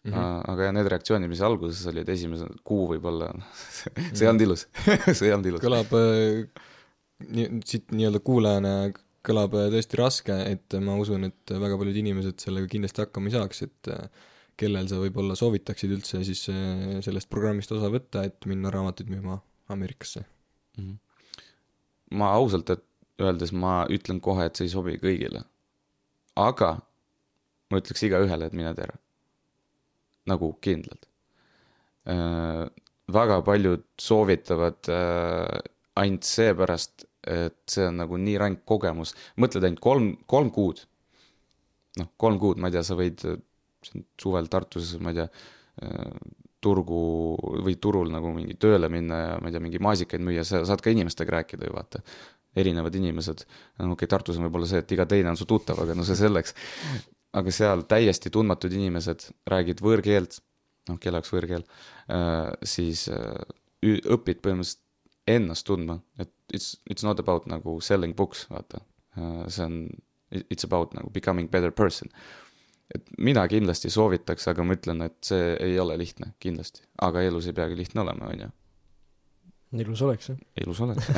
[0.00, 0.16] Mhm.
[0.16, 0.36] Mm.
[0.48, 3.34] aga jah, need reaktsioonid, mis alguses olid, esimese kuu võib-olla,
[4.16, 4.64] see ei olnud ilus
[5.18, 5.60] see ei olnud ilus.
[5.60, 6.62] kõlab äh,
[7.28, 8.72] nii, siit nii-öelda kuulajana
[9.26, 13.36] kõlab äh, tõesti raske, et ma usun, et väga paljud inimesed sellega kindlasti hakkama ei
[13.36, 14.28] saaks, et äh,
[14.60, 19.40] kellel sa võib-olla soovitaksid üldse siis äh, sellest programmist osa võtta, et minna raamatuid müüma
[19.70, 20.24] Ameerikasse?
[20.78, 20.96] Mhm.
[22.18, 22.84] ma ausalt et
[23.20, 25.44] öeldes ma ütlen kohe, et see ei sobi kõigile.
[26.40, 26.70] aga
[27.70, 28.96] ma ütleks igaühele, et mine tee ära.
[30.30, 31.08] nagu kindlalt
[32.08, 32.66] äh,.
[33.10, 35.60] väga paljud soovitavad äh,
[36.00, 40.84] ainult seepärast, et see on nagu nii ränk kogemus, mõtled ainult kolm, kolm kuud.
[42.00, 43.40] noh, kolm kuud, ma ei tea, sa võid äh,
[44.20, 46.12] suvel Tartus, ma ei tea äh,
[46.62, 47.00] turgu
[47.64, 50.82] või turul nagu mingi tööle minna ja ma ei tea, mingi maasikaid müüa, sa saad
[50.84, 52.02] ka inimestega rääkida ju vaata.
[52.56, 53.44] erinevad inimesed,
[53.78, 56.04] no okei okay,, Tartus on võib-olla see, et iga teine on su tuttav, aga no
[56.04, 56.54] see selleks.
[57.32, 60.40] aga seal täiesti tundmatud inimesed, räägid võõrkeelt,
[60.90, 61.62] noh, kelle jaoks võõrkeel
[62.10, 63.06] äh,, siis
[63.80, 64.82] õpid põhimõtteliselt
[65.28, 68.80] ennast tundma, et it's, it's not about nagu selling books, vaata
[69.16, 69.48] äh,.
[69.48, 69.88] see on,
[70.50, 72.10] it's about nagu becoming better person
[72.94, 76.82] et mina kindlasti soovitaks, aga ma ütlen, et see ei ole lihtne, kindlasti.
[77.02, 78.50] aga elus ei peagi lihtne olema, on ju.
[79.84, 80.40] ilus oleks jah.
[80.64, 81.10] elus oleks.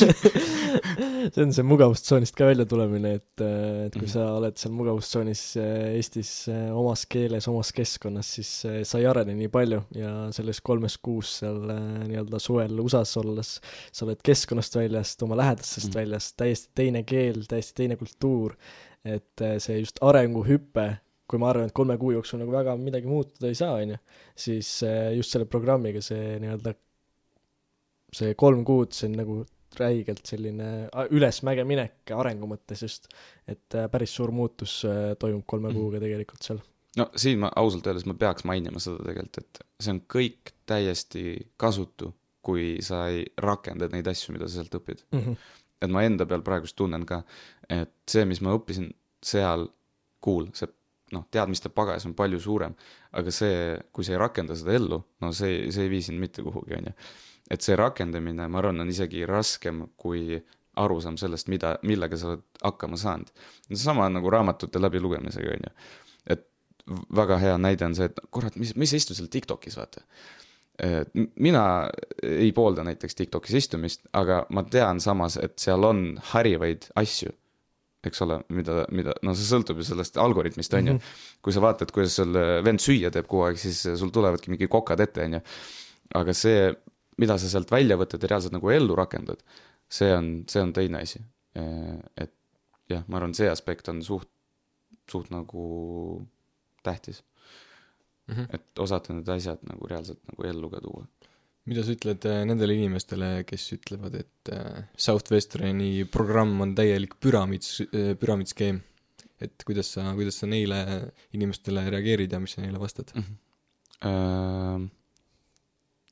[1.34, 4.12] see on see mugavustsoonist ka välja tulemine, et, et kui Mhm.
[4.12, 9.06] sa oled seal mugavustsoonis äh, Eestis äh, omas keeles, omas keskkonnas, siis äh, sa ei
[9.10, 13.52] arene nii palju ja selles kolmes kuus seal äh, nii-öelda suvel USA-s olles
[13.92, 16.00] sa oled keskkonnast väljast, oma lähedastest mm.
[16.00, 18.56] väljast, täiesti teine keel, täiesti teine kultuur,
[19.04, 20.88] et äh, see just arenguhüpe,
[21.30, 24.02] kui ma arvan, et kolme kuu jooksul nagu väga midagi muutuda ei saa, on ju,
[24.34, 26.74] siis äh, just selle programmiga see nii-öelda
[28.18, 29.40] see kolm kuud, see on nagu
[29.78, 33.08] räigelt selline ülesmäge minek arengu mõttes just,
[33.46, 35.78] et äh, päris suur muutus äh, toimub kolme Mhm.
[35.78, 36.62] kuuga tegelikult seal.
[36.96, 41.24] no siin ma ausalt öeldes ma peaks mainima seda tegelikult, et see on kõik täiesti
[41.56, 45.20] kasutu kui sa ei rakenda neid asju, mida sa sealt õpid mm.
[45.20, 45.36] -hmm.
[45.82, 47.22] et ma enda peal praegust tunnen ka,
[47.68, 48.90] et see, mis ma õppisin
[49.22, 49.68] seal,
[50.24, 50.68] cool, see
[51.12, 52.74] noh, teadmiste pagas on palju suurem,
[53.18, 56.42] aga see, kui sa ei rakenda seda ellu, no see, see ei vii sind mitte
[56.46, 56.92] kuhugi, on ju.
[57.50, 60.38] Et see rakendamine, ma arvan, on isegi raskem kui
[60.80, 63.32] arusaam sellest, mida, millega sa oled hakkama saanud.
[63.74, 65.72] sama nagu raamatute läbilugemisega, on ju.
[66.36, 66.46] et
[67.16, 70.06] väga hea näide on see, et kurat, mis, mis sa istud seal Tiktokis, vaata
[71.34, 71.64] mina
[72.22, 77.32] ei poolda näiteks TikTokis istumist, aga ma tean samas, et seal on harivaid asju,
[78.06, 80.94] eks ole, mida, mida, no see sõltub ju sellest algoritmist, on ju.
[80.94, 81.18] Mhm.
[81.44, 82.32] kui sa vaatad, kuidas sul
[82.64, 85.42] vend süüa teeb kogu aeg, siis sul tulevadki mingi kokad ette, on ju.
[86.20, 86.72] aga see,
[87.20, 89.42] mida sa sealt välja võtad ja reaalselt nagu ellu rakendad,
[89.90, 91.20] see on, see on teine asi.
[91.54, 92.34] et
[92.90, 94.28] jah, ma arvan, see aspekt on suht,
[95.10, 95.64] suht nagu
[96.86, 97.22] tähtis
[98.30, 98.34] mm.
[98.34, 98.54] -hmm.
[98.54, 101.06] et osata need asjad nagu reaalselt nagu ellu ka tuua.
[101.70, 107.66] mida sa ütled äh, nendele inimestele, kes ütlevad, et äh, Southwesterni programm on täielik püramiid,
[107.90, 108.80] äh, püramiidskeem?
[109.40, 110.80] et kuidas sa, kuidas sa neile
[111.36, 113.22] inimestele reageerid ja mis sa neile vastad mm?
[113.24, 114.88] -hmm.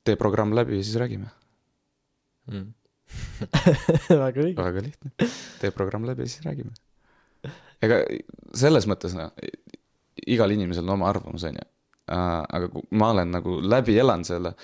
[0.09, 1.31] Tee programm läbi ja siis räägime
[2.51, 2.67] mm.
[4.25, 4.55] väga õige.
[4.59, 5.31] väga lihtne.
[5.61, 6.73] tee programm läbi ja siis räägime.
[7.85, 8.03] ega
[8.57, 9.31] selles mõttes noh,
[10.25, 11.69] igal inimesel on oma arvamus, on ju
[12.09, 14.55] Äh, aga ma olen nagu läbi elanud selle,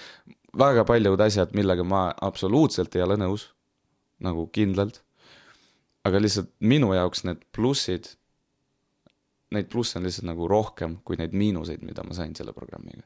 [0.58, 3.52] väga paljud asjad, millega ma absoluutselt ei ole nõus,
[4.26, 5.02] nagu kindlalt.
[6.06, 8.12] aga lihtsalt minu jaoks need plussid,
[9.58, 13.02] neid plusse on lihtsalt nagu rohkem kui neid miinuseid, mida ma sain selle programmiga.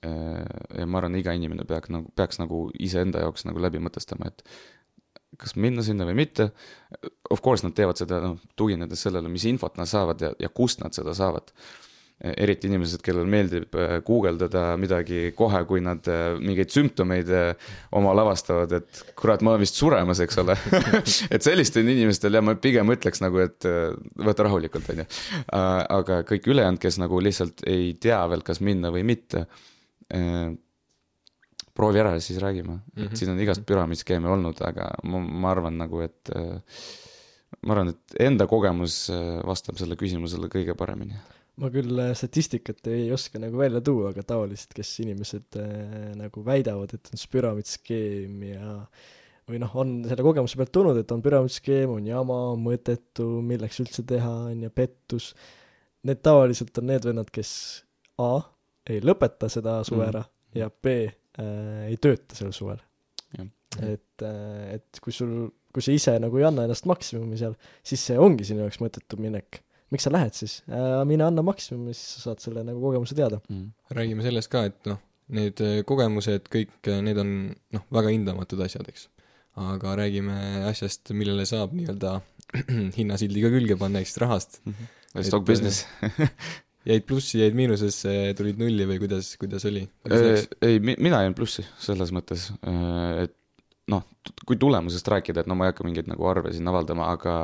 [0.00, 0.44] Äh,
[0.78, 4.40] ja ma arvan, iga inimene peaks nagu, peaks nagu iseenda jaoks nagu läbi mõtestama, et
[5.40, 6.50] kas minna sinna või mitte.
[7.30, 10.80] Of course nad teevad seda, noh, tuginedes sellele, mis infot nad saavad ja, ja kust
[10.80, 11.52] nad seda saavad
[12.20, 17.30] eriti inimesed, kellel meeldib äh, guugeldada midagi kohe, kui nad äh, mingeid sümptomeid
[17.96, 20.56] omal avastavad, et kurat, ma olen vist suremas, eks ole
[21.34, 23.68] et sellistel inimestel ja ma pigem ütleks nagu, et
[24.20, 25.08] võta rahulikult, on ju.
[25.56, 29.46] aga kõik ülejäänud, kes nagu lihtsalt ei tea veel, kas minna või mitte,
[31.70, 33.06] proovi ära ja siis räägime mm, -hmm.
[33.06, 36.32] et siin on igast püramiidskeeme olnud, aga ma, ma arvan nagu, et
[37.62, 39.04] ma arvan, et enda kogemus
[39.46, 41.20] vastab sellele küsimusele kõige paremini.
[41.60, 46.44] Ma küll äh, statistikat ei oska nagu välja tuua, aga tavaliselt, kes inimesed äh, nagu
[46.46, 48.76] väidavad, et on püramiidskeem ja
[49.50, 54.06] või noh, on selle kogemuse pealt tulnud, et on püramiidskeem, on jama, mõttetu, milleks üldse
[54.08, 55.32] teha, on ju, pettus,
[56.06, 57.52] need tavaliselt on need vennad, kes
[58.20, 58.30] A,
[58.88, 60.60] ei lõpeta seda suve ära mm.
[60.60, 62.80] ja B äh,, ei tööta sel suvel.
[63.80, 68.06] et äh,, et kui sul, kui sa ise nagu ei anna ennast maksimumi seal, siis
[68.10, 72.16] see ongi sinu jaoks mõttetu minek miks sa lähed siis äh,, mine anna maksimumi, siis
[72.16, 73.70] sa saad selle nagu kogemuse teada mm..
[73.96, 75.00] räägime sellest ka, et noh,
[75.34, 77.32] need äh, kogemused, kõik äh, need on
[77.74, 79.08] noh, väga hindamatud asjad, eks.
[79.60, 80.36] aga räägime
[80.70, 82.18] asjast, millele saab nii-öelda
[82.98, 84.74] hinnasildiga külge panna, siis rahast mm.
[84.74, 84.96] -hmm.
[85.26, 85.86] Stock business
[86.88, 89.84] jäid plussi, jäid miinusesse, tulid nulli või kuidas, kuidas oli?
[90.64, 92.48] ei, mina jäin plussi selles mõttes,
[93.20, 93.36] et
[93.90, 94.06] noh,
[94.46, 97.34] kui tulemusest rääkida, et no ma ei hakka mingeid nagu arve siin avaldama, aga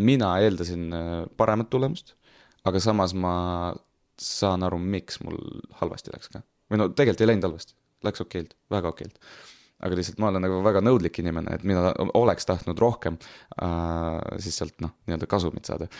[0.00, 2.14] mina eeldasin äh, paremat tulemust,
[2.68, 3.34] aga samas ma
[4.22, 5.38] saan aru, miks mul
[5.80, 6.42] halvasti läks ka.
[6.70, 7.74] või no tegelikult ei läinud halvasti,
[8.06, 9.18] läks okeilt, väga okeilt.
[9.82, 13.18] aga lihtsalt ma olen nagu väga nõudlik inimene, et mina oleks tahtnud rohkem
[13.58, 15.90] äh, siis sealt noh, nii-öelda kasumit saada.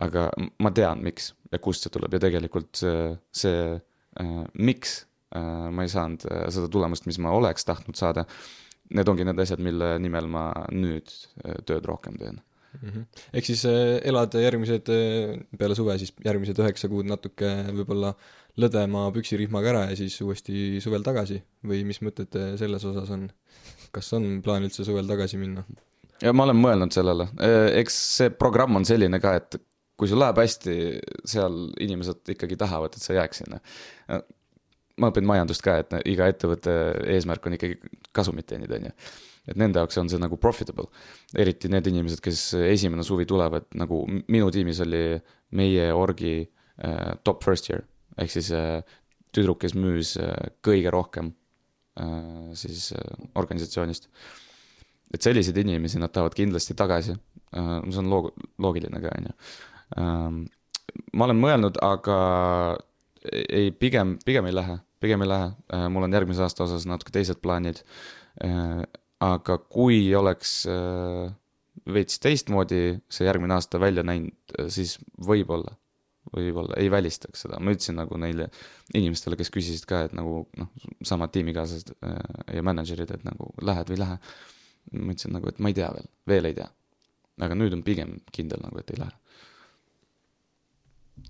[0.00, 0.28] Aga
[0.62, 5.02] ma tean, miks ja kust see tuleb ja tegelikult see, see äh, miks
[5.36, 8.24] äh, ma ei saanud äh, seda tulemust, mis ma oleks tahtnud saada,
[8.92, 11.12] need ongi need asjad, mille nimel ma nüüd
[11.44, 12.40] äh, tööd rohkem teen
[12.80, 12.88] mm.
[12.88, 13.04] -hmm.
[13.32, 18.14] ehk siis äh, elad järgmised, äh, peale suve siis järgmised üheksa kuud natuke võib-olla
[18.60, 23.28] lõdvema püksirihmaga ära ja siis uuesti suvel tagasi või mis mõtted äh, selles osas on?
[23.92, 25.64] kas on plaan üldse suvel tagasi minna?
[26.22, 27.28] ja ma olen mõelnud sellele,
[27.82, 29.60] eks see programm on selline ka, et
[30.02, 30.76] kui sul läheb hästi,
[31.30, 33.60] seal inimesed ikkagi tahavad, et sa jääks sinna.
[35.00, 36.72] ma õpin majandust ka, et iga ettevõtte
[37.14, 37.78] eesmärk on ikkagi
[38.12, 38.96] kasumit teenida, on ju
[39.50, 40.88] et nende jaoks on see nagu profitable.
[41.34, 45.02] eriti need inimesed, kes esimene suvi tulevad, nagu minu tiimis oli
[45.58, 47.82] meie orgi äh, top first year,
[48.18, 48.82] ehk siis äh,
[49.34, 51.32] tüdruk, kes müüs äh, kõige rohkem
[51.98, 54.08] äh, siis äh, organisatsioonist.
[55.12, 59.34] et selliseid inimesi nad tahavad kindlasti tagasi äh,, see on loog-, loogiline ka, on ju.
[59.98, 60.44] Ähm,
[61.12, 62.16] ma olen mõelnud, aga
[63.32, 67.14] ei, pigem, pigem ei lähe, pigem ei lähe, äh, mul on järgmise aasta osas natuke
[67.14, 67.82] teised plaanid
[68.44, 68.82] äh,
[69.22, 71.30] aga kui oleks äh,
[71.94, 72.82] veits teistmoodi
[73.12, 74.96] see järgmine aasta välja näinud, äh, siis
[75.28, 75.76] võib-olla,
[76.34, 78.48] võib-olla ei välistaks seda, ma ütlesin nagu neile
[78.94, 80.70] inimestele, kes küsisid ka, et nagu noh,
[81.06, 82.20] samad tiimikaaslased äh,
[82.58, 84.20] ja mänedžerid, et nagu lähed või ei lähe.
[84.98, 86.70] ma ütlesin nagu, et ma ei tea veel, veel ei tea.
[87.42, 89.21] aga nüüd on pigem kindel nagu, et ei lähe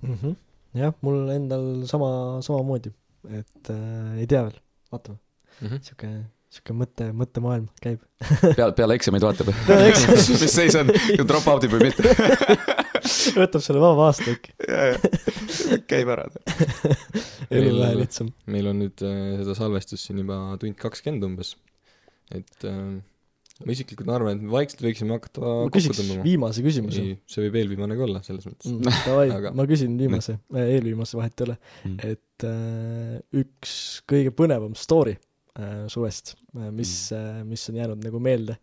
[0.02, 0.14] mm.
[0.14, 0.36] -hmm.
[0.78, 2.10] jah, mul endal sama,
[2.44, 2.92] samamoodi,
[3.30, 4.60] et äh, ei tea veel,
[4.92, 5.18] vaatame.
[5.60, 5.82] Mm -hmm.
[5.86, 6.10] sihuke,
[6.52, 8.00] sihuke mõte, mõttemaailm käib.
[8.56, 9.52] Peale, peale eksameid vaatab
[10.44, 10.92] mis seis on,
[11.26, 12.14] drop out ib või mitte?
[13.42, 16.28] Võtab selle vaba aasta ja käib ära.
[17.50, 18.32] Elu vähe lihtsam.
[18.46, 21.56] meil on nüüd äh, seda salvestust siin juba tund kakskümmend umbes.
[22.30, 23.00] et äh,
[23.66, 26.26] ma isiklikult arvan, et me vaikselt võiksime hakata ma kokku küsiks tõmbama.
[26.26, 29.02] viimase küsimuse ei, see võib eelviimane ka olla, selles mõttes mm,.
[29.06, 31.98] Davai Aga-, ma küsin viimase, eelviimase vahet ei ole, Mm.
[32.12, 33.74] et äh, üks
[34.08, 35.16] kõige põnevam story
[35.58, 38.58] äh, suvest äh,, mis äh,, mis on jäänud nagu meelde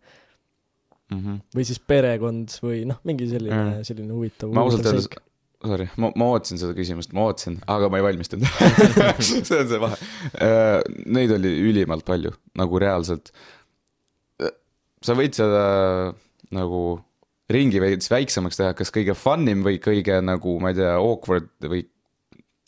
[1.10, 1.18] mm.
[1.18, 1.40] -hmm.
[1.56, 5.10] või siis perekond või noh, mingi selline Jaa., selline huvitav ma ausalt öeldes
[5.60, 8.48] sorry, ma, ma ootasin seda küsimust, ma ootasin, aga ma ei valmistunud
[9.20, 9.98] see on see vahe.
[11.04, 13.32] Neid oli ülimalt palju, nagu reaalselt.
[15.04, 15.64] Sa võid seda
[16.54, 16.82] nagu
[17.50, 21.50] ringi veits väiksemaks teha, kas kõige fun im või kõige nagu, ma ei tea, awkward
[21.66, 21.82] või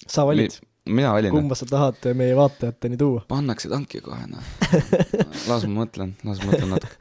[0.02, 0.56] sa valid,
[0.90, 1.34] mina valin.
[1.34, 3.24] kumba sa tahad meie vaatajateni tuua?
[3.30, 4.52] pannakse tanki kohe, noh.
[5.50, 6.98] las ma mõtlen, las ma mõtlen natuke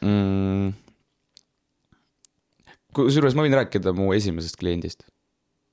[0.00, 0.72] mm..
[2.98, 5.06] kusjuures ma võin rääkida mu esimesest kliendist.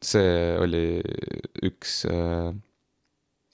[0.05, 0.85] see oli
[1.65, 2.51] üks äh,,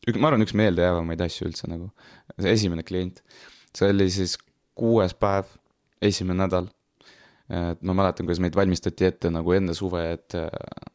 [0.10, 1.94] ük-, ma arvan, üks meeldejäävamaid asju üldse nagu,
[2.36, 3.24] see esimene klient.
[3.72, 4.36] see oli siis
[4.78, 5.52] kuues päev,
[6.02, 6.70] esimene nädal.
[7.54, 10.48] et ma mäletan, kuidas meid valmistati ette nagu enne suve, et äh,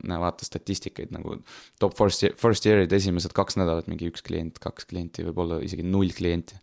[0.09, 1.37] näe, vaata statistikaid nagu
[1.79, 6.11] top first, first year'id esimesed kaks nädalat mingi üks klient, kaks klienti, võib-olla isegi null
[6.17, 6.57] klienti.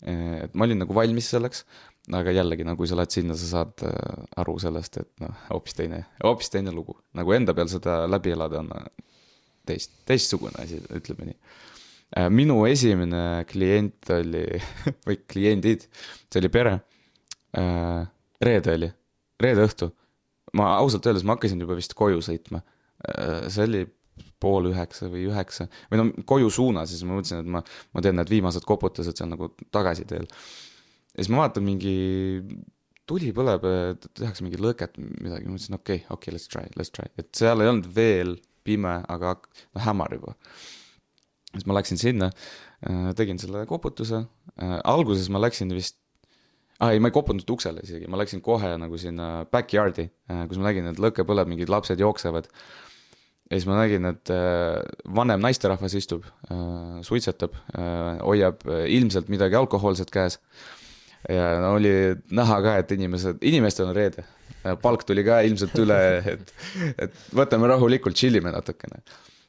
[0.00, 1.66] et ma olin nagu valmis selleks,
[2.16, 5.76] aga jällegi nagu kui sa lähed sinna, sa saad äh, aru sellest, et noh, hoopis
[5.76, 6.96] teine, hoopis teine lugu.
[7.16, 8.86] nagu enda peal seda läbi elada on äh,
[9.68, 11.38] teist, teistsugune asi, ütleme nii.
[12.34, 14.44] Minu esimene klient oli,
[15.06, 15.86] või kliendid,
[16.30, 16.80] see oli pere.
[18.40, 18.90] reede oli,
[19.42, 19.90] reede õhtu.
[20.58, 22.62] ma ausalt öeldes, ma hakkasin juba vist koju sõitma.
[23.48, 23.84] see oli
[24.40, 27.62] pool üheksa või üheksa või no koju suunas, siis ma mõtlesin, et ma,
[27.94, 30.26] ma teen need viimased koputused seal nagu tagasiteel.
[30.26, 31.94] ja siis ma vaatan mingi,
[33.08, 33.66] tuli põleb,
[34.18, 37.30] tehakse mingi lõõket, midagi, ma mõtlesin, okei okay,, okei okay,, let's try, let's try, et
[37.36, 40.36] seal ei olnud veel pime, aga hak- no hämar juba.
[41.54, 42.30] Siis ma läksin sinna,
[43.18, 44.22] tegin selle koputuse,
[44.88, 45.98] alguses ma läksin vist
[46.80, 50.08] ah,, ei, ma ei koputanud uksele isegi, ma läksin kohe nagu sinna backyard'i,
[50.48, 52.48] kus ma nägin, et lõke põleb, mingid lapsed jooksevad.
[53.50, 54.80] ja siis ma nägin, et äh,
[55.14, 56.26] vanem naisterahvas istub,
[57.06, 57.56] suitsetab,
[58.24, 60.40] hoiab äh, ilmselt midagi alkohoolset käes.
[61.28, 61.94] ja no oli
[62.32, 64.24] näha ka, et inimesed, inimestel on reede,
[64.82, 65.98] palk tuli ka ilmselt üle,
[66.34, 66.54] et,
[66.96, 69.04] et võtame rahulikult, chill ime natukene.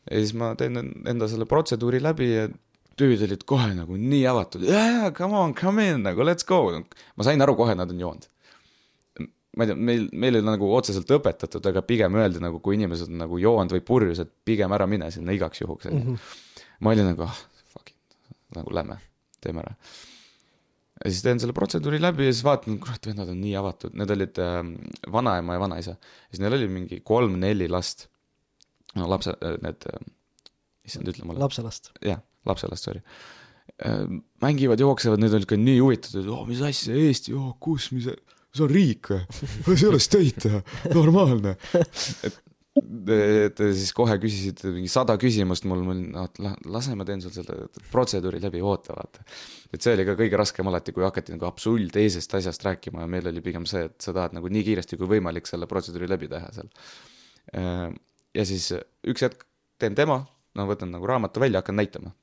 [0.09, 2.49] Ja siis ma teen enda selle protseduuri läbi ja
[2.99, 6.63] tüübid olid kohe nagu nii avatud, jaa, come on, come in nagu let's go.
[7.15, 8.27] ma sain aru kohe, nad on joonud.
[9.57, 12.77] ma ei tea, meil, meil ei ole nagu otseselt õpetatud, aga pigem öeldi nagu, kui
[12.77, 16.03] inimesed on nagu joonud või purjus, et pigem ära mine sinna igaks juhuks, onju.
[16.05, 16.37] Mhm.
[16.81, 17.41] ma olin nagu, ah,
[17.73, 17.99] fuck it,
[18.57, 18.97] nagu lähme,
[19.43, 19.75] teeme ära.
[21.01, 24.15] ja siis teen selle protseduuri läbi ja siis vaatan, kurat, vennad on nii avatud, need
[24.17, 24.61] olid äh,
[25.17, 25.97] vanaema ja vanaisa.
[26.29, 28.07] siis neil oli mingi kolm-neli last.
[28.99, 30.09] No lapse, need äh,,
[30.87, 31.41] issand, ütle mulle.
[31.43, 31.93] lapselast.
[32.05, 33.03] jah, lapselast, sorry.
[34.43, 38.09] mängivad, jooksevad, need olid ka nii huvitatud, oo, mis asja, Eesti, oo, kus, mis,
[38.51, 39.25] see on riik või?
[39.65, 40.63] see ei ole state,
[40.97, 41.55] normaalne.
[42.71, 46.29] et, et siis kohe küsisid mingi sada küsimust mul, mul, noh,
[46.71, 49.25] lase ma teen sul selle protseduuri läbi, oota, vaata.
[49.71, 53.27] et see oli ka kõige raskem alati, kui hakati nagu absoluutteisest asjast rääkima ja meil
[53.31, 56.53] oli pigem see, et sa tahad nagu nii kiiresti kui võimalik selle protseduuri läbi teha
[56.57, 56.71] seal.
[58.35, 58.71] Ja siis
[59.07, 59.45] üks hetk
[59.81, 60.21] teen demo,
[60.55, 62.13] no võtan nagu raamatu välja, hakkan näitama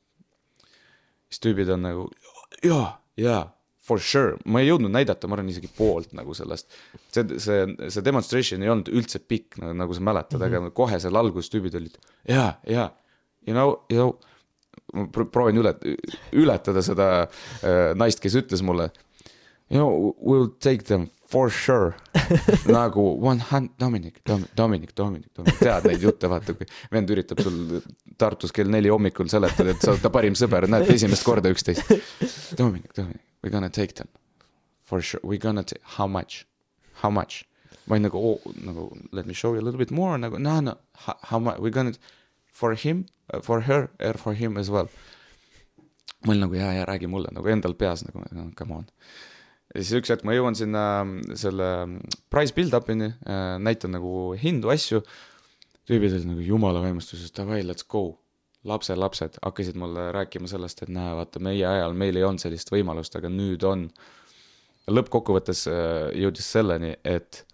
[1.28, 2.06] siis tüübid on nagu
[2.64, 2.90] jaa,
[3.20, 3.42] jaa,
[3.84, 6.70] for sure, ma ei jõudnud näidata, ma arvan isegi poolt nagu sellest.
[7.12, 10.70] see, see, see demonstration ei olnud üldse pikk, nagu sa mäletad mm, -hmm.
[10.70, 11.98] aga kohe seal alguses tüübid olid
[12.28, 12.88] jaa, jaa,
[13.46, 14.16] you know, you know,
[14.94, 15.74] ma pro- proovin üle,
[16.32, 18.90] ületada seda äh, naist, kes ütles mulle,
[19.70, 21.94] you know, we'll take them for sure
[22.78, 27.82] nagu one hand, Dominic, Dominic, Dominic, Dominic, tead neid jutte, vaata, kui vend üritab sul
[28.18, 31.92] Tartus kell neli hommikul seletada, et sa oled ta parim sõber, näete esimest korda üksteist.
[32.58, 34.08] Dominic, Dominic, we gonna take them
[34.88, 36.46] for sure, we gonna take, how much,
[37.04, 37.44] how much?
[37.88, 38.82] ma olin nagu oh,, nagu
[39.12, 40.74] let me show you a little bit more nagu no, no,
[41.30, 41.92] how much, we gonna
[42.52, 43.06] for him,
[43.42, 44.88] for her, for him as well.
[46.24, 48.24] ma olin nagu jaa, jaa, räägi mulle nagu endal peas nagu
[48.56, 48.86] come on
[49.78, 50.82] ja siis üks hetk ma jõuan sinna
[51.38, 51.68] selle
[52.32, 53.12] price build-up'ini,
[53.62, 55.02] näitan nagu hindu, asju.
[55.88, 58.18] tüübid olid nagu jumala vaimustuses, davai, let's go.
[58.68, 63.14] lapselapsed hakkasid mulle rääkima sellest, et näe, vaata, meie ajal meil ei olnud sellist võimalust,
[63.16, 63.88] aga nüüd on.
[64.88, 67.44] lõppkokkuvõttes äh, jõudis selleni, et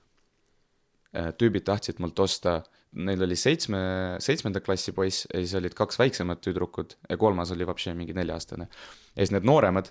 [1.13, 2.63] äh, tüübid tahtsid mult osta,
[2.95, 3.79] neil oli seitsme,
[4.23, 8.69] seitsmenda klassi poiss ja siis olid kaks väiksemat tüdrukut ja kolmas oli vapše mingi nelja-aastane.
[8.71, 9.91] ja siis need nooremad,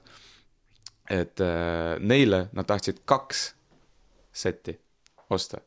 [1.09, 3.53] et äh, neile nad tahtsid kaks
[4.34, 4.77] setti
[5.30, 5.57] osta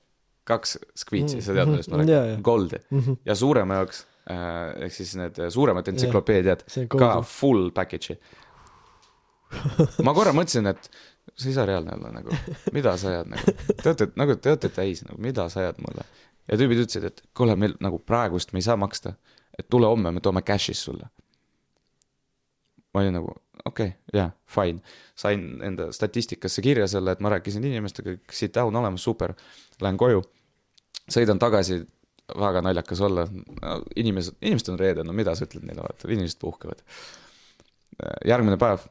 [0.46, 3.16] kaks skviitsi, sa tead, millest ma Mm, jaa, räägin jaa., Goldi Mhm.
[3.26, 8.16] ja suurema jaoks äh, ehk siis need suuremad entsüklopeediad on ka full package'i.
[10.04, 10.88] ma korra mõtlesin, et
[11.36, 12.30] see ei saa reaalne olla nagu,
[12.74, 13.52] mida sa ajad nagu,
[13.82, 16.04] te olete nagu, te olete täis nagu, mida sa ajad mulle.
[16.50, 19.12] ja tüübid ütlesid, et kuule, meil nagu praegust me ei saa maksta,
[19.58, 21.08] et tule homme, me toome cash'is sulle.
[22.94, 23.34] ma olin nagu
[23.66, 28.76] okei okay,, jaa, fine, sain enda statistikasse kirja selle, et ma rääkisin inimestega, sit down
[28.76, 29.34] olemas, super,
[29.82, 30.22] lähen koju,
[31.12, 31.80] sõidan tagasi,
[32.34, 36.40] väga naljakas olla no,, inimesed, inimesed on reedel, no mida sa ütled neile, vaata, inimesed
[36.43, 36.82] puhkavad.
[38.26, 38.86] järgmine päev,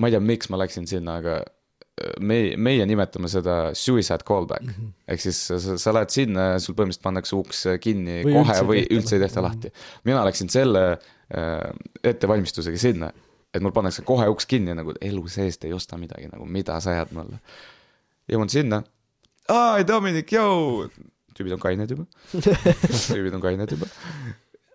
[0.00, 4.64] ma ei tea, miks ma läksin sinna, aga äh, me, meie nimetame seda suicide callback
[4.64, 4.74] mm.
[4.74, 4.92] -hmm.
[5.14, 8.66] ehk siis sa, sa, lähed sinna ja sul põhimõtteliselt pannakse uks kinni Või kohe üldse
[8.66, 9.72] või tehta üldse ei tehta lahti.
[9.72, 10.02] lahti.
[10.10, 11.70] mina läksin selle äh,
[12.02, 13.12] ettevalmistusega sinna,
[13.54, 16.94] et mul pannakse kohe uks kinni nagu elu seest ei osta midagi nagu, mida sa
[16.94, 17.40] ajad mulle.
[18.30, 18.82] jõuan sinna,
[19.50, 20.86] aa, Dominic, joo,
[21.34, 22.06] tüübid on kained juba,
[23.10, 23.90] tüübid on kained juba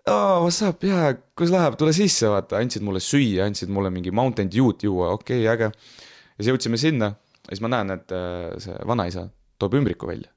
[0.06, 4.14] aa, what's up, jaa, kuidas läheb, tule sisse, vaata, andsid mulle süüa, andsid mulle mingi
[4.16, 5.72] Mountain Dew'd juua, okei okay,, äge.
[5.72, 9.28] ja siis jõudsime sinna ja siis ma näen, et äh, see vanaisa
[9.62, 10.30] toob ümbriku välja.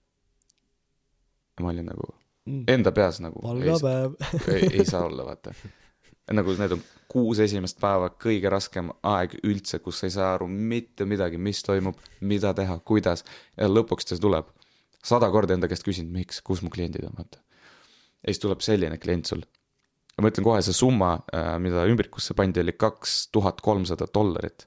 [1.57, 2.13] ja ma olin nagu
[2.71, 4.15] enda peas nagu, ei, palgapäev.
[4.71, 5.53] ei saa olla, vaata.
[6.33, 10.49] nagu need on kuus esimest päeva kõige raskem aeg üldse, kus sa ei saa aru
[10.49, 13.25] mitte midagi, mis toimub, mida teha, kuidas
[13.57, 14.51] ja lõpuks ta tuleb.
[15.05, 17.41] sada korda enda käest küsinud, miks, kus mu kliendid on, vaata.
[18.23, 19.43] ja siis tuleb selline klient sul.
[20.21, 21.17] ma ütlen kohe, see summa,
[21.59, 24.67] mida ümbrikusse pandi, oli kaks tuhat kolmsada dollarit,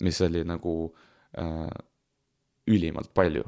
[0.00, 0.94] mis oli nagu
[1.38, 1.70] äh,
[2.66, 3.44] ülimalt palju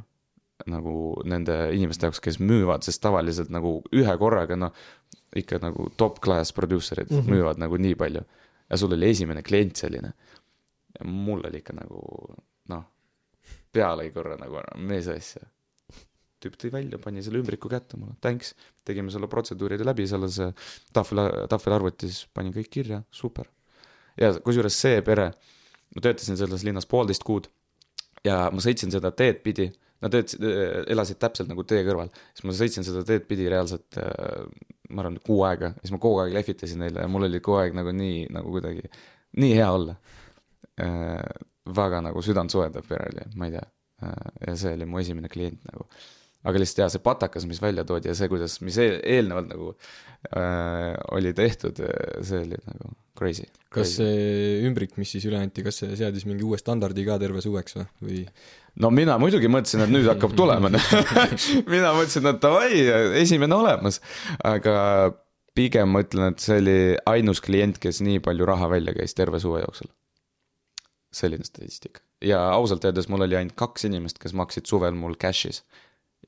[0.66, 4.72] nagu nende inimeste jaoks, kes müüvad, sest tavaliselt nagu ühe korraga noh,
[5.36, 7.18] ikka nagu top class producer'id mm.
[7.20, 7.30] -hmm.
[7.30, 8.22] müüvad nagu nii palju.
[8.70, 10.12] ja sul oli esimene klient selline.
[10.98, 12.00] ja mul oli ikka nagu
[12.68, 12.84] noh,
[13.72, 15.42] pea lõi korra nagu mees asja.
[16.40, 20.38] tüüp tõi välja, pani selle ümbriku kätte mulle, thanks, tegime selle protseduuride läbi selles
[20.92, 23.48] tahvel, tahvelarvutis, panin kõik kirja, super.
[24.16, 25.32] ja kusjuures see pere,
[25.94, 27.48] ma töötasin selles linnas poolteist kuud
[28.24, 29.68] ja ma sõitsin seda teed pidi,
[30.02, 30.44] nad töötasid,
[30.94, 34.46] elasid täpselt nagu tee kõrval, siis ma sõitsin seda teed pidi reaalselt äh,
[34.88, 37.76] ma arvan, kuu aega, siis ma kogu aeg lehvitasin neile ja mul oli kogu aeg
[37.76, 38.88] nagu nii, nagu kuidagi,
[39.42, 39.96] nii hea olla
[40.80, 41.44] äh,.
[41.76, 43.66] väga nagu südant soojendav pere oli, ma ei tea
[44.06, 44.30] äh,.
[44.46, 45.88] ja see oli mu esimene klient nagu.
[46.46, 49.72] Aga lihtsalt jaa, see patakas, mis välja toodi ja see, kuidas, mis eel, eelnevalt nagu
[49.72, 51.82] äh, oli tehtud,
[52.22, 53.48] see oli nagu crazy.
[53.74, 57.42] kas see ümbrik, mis siis üle anti, kas see seadis mingi uue standardi ka terve
[57.44, 58.24] suveks või, või
[58.84, 60.70] no mina muidugi mõtlesin, et nüüd hakkab tulema.
[61.74, 62.70] Mina mõtlesin, et davai,
[63.18, 63.98] esimene olemas,
[64.46, 64.76] aga
[65.58, 66.78] pigem ma ütlen, et see oli
[67.10, 69.90] ainus klient, kes nii palju raha välja käis terve suve jooksul.
[71.18, 72.02] selline statistika.
[72.20, 75.62] Ja ausalt öeldes mul oli ainult kaks inimest, kes maksid suvel mul cash'is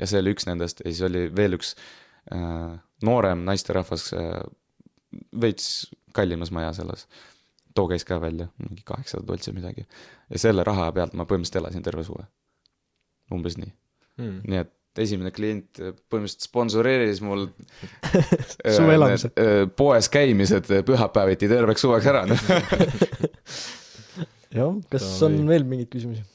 [0.01, 1.75] ja see oli üks nendest ja siis oli veel üks
[2.35, 2.73] äh,
[3.07, 4.41] noorem naisterahvas äh,
[5.41, 7.07] veits kallimas majas elas.
[7.75, 9.87] too käis ka välja mingi kaheksasada toltsi midagi
[10.31, 12.25] ja selle raha pealt ma põhimõtteliselt elasin terve suve.
[13.33, 13.73] umbes nii,
[14.19, 14.41] hmm.?
[14.45, 17.47] nii et esimene klient äh, põhimõtteliselt sponsoreeris mul
[18.77, 19.37] Suve elamised.
[19.39, 22.25] äh, poes käimised pühapäeviti terveks suveks ära.
[24.59, 25.29] jah, kas Davai.
[25.29, 26.27] on veel mingeid küsimusi?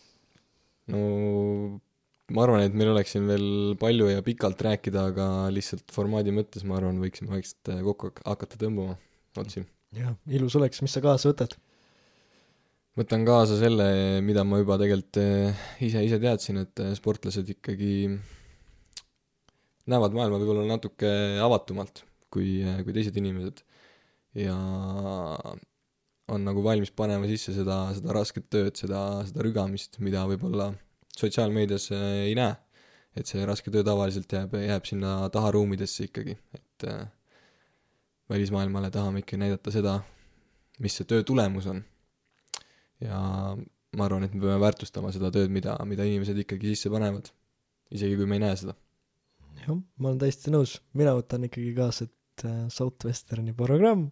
[0.93, 1.01] no
[2.33, 6.65] ma arvan, et meil oleks siin veel palju ja pikalt rääkida, aga lihtsalt formaadi mõttes
[6.65, 8.97] ma arvan, võiksime vaikselt äh, kokku hak- hakata tõmbama
[9.37, 9.65] otsi.
[9.95, 11.57] jah, ilus oleks, mis sa kaasa võtad?
[12.95, 13.85] võtan kaasa selle,
[14.25, 17.93] mida ma juba tegelikult äh, ise, ise teadsin, et äh, sportlased ikkagi
[19.91, 21.11] näevad maailma võib-olla natuke
[21.45, 22.01] avatumalt
[22.33, 23.61] kui, kui teised inimesed.
[24.41, 24.55] ja
[26.33, 30.71] on nagu valmis panema sisse seda, seda rasket tööd, seda, seda rügamist, mida võib-olla
[31.19, 32.55] sotsiaalmeedias ei näe.
[33.15, 37.05] et see raske töö tavaliselt jääb, jääb sinna taharuumidesse ikkagi, et äh,
[38.29, 40.01] välismaailmale tahame ikka näidata seda,
[40.83, 41.79] mis see töö tulemus on
[42.99, 43.19] ja
[43.95, 47.29] ma arvan, et me peame väärtustama seda tööd, mida, mida inimesed ikkagi sisse panevad,
[47.95, 48.75] isegi kui me ei näe seda.
[49.63, 54.09] jah, ma olen täiesti nõus, mina võtan ikkagi kaasa, et äh, Southwesterni programm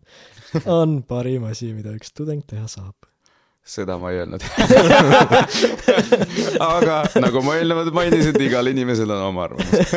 [0.80, 3.10] on parim asi, mida üks tudeng teha saab.
[3.64, 4.44] Seda ma ei öelnud.
[6.76, 9.94] aga nagu ma eelnevalt mainisin, igal inimesel on oma arvamus.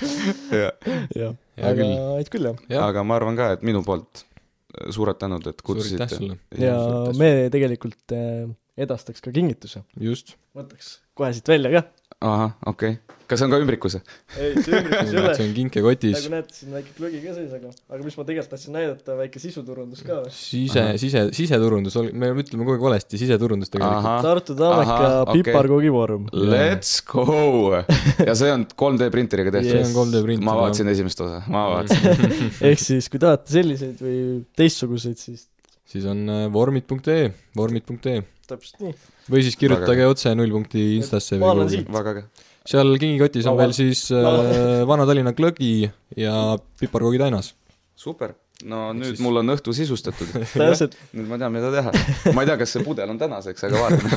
[0.56, 0.72] jah,
[1.12, 1.30] hea
[1.60, 1.94] aga küll.
[2.16, 2.64] aitäh küll, jah.
[2.72, 6.32] jah, aga ma arvan ka, et minu poolt äh, suured tänud, et kutsusite.
[6.56, 6.78] ja
[7.20, 8.48] me tegelikult eh,
[8.80, 9.84] edastaks ka kingituse.
[10.00, 10.36] just.
[10.56, 11.84] võtaks kohe siit välja ka.
[12.20, 13.16] ahah, okei okay..
[13.30, 13.94] kas see on ka ümbrikus?
[13.96, 15.32] ei, see ümbrikus ei ole.
[15.38, 18.52] see on kinkekotis nagu, näete, siin väike klõgi ka sees, aga, aga mis ma tegelikult
[18.52, 24.26] tahtsin näidata, väike sisuturundus ka sise, sise, siseturundus, me ütleme kogu aeg valesti, siseturundus tegelikult.
[24.26, 25.44] Tartu Tammeka okei.
[25.46, 26.28] piparkoogivorm.
[26.36, 27.80] let's go.
[28.28, 30.48] ja see on 3D printeriga tehtud see on 3D printer.
[30.50, 32.52] ma vaatasin esimest osa, ma vaatasin.
[32.68, 34.20] ehk siis, kui tahate selliseid või
[34.60, 35.48] teistsuguseid, siis
[35.90, 38.94] siis on äh, vormid.ee, vormid.ee täpselt nii.
[39.30, 43.56] või siis kirjutage Väga otse null punkti Instasse ma või olen kuhugi seal kingikotis on
[43.58, 45.88] veel siis äh, Vana-Tallinna glögi
[46.18, 46.34] ja
[46.80, 47.54] piparkoogid ainas.
[47.96, 48.34] super.
[48.64, 50.28] no nüüd siis- mul on õhtu sisustatud.
[50.52, 51.94] täpselt, nüüd ma tean, mida teha.
[52.36, 54.10] ma ei tea, kas see pudel on tänaseks, aga vaatame.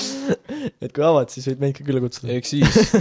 [0.86, 2.30] et kui avad, siis võid meid ka külla kutsuda.
[2.36, 2.94] ehk siis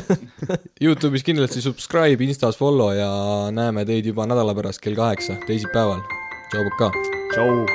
[0.81, 3.11] Youtube'is kindlasti subscribe, Instas follow ja
[3.53, 6.01] näeme teid juba nädala pärast kell kaheksa, teisipäeval.
[6.49, 7.18] tšau, Puka!
[7.31, 7.65] tšau.